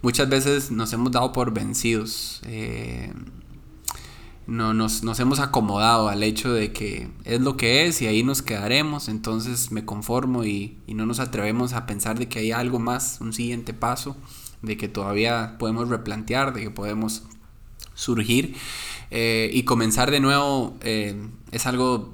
muchas 0.02 0.28
veces 0.30 0.72
nos 0.72 0.92
hemos 0.94 1.12
dado 1.12 1.32
por 1.32 1.54
vencidos. 1.54 2.42
Eh, 2.46 3.14
no, 4.52 4.74
nos, 4.74 5.04
nos, 5.04 5.20
hemos 5.20 5.40
acomodado 5.40 6.10
al 6.10 6.24
hecho 6.24 6.52
de 6.54 6.74
que 6.74 7.10
es 7.24 7.40
lo 7.40 7.56
que 7.56 7.88
es 7.88 8.02
y 8.02 8.08
ahí 8.08 8.22
nos 8.22 8.42
quedaremos, 8.42 9.08
entonces 9.08 9.72
me 9.72 9.86
conformo 9.86 10.44
y, 10.44 10.78
y, 10.88 10.94
no 10.94 11.06
nos 11.06 11.20
atrevemos 11.20 11.74
a 11.74 11.86
pensar 11.86 12.20
de 12.20 12.28
que 12.28 12.40
hay 12.40 12.52
algo 12.52 12.78
más, 12.78 13.20
un 13.22 13.32
siguiente 13.32 13.74
paso, 13.74 14.18
de 14.62 14.76
que 14.76 14.90
todavía 14.90 15.56
podemos 15.58 15.88
replantear, 15.88 16.54
de 16.54 16.62
que 16.62 16.70
podemos 16.70 17.24
surgir 17.94 18.56
eh, 19.10 19.50
y 19.54 19.64
comenzar 19.64 20.12
de 20.12 20.20
nuevo 20.20 20.78
eh, 20.82 21.16
es 21.52 21.66
algo 21.66 22.14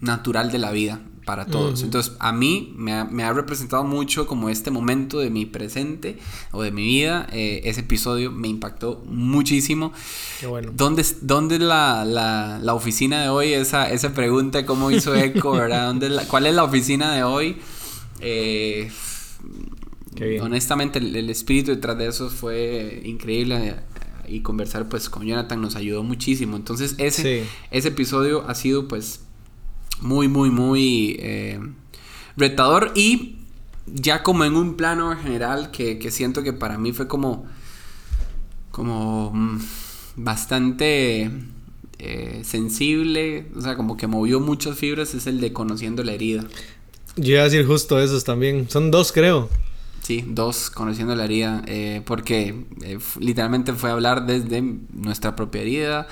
natural 0.00 0.50
de 0.50 0.58
la 0.58 0.70
vida 0.70 1.00
para 1.26 1.44
todos. 1.44 1.80
Uh 1.80 1.82
-huh. 1.82 1.84
Entonces, 1.86 2.12
a 2.20 2.32
mí 2.32 2.72
me 2.76 2.94
ha, 2.94 3.04
me 3.04 3.24
ha, 3.24 3.32
representado 3.32 3.82
mucho 3.84 4.26
como 4.26 4.48
este 4.48 4.70
momento 4.70 5.18
de 5.18 5.28
mi 5.28 5.44
presente 5.44 6.18
o 6.52 6.62
de 6.62 6.70
mi 6.70 6.86
vida. 6.86 7.26
Eh, 7.32 7.62
ese 7.64 7.80
episodio 7.80 8.30
me 8.30 8.48
impactó 8.48 9.02
muchísimo. 9.06 9.92
Qué 10.40 10.46
bueno. 10.46 10.70
¿Dónde, 10.74 11.04
dónde 11.20 11.56
es 11.56 11.60
la, 11.60 12.04
la, 12.04 12.60
la, 12.62 12.74
oficina 12.74 13.20
de 13.20 13.28
hoy? 13.28 13.52
Esa, 13.52 13.90
esa 13.90 14.14
pregunta, 14.14 14.64
¿cómo 14.64 14.90
hizo 14.92 15.14
eco, 15.16 15.50
verdad? 15.56 15.88
¿Dónde 15.88 16.08
la, 16.10 16.28
¿Cuál 16.28 16.46
es 16.46 16.54
la 16.54 16.62
oficina 16.62 17.12
de 17.12 17.24
hoy? 17.24 17.56
Eh, 18.20 18.88
honestamente, 20.40 21.00
el, 21.00 21.14
el, 21.16 21.28
espíritu 21.28 21.72
detrás 21.72 21.98
de 21.98 22.06
eso 22.06 22.30
fue 22.30 23.02
increíble 23.04 23.74
y 24.28 24.40
conversar 24.40 24.88
pues 24.88 25.08
con 25.10 25.26
Jonathan 25.26 25.60
nos 25.60 25.74
ayudó 25.74 26.04
muchísimo. 26.04 26.56
Entonces 26.56 26.94
ese, 26.98 27.42
sí. 27.42 27.48
ese 27.72 27.88
episodio 27.88 28.48
ha 28.48 28.54
sido 28.54 28.86
pues 28.86 29.25
muy, 30.00 30.28
muy, 30.28 30.50
muy 30.50 31.16
eh, 31.20 31.60
retador 32.36 32.92
y 32.94 33.36
ya 33.86 34.22
como 34.22 34.44
en 34.44 34.56
un 34.56 34.76
plano 34.76 35.16
general 35.16 35.70
que, 35.70 35.98
que, 35.98 36.10
siento 36.10 36.42
que 36.42 36.52
para 36.52 36.78
mí 36.78 36.92
fue 36.92 37.06
como, 37.08 37.46
como 38.70 39.32
mm, 39.32 39.58
bastante 40.16 41.30
eh, 41.98 42.42
sensible, 42.44 43.46
o 43.56 43.60
sea, 43.62 43.76
como 43.76 43.96
que 43.96 44.06
movió 44.06 44.38
muchas 44.40 44.76
fibras, 44.76 45.14
es 45.14 45.26
el 45.26 45.40
de 45.40 45.52
conociendo 45.52 46.02
la 46.04 46.12
herida. 46.12 46.44
Yo 47.16 47.34
iba 47.34 47.40
a 47.40 47.44
decir 47.44 47.66
justo 47.66 47.98
esos 47.98 48.24
también, 48.24 48.68
son 48.68 48.90
dos 48.90 49.12
creo. 49.12 49.48
Sí, 50.02 50.22
dos, 50.26 50.70
conociendo 50.70 51.16
la 51.16 51.24
herida, 51.24 51.62
eh, 51.66 52.02
porque 52.04 52.66
eh, 52.82 52.98
literalmente 53.18 53.72
fue 53.72 53.90
hablar 53.90 54.26
desde 54.26 54.62
nuestra 54.92 55.34
propia 55.34 55.62
herida, 55.62 56.06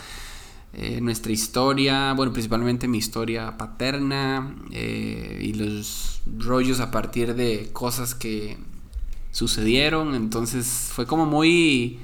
eh, 0.76 1.00
nuestra 1.00 1.32
historia, 1.32 2.12
bueno, 2.14 2.32
principalmente 2.32 2.88
mi 2.88 2.98
historia 2.98 3.56
paterna 3.56 4.56
eh, 4.72 5.40
y 5.42 5.52
los 5.54 6.20
rollos 6.38 6.80
a 6.80 6.90
partir 6.90 7.34
de 7.34 7.70
cosas 7.72 8.14
que 8.14 8.56
sucedieron, 9.30 10.14
entonces 10.14 10.90
fue 10.92 11.06
como 11.06 11.26
muy... 11.26 11.98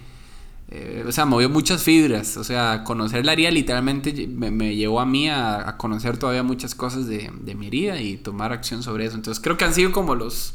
Eh, 0.72 1.04
o 1.04 1.10
sea, 1.10 1.24
movió 1.26 1.50
muchas 1.50 1.82
fibras, 1.82 2.36
o 2.36 2.44
sea, 2.44 2.84
conocer 2.84 3.26
la 3.26 3.32
herida 3.32 3.50
literalmente 3.50 4.28
me, 4.28 4.52
me 4.52 4.76
llevó 4.76 5.00
a 5.00 5.06
mí 5.06 5.28
a, 5.28 5.68
a, 5.68 5.76
conocer 5.76 6.16
todavía 6.16 6.44
muchas 6.44 6.76
cosas 6.76 7.08
de, 7.08 7.28
de 7.40 7.54
mi 7.56 7.66
herida 7.66 8.00
y 8.00 8.16
tomar 8.18 8.52
acción 8.52 8.84
sobre 8.84 9.06
eso, 9.06 9.16
entonces 9.16 9.42
creo 9.42 9.56
que 9.56 9.64
han 9.64 9.74
sido 9.74 9.90
como 9.90 10.14
los 10.14 10.54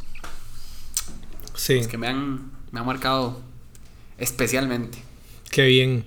Sí. 1.55 1.74
Es 1.76 1.88
que 1.88 1.97
me 1.97 2.07
han, 2.07 2.51
me 2.72 2.80
han 2.80 2.86
marcado 2.86 3.41
especialmente. 4.18 4.99
Qué 5.49 5.66
bien. 5.66 6.05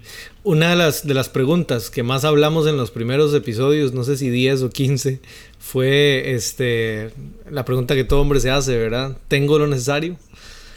Una 0.49 0.71
de 0.71 0.77
las, 0.77 1.07
de 1.07 1.13
las 1.13 1.29
preguntas 1.29 1.91
que 1.91 2.03
más 2.03 2.25
hablamos 2.25 2.67
en 2.67 2.79
los 2.79 2.91
primeros 2.91 3.35
episodios, 3.35 3.93
no 3.93 4.03
sé 4.03 4.17
si 4.17 4.31
10 4.31 4.63
o 4.63 4.71
15, 4.71 5.21
fue 5.59 6.33
este, 6.33 7.11
la 7.51 7.67
pregunta 7.67 7.95
que 7.95 8.05
todo 8.05 8.23
hombre 8.23 8.41
se 8.41 8.51
hace, 8.51 8.79
¿verdad? 8.79 9.19
¿Tengo 9.29 9.59
lo 9.59 9.67
necesario? 9.67 10.17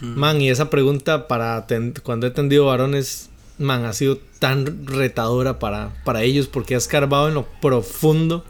Mm. 0.01 0.19
Man, 0.19 0.41
y 0.41 0.49
esa 0.49 0.69
pregunta 0.69 1.30
para 1.30 1.65
cuando 2.03 2.28
he 2.28 2.32
atendido 2.32 2.65
varones, 2.65 3.30
man, 3.59 3.86
ha 3.86 3.93
sido 3.93 4.19
tan 4.39 4.86
retadora 4.88 5.57
para, 5.57 5.93
para 6.03 6.24
ellos 6.24 6.47
porque 6.47 6.76
ha 6.76 6.78
escarbado 6.78 7.30
en 7.30 7.36
lo 7.36 7.47
profundo 7.61 8.43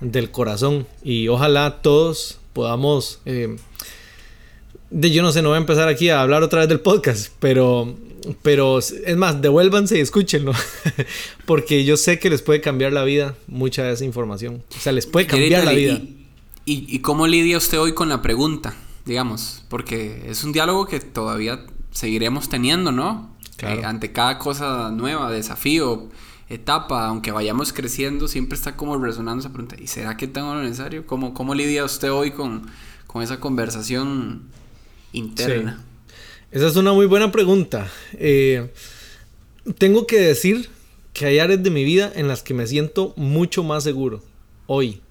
del 0.00 0.30
corazón. 0.30 0.86
Y 1.04 1.28
ojalá 1.28 1.82
todos 1.82 2.38
podamos... 2.54 3.20
Eh, 3.26 3.56
de, 4.88 5.10
yo 5.10 5.22
no 5.22 5.32
sé, 5.32 5.42
no 5.42 5.50
voy 5.50 5.56
a 5.56 5.60
empezar 5.60 5.88
aquí 5.88 6.08
a 6.08 6.22
hablar 6.22 6.42
otra 6.42 6.60
vez 6.60 6.68
del 6.70 6.80
podcast, 6.80 7.30
pero, 7.40 7.94
pero 8.42 8.78
es 8.78 9.16
más, 9.16 9.40
devuélvanse 9.40 9.98
y 9.98 10.00
escúchenlo, 10.00 10.52
porque 11.46 11.84
yo 11.84 11.96
sé 11.96 12.18
que 12.18 12.30
les 12.30 12.42
puede 12.42 12.60
cambiar 12.60 12.92
la 12.92 13.04
vida 13.04 13.34
mucha 13.46 13.84
de 13.84 13.92
esa 13.92 14.04
información. 14.04 14.62
O 14.76 14.80
sea, 14.80 14.92
les 14.92 15.06
puede 15.06 15.26
cambiar 15.26 15.64
la 15.64 15.72
vida. 15.72 15.94
Y, 15.94 16.26
y, 16.64 16.86
¿Y 16.88 16.98
cómo 17.00 17.26
lidia 17.26 17.58
usted 17.58 17.78
hoy 17.78 17.92
con 17.94 18.08
la 18.08 18.22
pregunta? 18.22 18.74
Digamos, 19.04 19.64
porque 19.68 20.24
es 20.28 20.42
un 20.44 20.52
diálogo 20.52 20.86
que 20.86 21.00
todavía 21.00 21.64
seguiremos 21.92 22.48
teniendo, 22.48 22.92
¿no? 22.92 23.30
Claro. 23.56 23.80
Eh, 23.80 23.84
ante 23.84 24.12
cada 24.12 24.38
cosa 24.38 24.90
nueva, 24.90 25.30
desafío, 25.30 26.08
etapa, 26.48 27.06
aunque 27.06 27.30
vayamos 27.30 27.72
creciendo, 27.72 28.28
siempre 28.28 28.56
está 28.56 28.76
como 28.76 28.98
resonando 28.98 29.40
esa 29.40 29.52
pregunta. 29.52 29.76
¿Y 29.80 29.86
será 29.86 30.16
que 30.16 30.26
tengo 30.26 30.54
lo 30.54 30.62
necesario? 30.62 31.06
¿Cómo, 31.06 31.34
cómo 31.34 31.54
lidia 31.54 31.84
usted 31.84 32.10
hoy 32.10 32.32
con, 32.32 32.66
con 33.06 33.22
esa 33.22 33.38
conversación? 33.38 34.50
interna? 35.16 35.78
Sí. 35.78 35.85
Esa 36.56 36.68
es 36.68 36.76
una 36.76 36.94
muy 36.94 37.04
buena 37.04 37.30
pregunta. 37.30 37.92
Eh, 38.14 38.70
tengo 39.76 40.06
que 40.06 40.18
decir 40.18 40.70
que 41.12 41.26
hay 41.26 41.38
áreas 41.38 41.62
de 41.62 41.68
mi 41.68 41.84
vida 41.84 42.10
en 42.16 42.28
las 42.28 42.42
que 42.42 42.54
me 42.54 42.66
siento 42.66 43.12
mucho 43.16 43.62
más 43.62 43.84
seguro 43.84 44.22
hoy. 44.66 45.02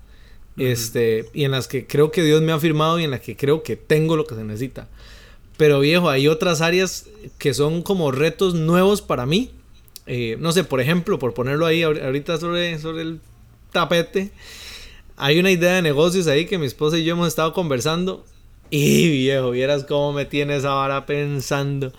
Uh 0.57 0.61
-huh. 0.61 0.71
Este, 0.71 1.29
y 1.35 1.43
en 1.43 1.51
las 1.51 1.67
que 1.67 1.85
creo 1.85 2.09
que 2.09 2.23
Dios 2.23 2.41
me 2.41 2.51
ha 2.51 2.59
firmado 2.59 2.99
y 2.99 3.03
en 3.03 3.11
las 3.11 3.21
que 3.21 3.35
creo 3.35 3.61
que 3.61 3.75
tengo 3.75 4.15
lo 4.15 4.25
que 4.25 4.33
se 4.33 4.43
necesita. 4.43 4.87
Pero 5.55 5.81
viejo, 5.81 6.09
hay 6.09 6.27
otras 6.27 6.61
áreas 6.61 7.05
que 7.37 7.53
son 7.53 7.83
como 7.83 8.11
retos 8.11 8.55
nuevos 8.55 9.03
para 9.03 9.27
mí. 9.27 9.51
Eh, 10.07 10.37
no 10.39 10.51
sé, 10.51 10.63
por 10.63 10.81
ejemplo, 10.81 11.19
por 11.19 11.35
ponerlo 11.35 11.67
ahí 11.67 11.83
ahorita 11.83 12.39
sobre, 12.39 12.79
sobre 12.79 13.03
el 13.03 13.19
tapete, 13.71 14.31
hay 15.15 15.37
una 15.37 15.51
idea 15.51 15.75
de 15.75 15.83
negocios 15.83 16.25
ahí 16.25 16.47
que 16.47 16.57
mi 16.57 16.65
esposa 16.65 16.97
y 16.97 17.03
yo 17.03 17.13
hemos 17.13 17.27
estado 17.27 17.53
conversando 17.53 18.25
y 18.69 19.09
viejo, 19.09 19.51
vieras 19.51 19.83
cómo 19.83 20.13
me 20.13 20.25
tiene 20.25 20.57
esa 20.57 20.73
vara 20.73 21.05
pensando. 21.05 21.93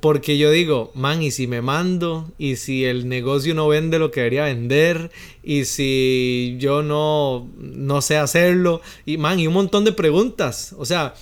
Porque 0.00 0.36
yo 0.36 0.50
digo, 0.50 0.92
man, 0.94 1.22
y 1.22 1.30
si 1.30 1.46
me 1.46 1.62
mando, 1.62 2.30
y 2.36 2.56
si 2.56 2.84
el 2.84 3.08
negocio 3.08 3.54
no 3.54 3.68
vende 3.68 3.98
lo 3.98 4.10
que 4.10 4.20
debería 4.20 4.44
vender, 4.44 5.10
y 5.42 5.64
si 5.64 6.56
yo 6.58 6.82
no, 6.82 7.48
no 7.56 8.02
sé 8.02 8.18
hacerlo, 8.18 8.82
y 9.06 9.16
man, 9.16 9.40
y 9.40 9.46
un 9.46 9.54
montón 9.54 9.84
de 9.84 9.92
preguntas. 9.92 10.74
O 10.76 10.84
sea, 10.84 11.14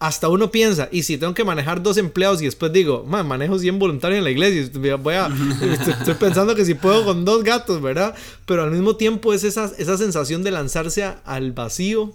hasta 0.00 0.28
uno 0.28 0.50
piensa, 0.50 0.88
y 0.90 1.04
si 1.04 1.18
tengo 1.18 1.34
que 1.34 1.44
manejar 1.44 1.82
dos 1.82 1.98
empleados 1.98 2.42
y 2.42 2.46
después 2.46 2.72
digo, 2.72 3.04
man, 3.06 3.28
manejo 3.28 3.58
100 3.58 3.78
voluntarios 3.78 4.18
en 4.18 4.24
la 4.24 4.30
iglesia, 4.30 4.96
voy 4.96 5.14
a, 5.14 5.28
estoy 5.98 6.14
pensando 6.14 6.56
que 6.56 6.64
si 6.64 6.74
puedo 6.74 7.04
con 7.04 7.24
dos 7.24 7.44
gatos, 7.44 7.80
¿verdad? 7.80 8.14
Pero 8.44 8.64
al 8.64 8.72
mismo 8.72 8.96
tiempo 8.96 9.32
es 9.34 9.44
esa, 9.44 9.70
esa 9.78 9.96
sensación 9.96 10.42
de 10.42 10.50
lanzarse 10.50 11.04
a, 11.04 11.20
al 11.24 11.52
vacío 11.52 12.12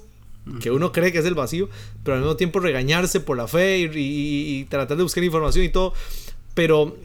que 0.59 0.71
uno 0.71 0.91
cree 0.91 1.11
que 1.11 1.19
es 1.19 1.25
el 1.25 1.33
vacío, 1.33 1.69
pero 2.03 2.15
al 2.15 2.21
mismo 2.21 2.35
tiempo 2.35 2.59
regañarse 2.59 3.19
por 3.19 3.37
la 3.37 3.47
fe 3.47 3.89
y, 3.93 4.65
tratar 4.65 4.97
de 4.97 5.03
buscar 5.03 5.23
información 5.23 5.65
y 5.65 5.69
todo. 5.69 5.93
Pero 6.53 6.95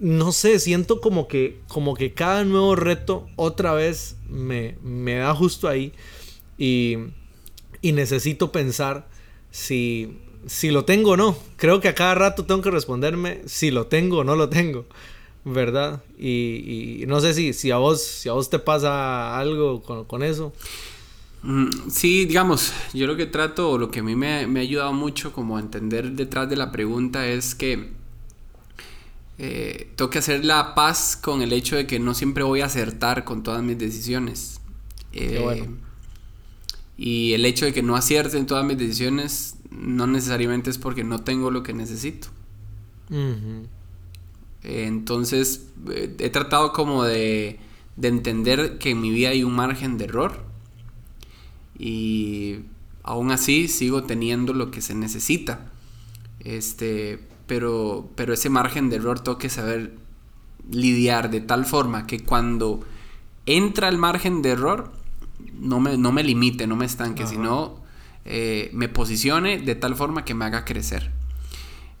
no 0.00 0.32
sé, 0.32 0.58
siento 0.58 1.00
como 1.00 1.28
que, 1.28 1.60
como 1.68 1.94
que 1.94 2.12
cada 2.12 2.44
nuevo 2.44 2.76
reto 2.76 3.28
otra 3.36 3.72
vez 3.72 4.16
me, 4.28 4.76
me 4.82 5.16
da 5.16 5.34
justo 5.34 5.68
ahí 5.68 5.92
y, 6.56 6.96
y 7.82 7.92
necesito 7.92 8.52
pensar 8.52 9.08
si, 9.50 10.18
si 10.46 10.70
lo 10.70 10.84
tengo 10.84 11.12
o 11.12 11.16
no. 11.16 11.36
Creo 11.56 11.80
que 11.80 11.88
a 11.88 11.94
cada 11.94 12.14
rato 12.14 12.44
tengo 12.44 12.62
que 12.62 12.70
responderme 12.70 13.42
si 13.46 13.70
lo 13.70 13.86
tengo 13.86 14.18
o 14.18 14.24
no 14.24 14.36
lo 14.36 14.48
tengo. 14.48 14.86
¿Verdad? 15.44 16.02
Y, 16.18 17.00
y 17.02 17.06
no 17.06 17.20
sé 17.20 17.32
si, 17.32 17.52
si, 17.52 17.70
a 17.70 17.78
vos, 17.78 18.02
si 18.02 18.28
a 18.28 18.32
vos 18.32 18.50
te 18.50 18.58
pasa 18.58 19.38
algo 19.38 19.82
con, 19.82 20.04
con 20.04 20.22
eso. 20.22 20.52
Mm, 21.42 21.68
Sí, 21.90 22.24
digamos, 22.26 22.72
yo 22.92 23.06
lo 23.06 23.16
que 23.16 23.26
trato, 23.26 23.70
o 23.70 23.78
lo 23.78 23.90
que 23.90 24.00
a 24.00 24.02
mí 24.02 24.16
me, 24.16 24.46
me, 24.46 24.60
ha 24.60 24.62
ayudado 24.62 24.92
mucho 24.92 25.32
como 25.32 25.56
a 25.56 25.60
entender 25.60 26.12
detrás 26.12 26.48
de 26.48 26.56
la 26.56 26.72
pregunta 26.72 27.26
es 27.26 27.54
que 27.54 27.92
eh, 29.38 29.92
tengo 29.96 30.10
que 30.10 30.18
hacer 30.18 30.44
la 30.44 30.74
paz 30.74 31.16
con 31.16 31.42
el 31.42 31.52
hecho 31.52 31.76
de 31.76 31.86
que 31.86 32.00
no 32.00 32.14
siempre 32.14 32.42
voy 32.42 32.60
a 32.60 32.66
acertar 32.66 33.24
con 33.24 33.42
todas 33.44 33.62
mis 33.62 33.78
decisiones. 33.78 34.60
Eh, 35.12 35.38
bueno. 35.42 35.76
Y 36.96 37.32
el 37.34 37.44
hecho 37.44 37.64
de 37.64 37.72
que 37.72 37.82
no 37.82 37.94
acierte 37.94 38.36
en 38.36 38.46
todas 38.46 38.64
mis 38.64 38.76
decisiones 38.76 39.56
no 39.70 40.06
necesariamente 40.08 40.70
es 40.70 40.78
porque 40.78 41.04
no 41.04 41.20
tengo 41.20 41.50
lo 41.52 41.62
que 41.62 41.72
necesito. 41.72 42.28
Uh 43.10 43.14
-huh. 43.14 43.66
eh, 44.64 44.84
entonces, 44.86 45.68
he 46.18 46.30
tratado 46.30 46.72
como 46.72 47.04
de, 47.04 47.60
de 47.96 48.08
entender 48.08 48.78
que 48.78 48.90
en 48.90 49.00
mi 49.00 49.10
vida 49.10 49.30
hay 49.30 49.44
un 49.44 49.54
margen 49.54 49.98
de 49.98 50.06
error 50.06 50.47
y 51.78 52.60
aún 53.02 53.30
así 53.30 53.68
sigo 53.68 54.02
teniendo 54.04 54.52
lo 54.52 54.70
que 54.70 54.80
se 54.80 54.94
necesita. 54.94 55.70
Este, 56.40 57.18
pero, 57.46 58.10
pero 58.14 58.34
ese 58.34 58.50
margen 58.50 58.90
de 58.90 58.96
error 58.96 59.20
tengo 59.20 59.38
que 59.38 59.48
saber 59.48 59.94
lidiar 60.70 61.30
de 61.30 61.40
tal 61.40 61.64
forma 61.64 62.06
que 62.06 62.20
cuando 62.20 62.80
entra 63.46 63.88
el 63.88 63.96
margen 63.96 64.42
de 64.42 64.50
error, 64.50 64.92
no 65.58 65.80
me, 65.80 65.96
no 65.96 66.12
me 66.12 66.22
limite, 66.22 66.66
no 66.66 66.76
me 66.76 66.84
estanque, 66.84 67.26
sino 67.26 67.80
eh, 68.24 68.70
me 68.74 68.88
posicione 68.88 69.58
de 69.58 69.74
tal 69.74 69.94
forma 69.96 70.24
que 70.24 70.34
me 70.34 70.44
haga 70.44 70.64
crecer. 70.64 71.10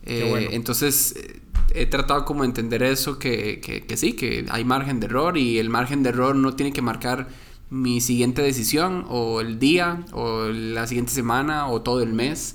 Eh, 0.04 0.50
entonces, 0.52 1.14
eh, 1.16 1.40
he 1.74 1.86
tratado 1.86 2.24
como 2.24 2.42
de 2.42 2.48
entender 2.48 2.82
eso, 2.82 3.18
que, 3.18 3.60
que, 3.60 3.86
que, 3.86 3.96
sí, 3.96 4.12
que 4.12 4.46
hay 4.50 4.64
margen 4.64 5.00
de 5.00 5.06
error 5.06 5.38
y 5.38 5.58
el 5.58 5.70
margen 5.70 6.02
de 6.02 6.10
error 6.10 6.36
no 6.36 6.54
tiene 6.54 6.72
que 6.72 6.82
marcar 6.82 7.28
mi 7.70 8.00
siguiente 8.00 8.42
decisión 8.42 9.04
o 9.08 9.40
el 9.40 9.58
día 9.58 10.04
o 10.12 10.46
la 10.46 10.86
siguiente 10.86 11.12
semana 11.12 11.68
o 11.68 11.82
todo 11.82 12.02
el 12.02 12.12
mes. 12.12 12.54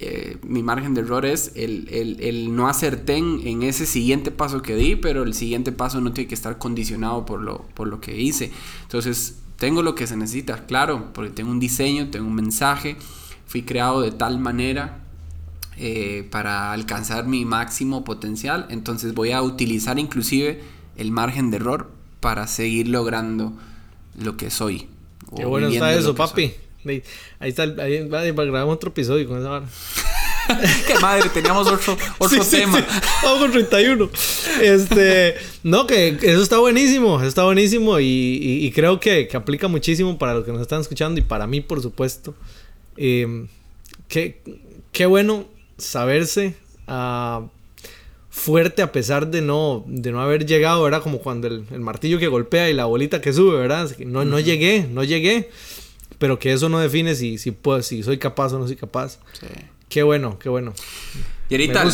Eh, 0.00 0.38
mi 0.42 0.62
margen 0.62 0.92
de 0.92 1.02
error 1.02 1.24
es 1.24 1.52
el, 1.54 1.88
el, 1.90 2.20
el, 2.20 2.54
no 2.54 2.68
acerté 2.68 3.16
en, 3.16 3.62
ese 3.62 3.86
siguiente 3.86 4.32
paso 4.32 4.60
que 4.60 4.74
di, 4.74 4.96
pero 4.96 5.22
el 5.22 5.34
siguiente 5.34 5.70
paso 5.70 6.00
no 6.00 6.12
tiene 6.12 6.28
que 6.28 6.34
estar 6.34 6.58
condicionado 6.58 7.24
por 7.24 7.40
lo, 7.40 7.62
por 7.74 7.86
lo 7.86 8.00
que 8.00 8.20
hice. 8.20 8.50
Entonces, 8.82 9.38
tengo 9.56 9.82
lo 9.82 9.94
que 9.94 10.06
se 10.06 10.16
necesita, 10.16 10.66
claro, 10.66 11.12
porque 11.14 11.30
tengo 11.30 11.50
un 11.50 11.60
diseño, 11.60 12.10
tengo 12.10 12.26
un 12.26 12.34
mensaje, 12.34 12.96
fui 13.46 13.62
creado 13.62 14.00
de 14.00 14.10
tal 14.10 14.40
manera 14.40 15.04
eh, 15.76 16.26
para 16.30 16.72
alcanzar 16.72 17.26
mi 17.26 17.44
máximo 17.44 18.04
potencial, 18.04 18.66
entonces 18.70 19.14
voy 19.14 19.30
a 19.30 19.42
utilizar 19.42 19.98
inclusive 19.98 20.60
el 20.96 21.12
margen 21.12 21.50
de 21.50 21.56
error 21.58 21.90
para 22.20 22.46
seguir 22.48 22.88
logrando 22.88 23.52
lo 24.18 24.36
que 24.36 24.50
soy. 24.50 24.88
Qué 25.36 25.44
bueno 25.44 25.68
está 25.68 25.92
eso, 25.94 26.14
papi. 26.14 26.54
Ahí 26.86 27.02
está, 27.40 27.62
ahí, 27.62 28.06
grabamos 28.08 28.74
otro 28.76 28.90
episodio 28.90 29.26
con 29.26 29.38
esa 29.38 29.50
hora. 29.50 29.66
Qué 30.86 30.98
madre, 31.00 31.30
teníamos 31.30 31.66
otro, 31.66 31.96
otro 32.18 32.44
tema. 32.44 32.84
Vamos 33.22 33.38
con 33.40 33.52
31. 33.52 34.10
Este, 34.60 35.36
no, 35.62 35.86
que 35.86 36.18
eso 36.20 36.42
está 36.42 36.58
buenísimo, 36.58 37.22
está 37.22 37.44
buenísimo 37.44 37.98
y, 38.00 38.70
creo 38.74 39.00
que, 39.00 39.28
aplica 39.34 39.68
muchísimo 39.68 40.18
para 40.18 40.34
los 40.34 40.44
que 40.44 40.52
nos 40.52 40.60
están 40.60 40.82
escuchando 40.82 41.18
y 41.18 41.22
para 41.22 41.46
mí, 41.46 41.60
por 41.60 41.80
supuesto. 41.80 42.34
Eh, 42.96 43.46
qué, 44.08 44.42
qué 44.92 45.06
bueno 45.06 45.46
saberse 45.78 46.54
uh, 46.86 47.48
fuerte 48.34 48.82
a 48.82 48.90
pesar 48.90 49.28
de 49.28 49.40
no, 49.40 49.84
de 49.86 50.10
no 50.10 50.20
haber 50.20 50.44
llegado, 50.44 50.82
¿verdad? 50.82 51.02
Como 51.02 51.20
cuando 51.20 51.46
el, 51.46 51.64
el, 51.70 51.78
martillo 51.78 52.18
que 52.18 52.26
golpea 52.26 52.68
y 52.68 52.74
la 52.74 52.84
bolita 52.84 53.20
que 53.20 53.32
sube, 53.32 53.56
¿verdad? 53.56 53.88
No, 54.00 54.24
no 54.24 54.40
llegué, 54.40 54.88
no 54.90 55.04
llegué. 55.04 55.50
Pero 56.18 56.40
que 56.40 56.52
eso 56.52 56.68
no 56.68 56.80
define 56.80 57.14
si, 57.14 57.38
si, 57.38 57.52
puedo, 57.52 57.80
si 57.82 58.02
soy 58.02 58.18
capaz 58.18 58.52
o 58.52 58.58
no 58.58 58.66
soy 58.66 58.74
capaz. 58.74 59.20
Sí. 59.38 59.46
Qué 59.88 60.02
bueno, 60.02 60.36
qué 60.40 60.48
bueno. 60.48 60.74
Y 61.48 61.54
ahorita 61.54 61.84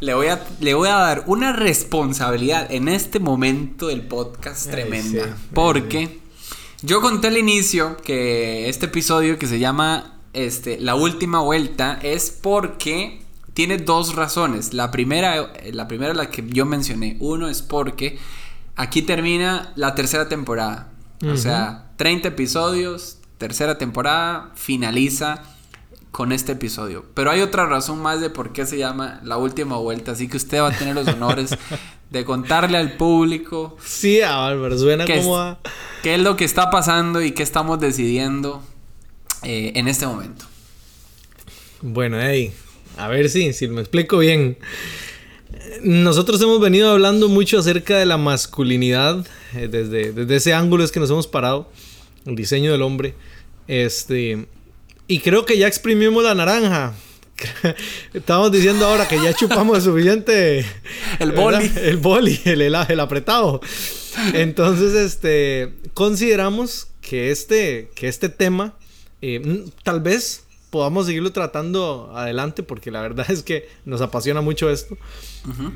Le, 0.00 0.14
voy 0.14 0.26
a, 0.26 0.44
le 0.60 0.74
voy 0.74 0.88
a 0.88 0.94
dar 0.94 1.24
una 1.26 1.52
responsabilidad 1.52 2.70
en 2.72 2.88
este 2.88 3.20
momento 3.20 3.86
del 3.86 4.02
podcast 4.02 4.68
tremenda. 4.70 5.36
porque 5.54 6.18
yo 6.82 7.00
conté 7.00 7.28
al 7.28 7.38
inicio 7.38 7.96
que 7.98 8.68
este 8.68 8.86
episodio 8.86 9.38
que 9.38 9.46
se 9.46 9.60
llama 9.60 10.18
este, 10.32 10.78
La 10.80 10.96
Última 10.96 11.40
Vuelta 11.40 12.00
es 12.02 12.30
porque 12.30 13.23
tiene 13.54 13.78
dos 13.78 14.16
razones. 14.16 14.74
La 14.74 14.90
primera, 14.90 15.52
la 15.72 15.88
primera 15.88 16.12
la 16.12 16.28
que 16.28 16.44
yo 16.46 16.66
mencioné. 16.66 17.16
Uno 17.20 17.48
es 17.48 17.62
porque 17.62 18.18
aquí 18.76 19.02
termina 19.02 19.72
la 19.76 19.94
tercera 19.94 20.28
temporada. 20.28 20.90
O 21.32 21.36
sea, 21.38 21.92
30 21.96 22.28
episodios, 22.28 23.18
tercera 23.38 23.78
temporada, 23.78 24.50
finaliza 24.56 25.42
con 26.10 26.32
este 26.32 26.52
episodio. 26.52 27.06
Pero 27.14 27.30
hay 27.30 27.40
otra 27.40 27.64
razón 27.64 28.02
más 28.02 28.20
de 28.20 28.28
por 28.28 28.52
qué 28.52 28.66
se 28.66 28.76
llama 28.76 29.20
La 29.24 29.38
Última 29.38 29.76
Vuelta. 29.78 30.12
Así 30.12 30.28
que 30.28 30.36
usted 30.36 30.60
va 30.60 30.68
a 30.68 30.76
tener 30.76 30.94
los 30.94 31.08
honores 31.08 31.56
de 32.10 32.24
contarle 32.24 32.76
al 32.76 32.92
público. 32.96 33.76
Sí, 33.82 34.20
Álvaro, 34.20 34.76
suena 34.76 35.06
como 35.06 35.38
a... 35.38 35.58
¿Qué 36.02 36.16
es 36.16 36.20
lo 36.20 36.36
que 36.36 36.44
está 36.44 36.70
pasando 36.70 37.22
y 37.22 37.32
qué 37.32 37.42
estamos 37.42 37.80
decidiendo 37.80 38.62
eh, 39.42 39.72
en 39.76 39.88
este 39.88 40.06
momento? 40.06 40.44
Bueno, 41.80 42.18
hey, 42.20 42.52
a 42.96 43.08
ver 43.08 43.28
si, 43.28 43.52
si 43.52 43.68
me 43.68 43.80
explico 43.80 44.18
bien. 44.18 44.58
Nosotros 45.82 46.40
hemos 46.42 46.60
venido 46.60 46.90
hablando 46.90 47.28
mucho 47.28 47.58
acerca 47.58 47.98
de 47.98 48.06
la 48.06 48.16
masculinidad, 48.16 49.26
eh, 49.54 49.68
desde, 49.68 50.12
desde 50.12 50.36
ese 50.36 50.54
ángulo 50.54 50.84
es 50.84 50.92
que 50.92 51.00
nos 51.00 51.10
hemos 51.10 51.26
parado, 51.26 51.70
el 52.26 52.36
diseño 52.36 52.72
del 52.72 52.82
hombre. 52.82 53.14
Este, 53.66 54.46
y 55.06 55.20
creo 55.20 55.44
que 55.44 55.58
ya 55.58 55.66
exprimimos 55.66 56.24
la 56.24 56.34
naranja. 56.34 56.94
Estamos 58.14 58.52
diciendo 58.52 58.86
ahora 58.86 59.08
que 59.08 59.16
ya 59.16 59.34
chupamos 59.34 59.82
suficiente. 59.82 60.64
el 61.18 61.32
boli. 61.32 61.70
El 61.76 61.96
boli, 61.96 62.40
el, 62.44 62.62
el, 62.62 63.00
apretado. 63.00 63.60
Entonces, 64.32 64.94
este, 64.94 65.74
consideramos 65.92 66.88
que 67.00 67.30
este, 67.30 67.90
que 67.94 68.08
este 68.08 68.28
tema, 68.28 68.74
eh, 69.20 69.64
tal 69.82 70.00
vez 70.00 70.43
podamos 70.74 71.06
seguirlo 71.06 71.30
tratando 71.30 72.10
adelante 72.16 72.64
porque 72.64 72.90
la 72.90 73.00
verdad 73.00 73.24
es 73.30 73.44
que 73.44 73.68
nos 73.84 74.00
apasiona 74.00 74.40
mucho 74.40 74.68
esto. 74.68 74.98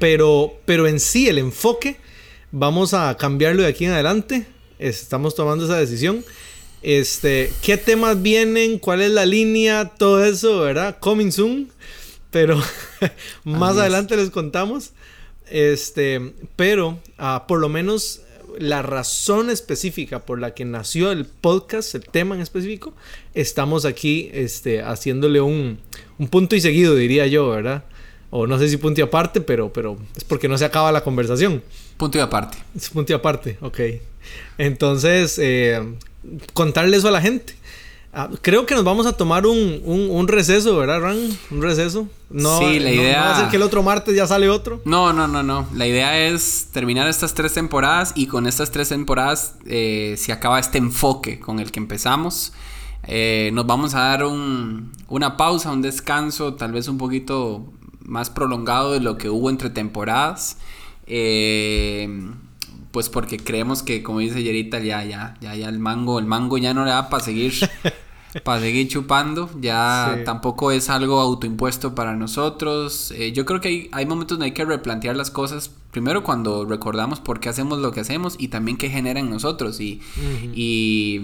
pero, 0.01 0.55
pero 0.65 0.89
en 0.89 0.99
sí, 0.99 1.29
el 1.29 1.39
enfoque, 1.39 1.99
vamos 2.51 2.95
a 2.95 3.17
cambiarlo 3.17 3.63
de 3.63 3.69
aquí 3.69 3.85
en 3.85 3.93
adelante. 3.93 4.49
Estamos 4.81 5.37
tomando 5.37 5.67
esa 5.67 5.77
decisión. 5.77 6.25
Este, 6.83 7.53
¿qué 7.63 7.77
temas 7.77 8.23
vienen? 8.23 8.81
¿Cuál 8.81 9.01
es 9.03 9.13
la 9.13 9.25
línea? 9.25 9.85
Todo 9.85 10.25
eso, 10.25 10.63
¿verdad? 10.63 10.97
Coming 10.99 11.31
soon. 11.31 11.71
Pero 12.33 12.61
más 13.45 13.77
adelante 13.77 14.17
les 14.17 14.31
contamos. 14.31 14.95
Este, 15.47 16.35
pero 16.57 16.99
uh, 17.21 17.47
por 17.47 17.61
lo 17.61 17.69
menos 17.69 18.23
la 18.59 18.83
razón 18.83 19.51
específica 19.51 20.21
por 20.21 20.41
la 20.41 20.55
que 20.55 20.65
nació 20.65 21.11
el 21.13 21.27
podcast, 21.27 21.95
el 21.95 22.05
tema 22.05 22.35
en 22.35 22.41
específico, 22.41 22.93
estamos 23.35 23.85
aquí 23.85 24.31
este, 24.33 24.83
haciéndole 24.83 25.41
un, 25.41 25.79
un 26.19 26.29
punto 26.29 26.57
y 26.57 26.61
seguido, 26.61 26.95
diría 26.95 27.27
yo, 27.27 27.49
¿verdad? 27.49 27.85
O 28.31 28.47
no 28.47 28.59
sé 28.59 28.69
si 28.69 28.77
punto 28.77 29.01
y 29.01 29.05
aparte, 29.05 29.41
pero, 29.41 29.73
pero 29.73 29.97
es 30.17 30.25
porque 30.25 30.49
no 30.49 30.59
se 30.59 30.65
acaba 30.65 30.93
la 30.93 31.03
conversación. 31.03 31.63
Punto 31.97 32.19
y 32.19 32.21
aparte. 32.21 32.59
Es 32.77 32.91
punto 32.91 33.13
y 33.13 33.15
aparte, 33.15 33.59
ok. 33.61 33.81
Entonces, 34.59 35.39
eh, 35.39 35.83
contarle 36.53 36.97
eso 36.97 37.09
a 37.09 37.13
la 37.13 37.21
gente. 37.21 37.55
Ah, 38.13 38.31
creo 38.41 38.65
que 38.65 38.75
nos 38.75 38.85
vamos 38.85 39.07
a 39.07 39.13
tomar 39.13 39.47
un, 39.47 39.83
un, 39.85 40.29
receso, 40.29 40.77
¿verdad, 40.77 41.01
Ran? 41.01 41.19
Un 41.51 41.63
receso. 41.63 42.09
No, 42.31 42.59
sí, 42.59 42.79
la 42.79 42.91
idea. 42.91 43.21
No 43.21 43.25
va 43.25 43.37
a 43.37 43.41
ser 43.41 43.49
que 43.49 43.57
el 43.57 43.63
otro 43.63 43.83
martes 43.83 44.17
ya 44.17 44.27
sale 44.27 44.49
otro. 44.49 44.81
No, 44.85 45.13
no, 45.13 45.29
no, 45.29 45.43
no. 45.43 45.69
La 45.75 45.87
idea 45.87 46.19
es 46.19 46.69
terminar 46.73 47.07
estas 47.07 47.35
tres 47.35 47.53
temporadas 47.53 48.13
y 48.15 48.27
con 48.27 48.47
estas 48.47 48.71
tres 48.71 48.89
temporadas 48.89 49.57
eh, 49.67 50.15
se 50.17 50.33
acaba 50.33 50.59
este 50.59 50.79
enfoque 50.79 51.39
con 51.39 51.61
el 51.61 51.71
que 51.71 51.81
empezamos. 51.81 52.55
Eh, 53.05 53.51
nos 53.53 53.67
vamos 53.67 53.95
a 53.95 54.01
dar 54.01 54.25
un, 54.25 54.91
una 55.09 55.37
pausa, 55.37 55.71
un 55.71 55.83
descanso, 55.83 56.55
tal 56.55 56.73
vez 56.73 56.89
un 56.89 56.99
poquito 56.99 57.67
más 58.01 58.31
prolongado 58.31 58.93
de 58.93 59.01
lo 59.01 59.19
que 59.19 59.29
hubo 59.29 59.51
entre 59.51 59.69
temporadas. 59.69 60.57
Eh, 61.07 62.09
pues 62.91 63.09
porque 63.09 63.39
creemos 63.39 63.83
que, 63.83 64.03
como 64.03 64.21
dice 64.21 64.43
Yerita, 64.43 64.79
ya, 64.81 65.05
ya, 65.05 65.37
ya, 65.41 65.55
ya 65.55 65.69
el 65.69 65.79
mango, 65.79 66.19
el 66.19 66.27
mango 66.27 66.59
ya 66.59 66.75
no 66.75 66.85
le 66.85 66.91
da 66.91 67.09
para 67.09 67.23
seguir, 67.23 67.53
para 68.45 68.61
seguir 68.61 68.89
chupando, 68.89 69.51
ya 69.61 70.23
tampoco 70.25 70.71
es 70.71 70.91
algo 70.91 71.21
autoimpuesto 71.21 71.95
para 71.95 72.15
nosotros. 72.17 73.13
Eh, 73.13 73.33
yo 73.33 73.45
creo 73.45 73.61
que 73.61 73.69
hay, 73.69 73.89
hay 73.93 74.07
momentos 74.07 74.39
donde 74.39 74.47
hay 74.47 74.53
que 74.53 74.65
replantear 74.65 75.17
las 75.17 75.31
cosas 75.31 75.71
primero 75.91 76.23
cuando 76.23 76.65
recordamos 76.65 77.21
por 77.21 77.41
qué 77.41 77.49
hacemos 77.49 77.79
lo 77.79 77.93
que 77.93 78.01
hacemos 78.01 78.37
y 78.39 78.49
también 78.49 78.77
qué 78.77 78.91
genera 78.91 79.21
en 79.21 79.31
nosotros. 79.31 79.81
Y, 79.81 80.01
y 80.55 81.19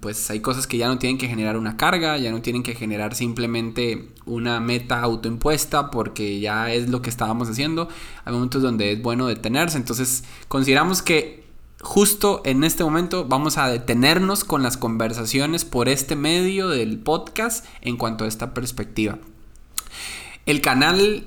pues 0.00 0.30
hay 0.30 0.40
cosas 0.40 0.66
que 0.66 0.76
ya 0.76 0.88
no 0.88 0.98
tienen 0.98 1.18
que 1.18 1.28
generar 1.28 1.56
una 1.56 1.76
carga, 1.76 2.18
ya 2.18 2.32
no 2.32 2.42
tienen 2.42 2.62
que 2.62 2.74
generar 2.74 3.14
simplemente 3.14 4.08
una 4.26 4.60
meta 4.60 5.00
autoimpuesta 5.00 5.90
porque 5.90 6.40
ya 6.40 6.72
es 6.72 6.88
lo 6.88 7.00
que 7.00 7.10
estábamos 7.10 7.48
haciendo. 7.48 7.88
Hay 8.24 8.32
momentos 8.32 8.62
donde 8.62 8.92
es 8.92 9.02
bueno 9.02 9.26
detenerse. 9.26 9.78
Entonces 9.78 10.24
consideramos 10.48 11.00
que 11.02 11.46
justo 11.80 12.42
en 12.44 12.64
este 12.64 12.82
momento 12.82 13.26
vamos 13.26 13.56
a 13.56 13.68
detenernos 13.68 14.44
con 14.44 14.62
las 14.62 14.76
conversaciones 14.76 15.64
por 15.64 15.88
este 15.88 16.16
medio 16.16 16.68
del 16.68 16.98
podcast 16.98 17.64
en 17.82 17.96
cuanto 17.96 18.24
a 18.24 18.28
esta 18.28 18.52
perspectiva. 18.52 19.18
El 20.44 20.60
canal 20.60 21.24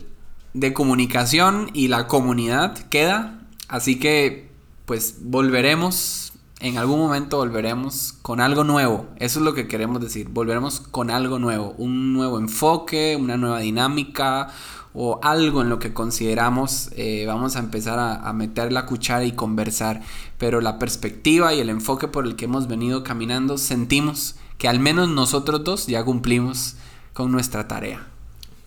de 0.53 0.73
comunicación 0.73 1.69
y 1.73 1.87
la 1.87 2.07
comunidad 2.07 2.77
queda. 2.89 3.39
Así 3.67 3.99
que 3.99 4.49
pues 4.85 5.19
volveremos, 5.21 6.33
en 6.59 6.77
algún 6.77 6.99
momento 6.99 7.37
volveremos 7.37 8.13
con 8.21 8.41
algo 8.41 8.63
nuevo. 8.63 9.07
Eso 9.17 9.39
es 9.39 9.45
lo 9.45 9.53
que 9.53 9.67
queremos 9.67 10.01
decir. 10.01 10.27
Volveremos 10.29 10.81
con 10.81 11.09
algo 11.09 11.39
nuevo. 11.39 11.73
Un 11.77 12.13
nuevo 12.13 12.39
enfoque, 12.39 13.17
una 13.19 13.37
nueva 13.37 13.59
dinámica 13.59 14.49
o 14.93 15.21
algo 15.23 15.61
en 15.61 15.69
lo 15.69 15.79
que 15.79 15.93
consideramos 15.93 16.89
eh, 16.97 17.23
vamos 17.25 17.55
a 17.55 17.59
empezar 17.59 17.97
a, 17.97 18.27
a, 18.27 18.33
meter 18.33 18.73
la 18.73 18.85
cuchara 18.85 19.23
y 19.23 19.31
conversar. 19.31 20.01
Pero 20.37 20.59
la 20.59 20.79
perspectiva 20.79 21.53
y 21.53 21.61
el 21.61 21.69
enfoque 21.69 22.09
por 22.09 22.25
el 22.25 22.35
que 22.35 22.45
hemos 22.45 22.67
venido 22.67 23.03
caminando 23.03 23.57
sentimos 23.57 24.35
que 24.57 24.67
al 24.67 24.79
menos 24.79 25.07
nosotros 25.07 25.63
dos 25.63 25.87
ya 25.87 26.03
cumplimos 26.03 26.75
con 27.13 27.31
nuestra 27.31 27.67
tarea. 27.67 28.05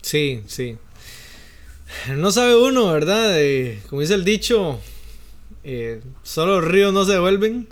Sí, 0.01 0.43
sí. 0.47 0.76
No 2.16 2.30
sabe 2.30 2.57
uno, 2.57 2.92
¿verdad? 2.92 3.36
como 3.88 4.01
dice 4.01 4.14
el 4.14 4.24
dicho, 4.24 4.80
eh, 5.62 6.03
solo 6.22 6.61
los 6.61 6.70
ríos 6.70 6.92
no 6.92 7.05
se 7.05 7.12
devuelven. 7.12 7.68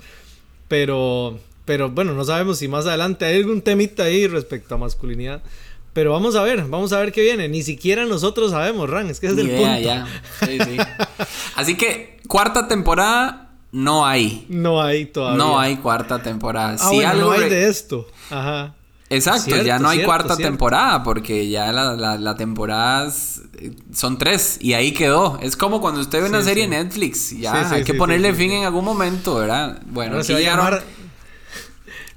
Pero 0.69 1.39
pero 1.65 1.91
bueno, 1.91 2.13
no 2.13 2.25
sabemos 2.25 2.59
si 2.59 2.69
más 2.69 2.87
adelante 2.87 3.25
hay 3.25 3.37
algún 3.37 3.63
temita 3.63 4.05
ahí 4.05 4.27
respecto 4.27 4.75
a 4.75 4.79
masculinidad. 4.79 5.43
Pero 5.93 6.13
vamos 6.13 6.35
a 6.37 6.43
ver, 6.43 6.65
vamos 6.65 6.93
a 6.93 6.99
ver 6.99 7.13
qué 7.13 7.23
viene. 7.23 7.49
Ni 7.49 7.63
siquiera 7.63 8.07
nosotros 8.07 8.51
sabemos, 8.51 8.89
Ran, 8.89 9.11
es 9.11 9.21
que 9.21 9.27
es 9.27 9.37
el 9.37 9.51
punto. 9.51 9.79
Ya. 9.79 10.07
Sí, 10.41 10.59
sí. 10.59 10.77
Así 11.55 11.77
que 11.77 12.19
cuarta 12.27 12.67
temporada 12.67 13.51
no 13.73 14.07
hay. 14.07 14.47
No 14.49 14.83
hay 14.83 15.07
todavía. 15.07 15.39
No 15.39 15.59
hay 15.59 15.77
cuarta 15.77 16.23
temporada. 16.23 16.77
Ah, 16.81 16.89
si 16.91 17.03
algo 17.05 17.27
no 17.27 17.33
hay 17.33 17.51
de 17.51 17.69
esto. 17.69 18.09
Ajá. 18.31 18.75
Exacto, 19.13 19.63
ya 19.63 19.79
no 19.79 19.89
hay 19.89 20.05
cuarta 20.05 20.37
temporada 20.37 21.03
porque 21.03 21.49
ya 21.49 21.71
la, 21.73 22.17
la, 22.19 22.37
temporada 22.37 23.13
son 23.93 24.19
tres 24.19 24.59
y 24.61 24.73
ahí 24.73 24.93
quedó. 24.93 25.39
Es 25.43 25.57
como 25.57 25.81
cuando 25.81 26.01
usted 26.01 26.23
ve 26.23 26.29
una 26.29 26.43
serie 26.43 26.65
en 26.65 26.71
Netflix, 26.71 27.39
ya 27.39 27.71
hay 27.71 27.85
que 27.85 27.95
ponerle 27.95 28.35
fin 28.35 28.53
en 28.53 28.65
algún 28.65 28.85
momento, 28.85 29.37
¿verdad? 29.37 29.81
Bueno, 29.87 30.23
se 30.25 30.33
va 30.33 30.39
a 30.39 30.43
llamar, 30.43 30.83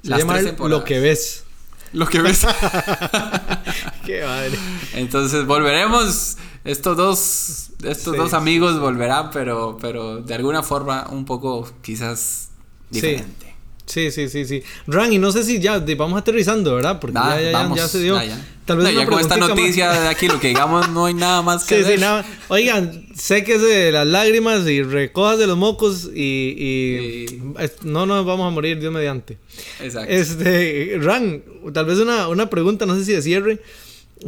lo 0.02 0.84
que 0.84 1.00
ves. 1.00 1.44
Lo 1.92 2.06
que 2.06 2.20
ves. 2.20 2.46
Qué 4.06 4.24
madre. 4.24 4.58
Entonces 4.94 5.46
volveremos. 5.46 6.36
Estos 6.64 6.96
dos, 6.96 7.70
estos 7.84 8.16
dos 8.16 8.34
amigos 8.34 8.80
volverán, 8.80 9.30
pero, 9.30 9.78
pero 9.80 10.20
de 10.20 10.34
alguna 10.34 10.64
forma 10.64 11.06
un 11.10 11.24
poco 11.24 11.70
quizás 11.80 12.48
diferente. 12.90 13.45
Sí, 13.86 14.10
sí, 14.10 14.28
sí, 14.28 14.44
sí. 14.44 14.62
Ran, 14.88 15.12
y 15.12 15.18
no 15.18 15.30
sé 15.30 15.44
si 15.44 15.60
ya 15.60 15.78
vamos 15.96 16.18
aterrizando, 16.18 16.74
¿verdad? 16.74 16.98
Porque 17.00 17.14
ya, 17.14 17.40
ya, 17.40 17.74
ya, 17.74 17.88
se 17.88 18.00
dio. 18.00 18.20
Tal 18.64 18.78
vez 18.78 18.94
ya 18.94 19.06
con 19.06 19.20
esta 19.20 19.36
noticia 19.36 19.92
de 19.92 20.08
aquí, 20.08 20.26
lo 20.26 20.40
que 20.40 20.48
digamos, 20.48 20.88
no 20.90 21.06
hay 21.06 21.14
nada 21.14 21.40
más 21.40 21.64
que 21.64 21.84
sí, 21.84 21.92
Sí, 21.92 22.00
nada. 22.00 22.26
Oigan, 22.48 23.06
sé 23.14 23.44
que 23.44 23.54
es 23.54 23.62
de 23.62 23.92
las 23.92 24.06
lágrimas 24.06 24.66
y 24.66 24.82
recojas 24.82 25.38
de 25.38 25.46
los 25.46 25.56
mocos 25.56 26.10
y, 26.12 26.18
y, 26.20 27.42
no 27.82 28.06
nos 28.06 28.26
vamos 28.26 28.48
a 28.48 28.50
morir, 28.50 28.80
Dios 28.80 28.92
mediante. 28.92 29.38
Exacto. 29.80 30.12
Este, 30.12 30.98
Ran, 31.00 31.44
tal 31.72 31.86
vez 31.86 31.98
una, 31.98 32.26
una 32.26 32.50
pregunta, 32.50 32.86
no 32.86 32.96
sé 32.96 33.04
si 33.04 33.12
de 33.12 33.22
cierre. 33.22 33.62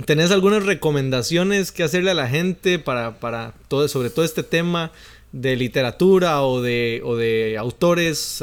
¿Tenés 0.05 0.31
algunas 0.31 0.65
recomendaciones 0.65 1.73
que 1.73 1.83
hacerle 1.83 2.13
a 2.13 2.15
la 2.15 2.29
gente 2.29 2.79
para, 2.79 3.19
para 3.19 3.55
todo, 3.67 3.89
sobre 3.89 4.11
todo 4.11 4.25
este 4.25 4.45
tema 4.45 4.93
de 5.33 5.57
literatura 5.57 6.43
o 6.43 6.63
de, 6.63 7.01
o 7.05 7.17
de 7.17 7.57
autores? 7.59 8.41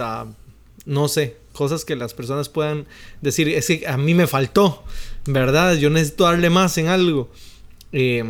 No 0.86 1.08
sé, 1.08 1.38
cosas 1.54 1.86
que 1.86 1.96
las 1.96 2.14
personas 2.14 2.50
puedan 2.50 2.86
decir, 3.22 3.50
es 3.50 3.68
que 3.68 3.88
a 3.88 3.98
mí 3.98 4.14
me 4.14 4.28
faltó, 4.28 4.84
¿verdad? 5.26 5.76
Yo 5.76 5.90
necesito 5.90 6.26
darle 6.26 6.50
más 6.50 6.78
en 6.78 6.88
algo. 6.88 7.30
Eh, 7.92 8.24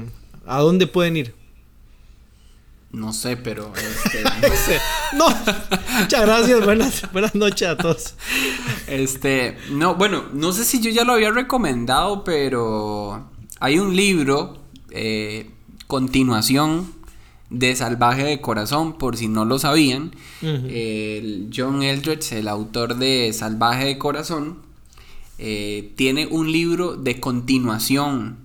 ¿A 0.45 0.59
dónde 0.59 0.87
pueden 0.87 1.17
ir? 1.17 1.33
No 2.95 3.11
sé, 3.11 3.35
pero... 3.35 3.73
Este, 4.05 4.23
no 4.23 4.55
sé. 4.55 4.79
No. 5.13 5.27
Muchas 5.99 6.21
gracias. 6.21 6.63
Buenas, 6.63 7.11
buenas 7.11 7.35
noches 7.35 7.67
a 7.67 7.77
todos. 7.77 8.15
Este, 8.87 9.57
no, 9.71 9.95
bueno, 9.95 10.25
no 10.33 10.53
sé 10.53 10.63
si 10.63 10.81
yo 10.81 10.89
ya 10.91 11.03
lo 11.03 11.13
había 11.13 11.31
recomendado, 11.31 12.23
pero 12.23 13.29
hay 13.59 13.79
un 13.79 13.95
libro, 13.95 14.63
eh, 14.91 15.51
continuación, 15.87 16.93
de 17.49 17.75
Salvaje 17.75 18.23
de 18.23 18.41
Corazón, 18.41 18.97
por 18.97 19.17
si 19.17 19.27
no 19.27 19.45
lo 19.45 19.59
sabían. 19.59 20.11
John 20.41 21.83
Eldredge, 21.83 22.33
el 22.33 22.47
autor 22.47 22.97
de 22.97 23.31
Salvaje 23.33 23.85
de 23.85 23.97
Corazón, 23.97 24.57
eh, 25.37 25.93
tiene 25.95 26.27
un 26.27 26.51
libro 26.51 26.95
de 26.95 27.19
continuación. 27.19 28.37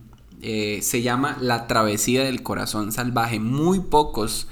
Eh, 0.42 0.80
se 0.82 1.02
llama 1.02 1.36
La 1.40 1.66
Travesía 1.66 2.24
del 2.24 2.42
Corazón 2.42 2.92
Salvaje. 2.92 3.38
Muy 3.38 3.80
pocos 3.80 4.48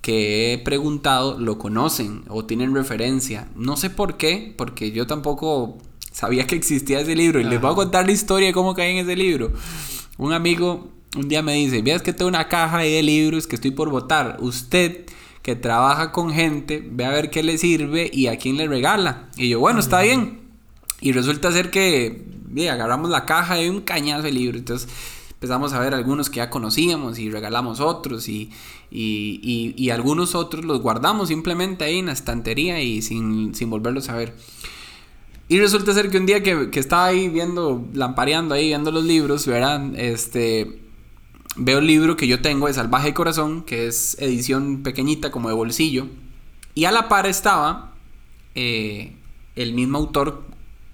que 0.00 0.52
he 0.52 0.58
preguntado 0.58 1.38
lo 1.38 1.58
conocen 1.58 2.24
o 2.28 2.44
tienen 2.44 2.74
referencia. 2.74 3.48
No 3.56 3.76
sé 3.76 3.88
por 3.90 4.16
qué, 4.16 4.54
porque 4.56 4.92
yo 4.92 5.06
tampoco 5.06 5.78
sabía 6.12 6.46
que 6.46 6.56
existía 6.56 7.00
ese 7.00 7.16
libro. 7.16 7.40
Y 7.40 7.44
les 7.44 7.60
voy 7.60 7.72
a 7.72 7.74
contar 7.74 8.06
la 8.06 8.12
historia 8.12 8.48
de 8.48 8.54
cómo 8.54 8.74
caí 8.74 8.92
en 8.92 8.98
ese 8.98 9.16
libro. 9.16 9.52
Un 10.18 10.32
amigo 10.32 10.91
un 11.16 11.28
día 11.28 11.42
me 11.42 11.54
dice, 11.54 11.82
veas 11.82 12.02
que 12.02 12.12
tengo 12.12 12.28
una 12.28 12.48
caja 12.48 12.78
ahí 12.78 12.92
de 12.92 13.02
libros 13.02 13.46
que 13.46 13.56
estoy 13.56 13.70
por 13.70 13.90
votar. 13.90 14.38
Usted 14.40 15.04
que 15.42 15.56
trabaja 15.56 16.12
con 16.12 16.32
gente, 16.32 16.86
ve 16.90 17.04
a 17.04 17.10
ver 17.10 17.30
qué 17.30 17.42
le 17.42 17.58
sirve 17.58 18.08
y 18.12 18.28
a 18.28 18.38
quién 18.38 18.56
le 18.56 18.66
regala. 18.66 19.28
Y 19.36 19.48
yo, 19.48 19.60
bueno, 19.60 19.80
está 19.80 20.02
bien. 20.02 20.40
Y 21.00 21.12
resulta 21.12 21.52
ser 21.52 21.70
que 21.70 22.24
agarramos 22.70 23.10
la 23.10 23.26
caja 23.26 23.60
y 23.60 23.68
un 23.68 23.80
cañazo 23.80 24.22
de 24.22 24.32
libros. 24.32 24.60
Entonces 24.60 24.88
empezamos 25.32 25.72
a 25.72 25.80
ver 25.80 25.94
algunos 25.94 26.30
que 26.30 26.36
ya 26.36 26.48
conocíamos 26.48 27.18
y 27.18 27.28
regalamos 27.28 27.80
otros 27.80 28.28
y, 28.28 28.50
y, 28.90 29.90
algunos 29.90 30.36
otros 30.36 30.64
los 30.64 30.80
guardamos 30.80 31.28
simplemente 31.28 31.84
ahí 31.84 31.98
en 31.98 32.06
la 32.06 32.12
estantería 32.12 32.80
y 32.80 33.02
sin, 33.02 33.54
sin 33.54 33.68
volverlos 33.68 34.08
a 34.08 34.16
ver. 34.16 34.36
Y 35.48 35.58
resulta 35.58 35.92
ser 35.92 36.08
que 36.08 36.18
un 36.18 36.26
día 36.26 36.42
que, 36.42 36.70
que 36.70 36.78
estaba 36.78 37.06
ahí 37.06 37.28
viendo, 37.28 37.84
lampareando 37.92 38.54
ahí, 38.54 38.68
viendo 38.68 38.92
los 38.92 39.04
libros, 39.04 39.44
¿verdad? 39.46 39.94
Este, 39.96 40.81
veo 41.56 41.78
el 41.78 41.86
libro 41.86 42.16
que 42.16 42.26
yo 42.26 42.40
tengo 42.40 42.66
de 42.66 42.74
Salvaje 42.74 43.14
Corazón, 43.14 43.62
que 43.62 43.86
es 43.86 44.16
edición 44.20 44.82
pequeñita 44.82 45.30
como 45.30 45.48
de 45.48 45.54
bolsillo, 45.54 46.06
y 46.74 46.86
a 46.86 46.92
la 46.92 47.08
par 47.08 47.26
estaba 47.26 47.92
eh, 48.54 49.14
el 49.56 49.74
mismo 49.74 49.98
autor 49.98 50.44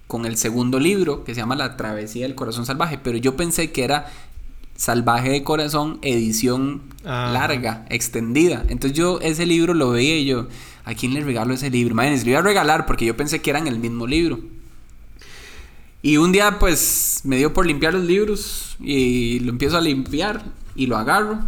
con 0.07 0.25
el 0.27 0.37
segundo 0.37 0.81
libro, 0.81 1.25
que 1.25 1.35
se 1.35 1.41
llama 1.41 1.55
La 1.55 1.77
Travesía 1.77 2.25
del 2.25 2.35
Corazón 2.35 2.67
Salvaje, 2.67 2.99
pero 2.99 3.19
yo 3.19 3.37
pensé 3.37 3.71
que 3.71 3.85
era 3.85 4.07
Salvaje 4.75 5.31
de 5.31 5.43
Corazón, 5.45 5.99
edición 6.03 6.83
ah. 7.05 7.31
larga, 7.33 7.85
extendida. 7.91 8.65
Entonces 8.69 8.97
yo 8.97 9.21
ese 9.21 9.45
libro 9.45 9.75
lo 9.75 9.91
veía 9.91 10.17
y 10.17 10.25
yo, 10.25 10.49
¿a 10.85 10.95
quién 10.95 11.15
le 11.15 11.21
regalo 11.21 11.53
ese 11.53 11.69
libro? 11.69 11.93
Imagínense, 11.93 12.25
lo 12.25 12.31
iba 12.31 12.39
a 12.39 12.43
regalar 12.43 12.87
porque 12.87 13.05
yo 13.05 13.17
pensé 13.17 13.43
que 13.43 13.51
eran 13.51 13.67
el 13.67 13.79
mismo 13.79 14.07
libro. 14.07 14.41
Y 16.01 16.17
un 16.17 16.31
día 16.33 16.59
pues 16.59 17.23
me 17.25 17.37
dio 17.37 17.53
por 17.53 17.67
limpiar 17.67 17.95
los 17.95 18.05
libros 18.05 18.77
y 18.81 19.41
lo 19.41 19.51
empiezo 19.51 19.77
a 19.77 19.81
limpiar 19.81 20.45
y 20.77 20.87
lo 20.87 20.97
agarro. 20.97 21.41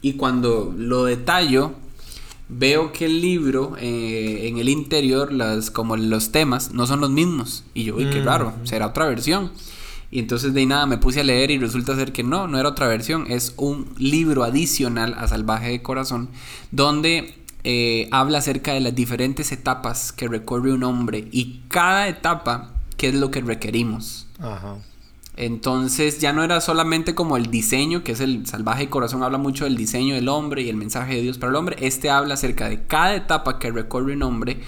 Y 0.00 0.14
cuando 0.14 0.74
lo 0.76 1.04
detallo, 1.04 1.72
veo 2.48 2.92
que 2.92 3.06
el 3.06 3.20
libro 3.20 3.76
eh, 3.78 4.48
en 4.48 4.58
el 4.58 4.68
interior, 4.68 5.32
las, 5.32 5.70
como 5.70 5.96
los 5.96 6.32
temas, 6.32 6.72
no 6.72 6.86
son 6.86 7.00
los 7.00 7.10
mismos. 7.10 7.64
Y 7.72 7.84
yo, 7.84 7.96
uy, 7.96 8.10
qué 8.10 8.20
raro, 8.20 8.50
mm. 8.50 8.66
será 8.66 8.88
otra 8.88 9.06
versión. 9.06 9.52
Y 10.10 10.18
entonces 10.18 10.52
de 10.52 10.66
nada 10.66 10.84
me 10.86 10.98
puse 10.98 11.20
a 11.20 11.24
leer 11.24 11.50
y 11.50 11.58
resulta 11.58 11.94
ser 11.96 12.12
que 12.12 12.22
no, 12.22 12.46
no 12.46 12.58
era 12.58 12.68
otra 12.68 12.86
versión, 12.86 13.24
es 13.30 13.54
un 13.56 13.94
libro 13.96 14.44
adicional 14.44 15.14
a 15.16 15.26
Salvaje 15.26 15.70
de 15.70 15.80
Corazón, 15.80 16.28
donde 16.70 17.34
eh, 17.64 18.08
habla 18.10 18.38
acerca 18.38 18.74
de 18.74 18.80
las 18.80 18.94
diferentes 18.94 19.52
etapas 19.52 20.12
que 20.12 20.28
recorre 20.28 20.72
un 20.72 20.82
hombre 20.82 21.28
y 21.32 21.60
cada 21.68 22.08
etapa 22.08 22.72
qué 23.02 23.08
es 23.08 23.16
lo 23.16 23.32
que 23.32 23.40
requerimos. 23.40 24.28
Ajá. 24.38 24.76
Entonces 25.36 26.20
ya 26.20 26.32
no 26.32 26.44
era 26.44 26.60
solamente 26.60 27.16
como 27.16 27.36
el 27.36 27.50
diseño, 27.50 28.04
que 28.04 28.12
es 28.12 28.20
el 28.20 28.46
salvaje 28.46 28.88
corazón, 28.88 29.24
habla 29.24 29.38
mucho 29.38 29.64
del 29.64 29.76
diseño 29.76 30.14
del 30.14 30.28
hombre 30.28 30.62
y 30.62 30.68
el 30.68 30.76
mensaje 30.76 31.16
de 31.16 31.22
Dios 31.22 31.36
para 31.36 31.50
el 31.50 31.56
hombre. 31.56 31.74
Este 31.80 32.10
habla 32.10 32.34
acerca 32.34 32.68
de 32.68 32.84
cada 32.84 33.16
etapa 33.16 33.58
que 33.58 33.72
recorre 33.72 34.12
un 34.12 34.22
hombre 34.22 34.60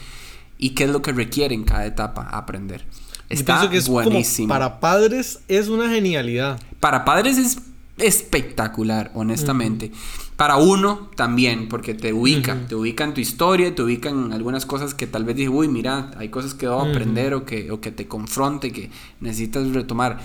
y 0.59 0.70
qué 0.70 0.82
es 0.82 0.91
lo 0.91 1.01
que 1.01 1.12
requiere 1.12 1.55
en 1.55 1.62
cada 1.62 1.87
etapa 1.87 2.28
aprender. 2.28 2.85
Está 3.28 3.70
que 3.70 3.76
es 3.76 3.89
buenísimo. 3.89 4.49
para 4.49 4.80
padres 4.80 5.39
es 5.47 5.68
una 5.68 5.89
genialidad. 5.89 6.61
Para 6.80 7.05
padres 7.05 7.39
es 7.39 7.59
espectacular, 7.99 9.12
honestamente. 9.14 9.93
Para 10.37 10.57
uno 10.57 11.11
también, 11.14 11.68
porque 11.68 11.95
te 11.95 12.12
ubica, 12.12 12.66
te 12.66 12.74
ubica 12.74 13.05
en 13.05 13.14
tu 13.14 13.20
historia, 13.20 13.74
te 13.74 13.82
ubica 13.82 14.09
en 14.09 14.32
algunas 14.32 14.66
cosas 14.66 14.93
que 14.93 15.07
tal 15.07 15.24
vez 15.24 15.37
dices, 15.37 15.53
uy, 15.55 15.68
mira, 15.68 16.11
hay 16.16 16.28
cosas 16.28 16.55
que 16.55 16.66
debo 16.66 16.80
aprender 16.80 17.35
o 17.35 17.45
que, 17.45 17.70
o 17.70 17.80
que 17.80 17.93
te 17.93 18.09
confronte, 18.09 18.72
que 18.72 18.91
necesitas 19.20 19.68
retomar. 19.72 20.20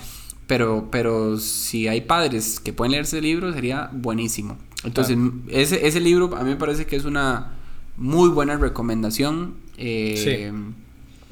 Pero, 0.48 0.88
pero 0.90 1.38
si 1.38 1.86
hay 1.86 2.00
padres 2.00 2.58
que 2.58 2.72
pueden 2.72 2.90
leer 2.92 3.04
ese 3.04 3.20
libro, 3.20 3.52
sería 3.52 3.88
buenísimo. 3.92 4.58
Entonces, 4.82 5.16
ese, 5.48 5.86
ese 5.86 6.00
libro 6.00 6.34
a 6.36 6.42
mí 6.42 6.50
me 6.50 6.56
parece 6.56 6.86
que 6.86 6.96
es 6.96 7.04
una 7.04 7.52
muy 7.96 8.30
buena 8.30 8.56
recomendación. 8.56 9.54
Eh, 9.76 10.14
sí 10.52 10.80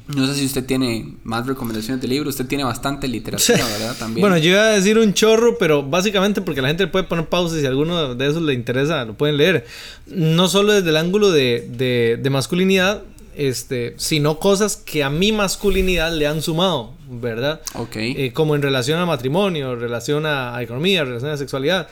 no 0.09 0.27
sé 0.27 0.35
si 0.35 0.47
usted 0.47 0.65
tiene 0.65 1.17
más 1.23 1.47
recomendaciones 1.47 2.01
de 2.01 2.09
libros. 2.09 2.35
Usted 2.35 2.47
tiene 2.47 2.65
bastante 2.65 3.07
literatura, 3.07 3.65
¿verdad? 3.79 3.95
También. 3.99 4.23
Bueno, 4.23 4.39
yo 4.39 4.51
iba 4.53 4.63
a 4.63 4.73
decir 4.73 4.99
un 4.99 5.13
chorro, 5.13 5.59
pero 5.59 5.83
básicamente 5.83 6.41
porque 6.41 6.63
la 6.63 6.69
gente 6.69 6.87
puede 6.87 7.05
poner 7.05 7.27
pausa 7.27 7.59
y 7.59 7.61
si 7.61 7.67
alguno 7.67 8.15
de 8.15 8.27
esos 8.27 8.43
le 8.43 8.55
interesa, 8.55 9.05
lo 9.05 9.15
pueden 9.15 9.37
leer. 9.37 9.67
No 10.07 10.49
solo 10.49 10.73
desde 10.73 10.89
el 10.89 10.97
ángulo 10.97 11.31
de, 11.31 12.27
masculinidad, 12.31 13.03
este, 13.37 13.95
sino 13.99 14.39
cosas 14.39 14.77
que 14.77 15.05
a 15.05 15.11
mi 15.11 15.31
masculinidad 15.31 16.11
le 16.13 16.27
han 16.27 16.41
sumado, 16.41 16.95
¿verdad? 17.11 17.61
Ok. 17.75 17.97
Eh, 17.97 18.33
como 18.33 18.57
en 18.57 18.63
relación 18.63 18.99
a 19.01 19.05
matrimonio, 19.05 19.77
relación 19.77 20.25
a, 20.25 20.61
economía, 20.63 21.05
relación 21.05 21.33
a 21.33 21.37
sexualidad. 21.37 21.89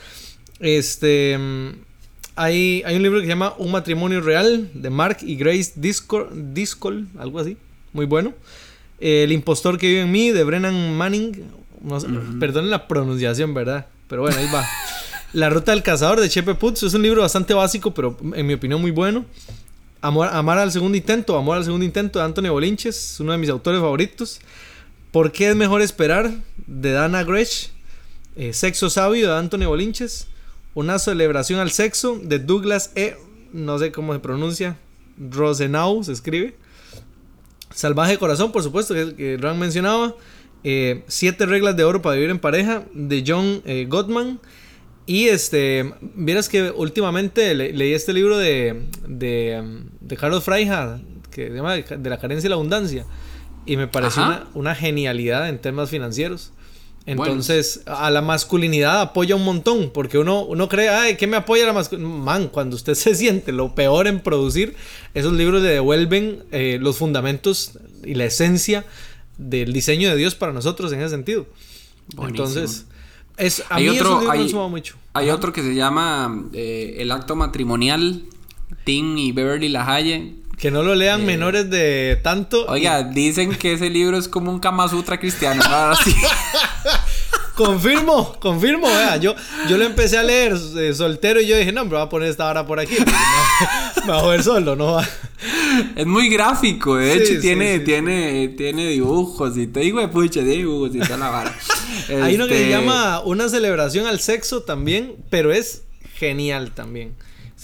Este. 0.60 1.38
Hay, 2.38 2.82
hay 2.84 2.96
un 2.96 3.02
libro 3.02 3.18
que 3.18 3.24
se 3.24 3.30
llama 3.30 3.54
Un 3.56 3.72
matrimonio 3.72 4.20
real 4.20 4.68
de 4.74 4.90
Mark 4.90 5.18
y 5.22 5.36
Grace 5.36 5.72
Discol, 5.76 7.08
algo 7.18 7.40
así 7.40 7.56
muy 7.96 8.06
bueno. 8.06 8.32
El 9.00 9.32
impostor 9.32 9.78
que 9.78 9.88
vive 9.88 10.02
en 10.02 10.12
mí, 10.12 10.30
de 10.30 10.44
Brennan 10.44 10.96
Manning. 10.96 11.44
No, 11.82 11.98
Perdonen 12.38 12.70
la 12.70 12.86
pronunciación, 12.86 13.52
¿verdad? 13.52 13.86
Pero 14.08 14.22
bueno, 14.22 14.36
ahí 14.38 14.48
va. 14.52 14.64
La 15.32 15.50
ruta 15.50 15.72
del 15.72 15.82
cazador 15.82 16.20
de 16.20 16.28
Chepe 16.28 16.54
Putz 16.54 16.84
es 16.84 16.94
un 16.94 17.02
libro 17.02 17.20
bastante 17.20 17.52
básico, 17.52 17.92
pero 17.92 18.16
en 18.34 18.46
mi 18.46 18.54
opinión 18.54 18.80
muy 18.80 18.92
bueno. 18.92 19.26
Amor, 20.00 20.28
Amar 20.32 20.58
al 20.58 20.72
segundo 20.72 20.96
intento, 20.96 21.36
Amor 21.36 21.58
al 21.58 21.64
segundo 21.64 21.84
intento 21.84 22.20
de 22.20 22.24
Anthony 22.24 22.48
Bolinches, 22.48 23.18
uno 23.18 23.32
de 23.32 23.38
mis 23.38 23.50
autores 23.50 23.80
favoritos. 23.80 24.40
¿Por 25.10 25.32
qué 25.32 25.50
es 25.50 25.56
mejor 25.56 25.82
esperar? 25.82 26.30
de 26.66 26.92
Dana 26.92 27.24
Gresh. 27.24 27.70
Eh, 28.36 28.52
sexo 28.52 28.90
sabio 28.90 29.28
de 29.28 29.36
Anthony 29.36 29.66
Bolinches. 29.66 30.28
Una 30.74 30.98
celebración 30.98 31.60
al 31.60 31.70
sexo 31.70 32.18
de 32.22 32.38
Douglas 32.38 32.92
E. 32.94 33.16
No 33.52 33.78
sé 33.78 33.92
cómo 33.92 34.12
se 34.12 34.20
pronuncia. 34.20 34.76
Rosenau 35.18 36.02
se 36.04 36.12
escribe. 36.12 36.56
Salvaje 37.76 38.16
Corazón, 38.16 38.52
por 38.52 38.62
supuesto, 38.62 38.94
que, 38.94 39.14
que 39.16 39.36
mencionaba. 39.54 40.14
Eh, 40.64 41.04
siete 41.08 41.44
reglas 41.44 41.76
de 41.76 41.84
oro 41.84 42.00
para 42.00 42.14
vivir 42.14 42.30
en 42.30 42.38
pareja 42.38 42.84
de 42.94 43.22
John 43.24 43.60
eh, 43.66 43.84
Gottman. 43.86 44.40
Y 45.04 45.26
este, 45.26 45.92
vieras 46.00 46.48
que 46.48 46.70
últimamente 46.70 47.54
leí 47.54 47.92
este 47.92 48.14
libro 48.14 48.38
de, 48.38 48.86
de, 49.06 49.82
de 50.00 50.16
Carlos 50.16 50.42
Freija, 50.42 51.00
que 51.30 51.48
se 51.48 51.54
llama 51.54 51.74
De 51.74 52.10
la 52.10 52.18
carencia 52.18 52.48
y 52.48 52.50
la 52.50 52.54
abundancia. 52.54 53.04
Y 53.66 53.76
me 53.76 53.88
pareció 53.88 54.22
una, 54.22 54.46
una, 54.54 54.74
genialidad 54.74 55.46
en 55.46 55.58
temas 55.58 55.90
financieros. 55.90 56.54
Entonces, 57.06 57.82
a 57.86 58.10
la 58.10 58.20
masculinidad 58.20 59.00
apoya 59.00 59.36
un 59.36 59.44
montón, 59.44 59.90
porque 59.94 60.18
uno, 60.18 60.42
uno 60.42 60.68
cree, 60.68 60.88
ay, 60.88 61.16
¿qué 61.16 61.28
me 61.28 61.36
apoya 61.36 61.64
la 61.64 61.72
masculinidad? 61.72 62.10
Man, 62.10 62.48
cuando 62.48 62.74
usted 62.74 62.94
se 62.96 63.14
siente 63.14 63.52
lo 63.52 63.74
peor 63.74 64.08
en 64.08 64.20
producir, 64.20 64.74
esos 65.14 65.32
libros 65.32 65.62
le 65.62 65.68
devuelven 65.68 66.42
eh, 66.50 66.78
los 66.80 66.98
fundamentos 66.98 67.78
y 68.04 68.14
la 68.14 68.24
esencia 68.24 68.84
del 69.38 69.72
diseño 69.72 70.10
de 70.10 70.16
Dios 70.16 70.34
para 70.34 70.52
nosotros 70.52 70.92
en 70.92 71.00
ese 71.00 71.10
sentido. 71.10 71.46
Entonces, 72.20 72.86
es, 73.36 73.62
a 73.68 73.76
hay 73.76 73.84
mí 73.84 73.90
otro, 73.90 74.20
esos 74.20 74.30
hay, 74.30 74.68
mucho. 74.68 74.96
Hay 75.12 75.30
otro 75.30 75.52
que 75.52 75.62
se 75.62 75.74
llama 75.74 76.44
eh, 76.52 76.96
El 76.98 77.12
acto 77.12 77.36
matrimonial, 77.36 78.24
Tim 78.84 79.16
y 79.16 79.30
Beverly 79.32 79.68
Lahaye. 79.68 80.34
Que 80.58 80.70
no 80.70 80.82
lo 80.82 80.94
lean 80.94 81.20
Eh, 81.22 81.24
menores 81.24 81.68
de 81.70 82.18
tanto. 82.22 82.64
Oiga, 82.66 83.02
dicen 83.02 83.54
que 83.54 83.74
ese 83.74 83.90
libro 83.90 84.16
es 84.16 84.26
como 84.28 84.50
un 84.50 84.58
Kama 84.58 84.88
Sutra 84.88 85.18
cristiano. 85.20 85.62
Confirmo, 87.54 88.36
confirmo, 88.38 88.86
vea, 88.86 89.16
yo, 89.16 89.34
yo 89.66 89.78
lo 89.78 89.86
empecé 89.86 90.18
a 90.18 90.22
leer 90.22 90.54
eh, 90.78 90.92
soltero 90.92 91.40
y 91.40 91.46
yo 91.46 91.56
dije, 91.56 91.72
no, 91.72 91.84
me 91.84 91.92
voy 91.92 92.00
a 92.02 92.08
poner 92.10 92.28
esta 92.28 92.46
hora 92.50 92.66
por 92.66 92.78
aquí. 92.78 92.94
no- 92.98 94.04
me 94.06 94.12
voy 94.12 94.22
a 94.22 94.30
ver 94.32 94.42
solo, 94.42 94.76
no 94.76 94.92
va. 94.92 95.08
Es 95.96 96.04
muy 96.04 96.28
gráfico, 96.28 96.96
de 96.96 97.12
Sí, 97.14 97.18
hecho, 97.18 97.32
sí, 97.36 97.40
tiene, 97.40 97.78
tiene, 97.80 98.48
tiene 98.48 98.88
dibujos 98.88 99.56
y 99.56 99.66
te 99.68 99.80
digo 99.80 100.00
de 100.00 100.08
pucha, 100.08 100.40
tiene 100.40 100.50
dibujos 100.52 100.94
y 100.94 100.98
toda 100.98 101.16
la 101.16 101.30
vara. 101.30 101.54
Hay 102.22 102.34
uno 102.34 102.46
que 102.46 102.54
se 102.54 102.60
Este, 102.64 102.70
llama 102.70 103.20
Una 103.20 103.48
celebración 103.48 104.06
al 104.06 104.20
sexo 104.20 104.62
también, 104.62 105.14
pero 105.30 105.50
es 105.50 105.84
genial 106.14 106.72
también. 106.72 107.14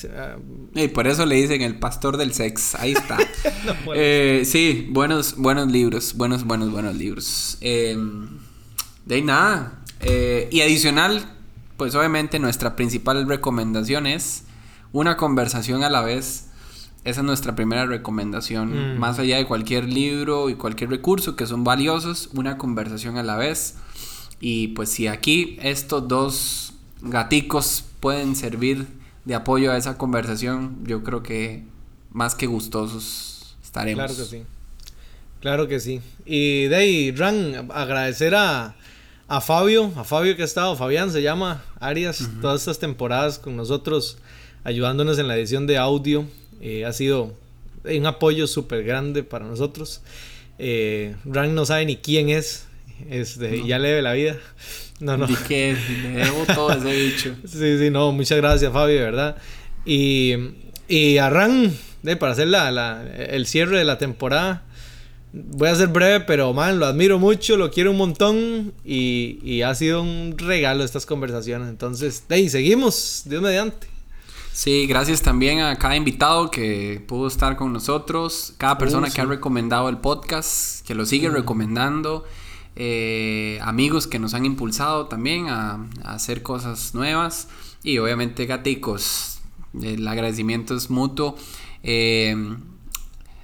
Sea, 0.03 0.37
Y 0.75 0.89
por 0.89 1.07
eso 1.07 1.25
le 1.27 1.37
dicen 1.37 1.63
el 1.63 1.79
pastor 1.79 2.17
del 2.17 2.33
sex. 2.35 2.75
Ahí 2.75 2.93
está. 2.93 3.19
No 3.65 3.93
Eh, 3.95 4.43
sí, 4.45 4.89
buenos, 4.91 5.37
buenos 5.37 5.71
libros. 5.71 6.15
Buenos, 6.15 6.45
buenos, 6.45 6.73
buenos 6.73 6.97
libros. 6.97 7.59
Eh, 7.61 7.97
de 9.07 9.15
ahí 9.15 9.23
nada. 9.23 9.81
Eh, 10.01 10.49
y 10.51 10.61
adicional, 10.63 11.25
pues 11.77 11.95
obviamente 11.95 12.41
nuestra 12.41 12.75
principal 12.75 13.29
recomendación 13.29 14.09
es 14.09 14.45
una 14.93 15.17
conversación 15.17 15.85
a 15.85 15.91
la 15.91 16.03
vez. 16.03 16.49
Esa 17.05 17.21
es 17.21 17.27
nuestra 17.27 17.55
primera 17.55 17.87
recomendación. 17.87 18.97
Mm. 18.97 18.99
Más 18.99 19.21
allá 19.21 19.37
de 19.37 19.47
cualquier 19.47 19.85
libro 19.85 20.51
y 20.51 20.57
cualquier 20.57 20.91
recurso 20.91 21.37
que 21.37 21.47
son 21.47 21.63
valiosos, 21.63 22.31
una 22.35 22.59
conversación 22.59 23.19
a 23.19 23.23
la 23.23 23.37
vez. 23.37 23.77
Y 24.41 24.69
pues 24.69 24.89
si 24.89 25.07
aquí 25.07 25.57
estos 25.63 26.09
dos 26.09 26.73
gaticos 27.01 27.85
pueden 28.01 28.35
servir 28.35 28.89
de 29.25 29.35
apoyo 29.35 29.73
a 29.73 29.77
esa 29.77 29.99
conversación, 29.99 30.79
yo 30.85 31.03
creo 31.03 31.23
que 31.23 31.65
más 32.11 32.35
que 32.35 32.47
gustosos 32.47 33.57
estaremos. 33.63 34.05
Claro 34.05 34.17
que 34.17 34.25
sí. 34.25 34.43
Claro 35.41 35.69
que 35.69 35.81
sí. 35.81 36.01
Y 36.25 36.67
de 36.67 36.77
ahí, 36.77 37.11
Ran, 37.11 37.71
agradecer 37.73 38.35
a, 38.35 38.77
a 39.29 39.41
Fabio, 39.41 39.93
a 39.97 40.05
Fabio 40.05 40.37
que 40.37 40.43
ha 40.43 40.45
estado, 40.45 40.77
Fabián 40.77 41.11
se 41.11 41.23
llama, 41.23 41.65
Arias, 41.81 42.29
todas 42.41 42.61
estas 42.61 42.79
temporadas 42.79 43.39
con 43.39 43.57
nosotros, 43.57 44.19
ayudándonos 44.63 45.19
en 45.19 45.27
la 45.27 45.37
edición 45.37 45.67
de 45.67 45.79
audio. 45.79 46.27
Eh, 46.61 46.85
ha 46.85 46.93
sido 46.93 47.35
un 47.85 48.07
apoyo 48.07 48.47
súper 48.47 48.85
grande 48.85 49.25
para 49.25 49.45
nosotros. 49.45 50.01
Eh, 50.59 51.17
Ran 51.25 51.55
no 51.55 51.67
sabe 51.67 51.87
ni 51.87 51.97
quién 51.97 52.29
es, 52.29 52.67
este, 53.11 53.67
ya 53.67 53.81
le 53.81 53.89
debe 53.89 54.03
la 54.03 54.13
vida. 54.13 54.37
No, 55.03 55.17
no. 55.17 55.27
Que 55.49 55.77
le 56.03 56.09
debo 56.25 56.45
todo 56.47 56.73
ese 56.73 56.93
bicho. 56.93 57.35
Sí, 57.47 57.79
sí, 57.79 57.91
no, 57.91 58.13
muchas 58.13 58.39
gracias, 58.39 58.73
Fabio, 58.73 58.97
de 58.97 59.03
verdad. 59.03 59.37
Y, 59.85 60.35
y 60.87 61.19
a 61.19 61.29
Ran, 61.29 61.73
de, 62.03 62.17
para 62.17 62.33
hacer 62.33 62.47
la, 62.49 62.71
la- 62.71 63.03
el 63.17 63.47
cierre 63.47 63.79
de 63.79 63.85
la 63.85 63.99
temporada, 63.99 64.63
voy 65.33 65.69
a 65.69 65.75
ser 65.75 65.89
breve, 65.89 66.21
pero 66.21 66.53
man, 66.53 66.79
lo 66.79 66.87
admiro 66.87 67.19
mucho, 67.19 67.57
lo 67.57 67.71
quiero 67.71 67.91
un 67.91 67.97
montón 67.97 68.73
y, 68.85 69.39
y 69.43 69.63
ha 69.63 69.75
sido 69.75 70.03
un 70.03 70.35
regalo 70.39 70.85
estas 70.85 71.05
conversaciones. 71.05 71.69
Entonces, 71.69 72.25
de 72.29 72.37
ahí, 72.37 72.49
seguimos, 72.49 73.23
Dios 73.25 73.43
mediante. 73.43 73.89
Sí, 74.53 74.87
gracias 74.87 75.23
también 75.23 75.61
a 75.61 75.77
cada 75.79 75.97
invitado 75.97 76.51
que 76.51 77.03
pudo 77.09 77.27
estar 77.27 77.57
con 77.57 77.73
nosotros, 77.73 78.53
cada 78.59 78.77
persona 78.79 79.09
sí. 79.09 79.15
que 79.15 79.23
ha 79.23 79.25
recomendado 79.25 79.89
el 79.89 79.97
podcast, 79.97 80.87
que 80.87 80.95
lo 80.95 81.07
sigue 81.07 81.31
recomendando, 81.31 82.25
eh, 82.77 83.59
amigos 83.63 84.07
que 84.07 84.19
nos 84.19 84.35
han 84.35 84.45
impulsado 84.47 85.07
también 85.07 85.49
a, 85.49 85.87
a 86.05 86.15
hacer 86.15 86.43
cosas 86.43 86.95
nuevas 86.95 87.49
y 87.83 87.99
obviamente 87.99 88.47
gaticos, 88.47 89.41
el 89.81 90.07
agradecimiento 90.07 90.75
es 90.75 90.91
mutuo. 90.91 91.37
Eh, 91.83 92.35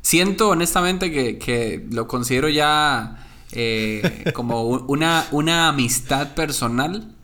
siento 0.01 0.51
honestamente 0.51 1.11
que, 1.11 1.39
que 1.39 1.87
lo 1.91 2.07
considero 2.07 2.49
ya 2.49 3.27
eh, 3.53 4.25
como 4.35 4.63
una, 4.65 5.27
una 5.33 5.69
amistad 5.69 6.35
personal 6.35 7.15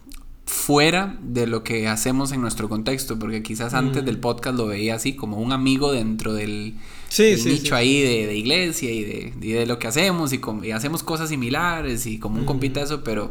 fuera 0.46 1.16
de 1.22 1.46
lo 1.46 1.64
que 1.64 1.88
hacemos 1.88 2.32
en 2.32 2.40
nuestro 2.40 2.68
contexto, 2.68 3.18
porque 3.18 3.42
quizás 3.42 3.74
antes 3.74 4.05
del 4.05 4.18
podcast 4.18 4.57
lo 4.57 4.66
veía 4.66 4.96
así 4.96 5.14
como 5.14 5.38
un 5.38 5.52
amigo 5.52 5.92
dentro 5.92 6.34
del, 6.34 6.76
Sí, 7.15 7.23
del 7.25 7.41
sí, 7.41 7.49
nicho 7.51 7.67
sí. 7.67 7.73
ahí 7.75 8.01
de, 8.03 8.27
de 8.27 8.37
iglesia 8.37 8.91
y 8.91 9.05
de, 9.05 9.33
y 9.41 9.53
de 9.53 9.67
lo 9.67 9.79
que 9.79 9.87
hacemos 9.87 10.33
y, 10.33 10.39
com- 10.39 10.65
y 10.65 10.73
hacemos 10.73 11.03
cosas 11.03 11.29
similares 11.29 12.07
y 12.07 12.19
como 12.19 12.39
un 12.41 12.45
compita 12.45 12.81
eso, 12.83 13.05
pero 13.05 13.31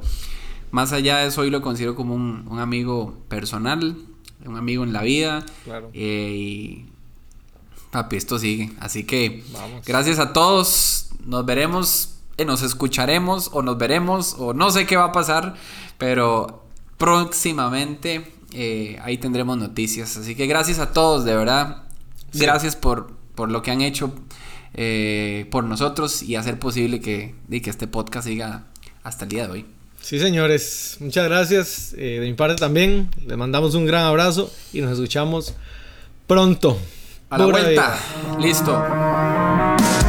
más 0.72 0.92
allá 0.94 1.18
de 1.18 1.28
eso 1.28 1.42
hoy 1.42 1.50
lo 1.50 1.62
considero 1.62 1.96
como 1.96 2.16
un, 2.16 2.46
un 2.50 2.60
amigo 2.60 3.16
personal, 3.28 3.96
un 4.46 4.58
amigo 4.58 4.84
en 4.84 4.94
la 4.94 5.02
vida 5.04 5.46
Claro. 5.66 5.90
eh, 5.94 6.36
y 6.36 6.86
papi, 7.92 8.16
esto 8.16 8.40
sigue, 8.40 8.72
así 8.80 9.04
que 9.04 9.44
Vamos. 9.54 9.86
gracias 9.86 10.18
a 10.20 10.34
todos, 10.34 11.10
nos 11.26 11.46
veremos, 11.46 12.16
eh, 12.38 12.46
nos 12.46 12.62
escucharemos 12.64 13.50
o 13.54 13.62
nos 13.62 13.78
veremos 13.78 14.36
o 14.40 14.54
no 14.54 14.72
sé 14.72 14.86
qué 14.88 14.96
va 14.98 15.06
a 15.06 15.12
pasar, 15.12 15.56
pero 15.98 16.64
próximamente 16.98 18.32
eh, 18.54 18.98
ahí 19.04 19.18
tendremos 19.18 19.58
noticias. 19.58 20.16
Así 20.18 20.36
que 20.36 20.48
gracias 20.48 20.80
a 20.80 20.92
todos, 20.94 21.26
de 21.26 21.36
verdad. 21.36 21.84
Sí. 22.32 22.40
Gracias 22.40 22.76
por, 22.76 23.12
por 23.36 23.52
lo 23.52 23.62
que 23.62 23.72
han 23.72 23.82
hecho 23.82 24.14
eh, 24.74 25.48
por 25.52 25.64
nosotros 25.64 26.24
y 26.24 26.36
hacer 26.36 26.60
posible 26.60 27.00
que, 27.00 27.36
y 27.50 27.62
que 27.62 27.70
este 27.70 27.88
podcast 27.88 28.28
siga 28.28 28.66
hasta 29.04 29.26
el 29.26 29.30
día 29.30 29.46
de 29.48 29.52
hoy. 29.54 29.66
Sí, 30.02 30.20
señores, 30.20 30.98
muchas 31.00 31.26
gracias. 31.30 31.94
eh, 31.98 32.20
de 32.20 32.26
mi 32.28 32.34
parte 32.34 32.56
también, 32.56 33.10
les 33.26 33.38
mandamos 33.38 33.74
un 33.76 33.86
gran 33.86 34.04
abrazo 34.06 34.52
y 34.74 34.82
nos 34.82 34.92
escuchamos 34.94 35.54
pronto. 36.28 36.78
A 37.30 37.38
la 37.38 37.46
Pura 37.46 37.62
vuelta. 37.64 37.98
vida. 38.32 38.40
Listo. 38.40 40.03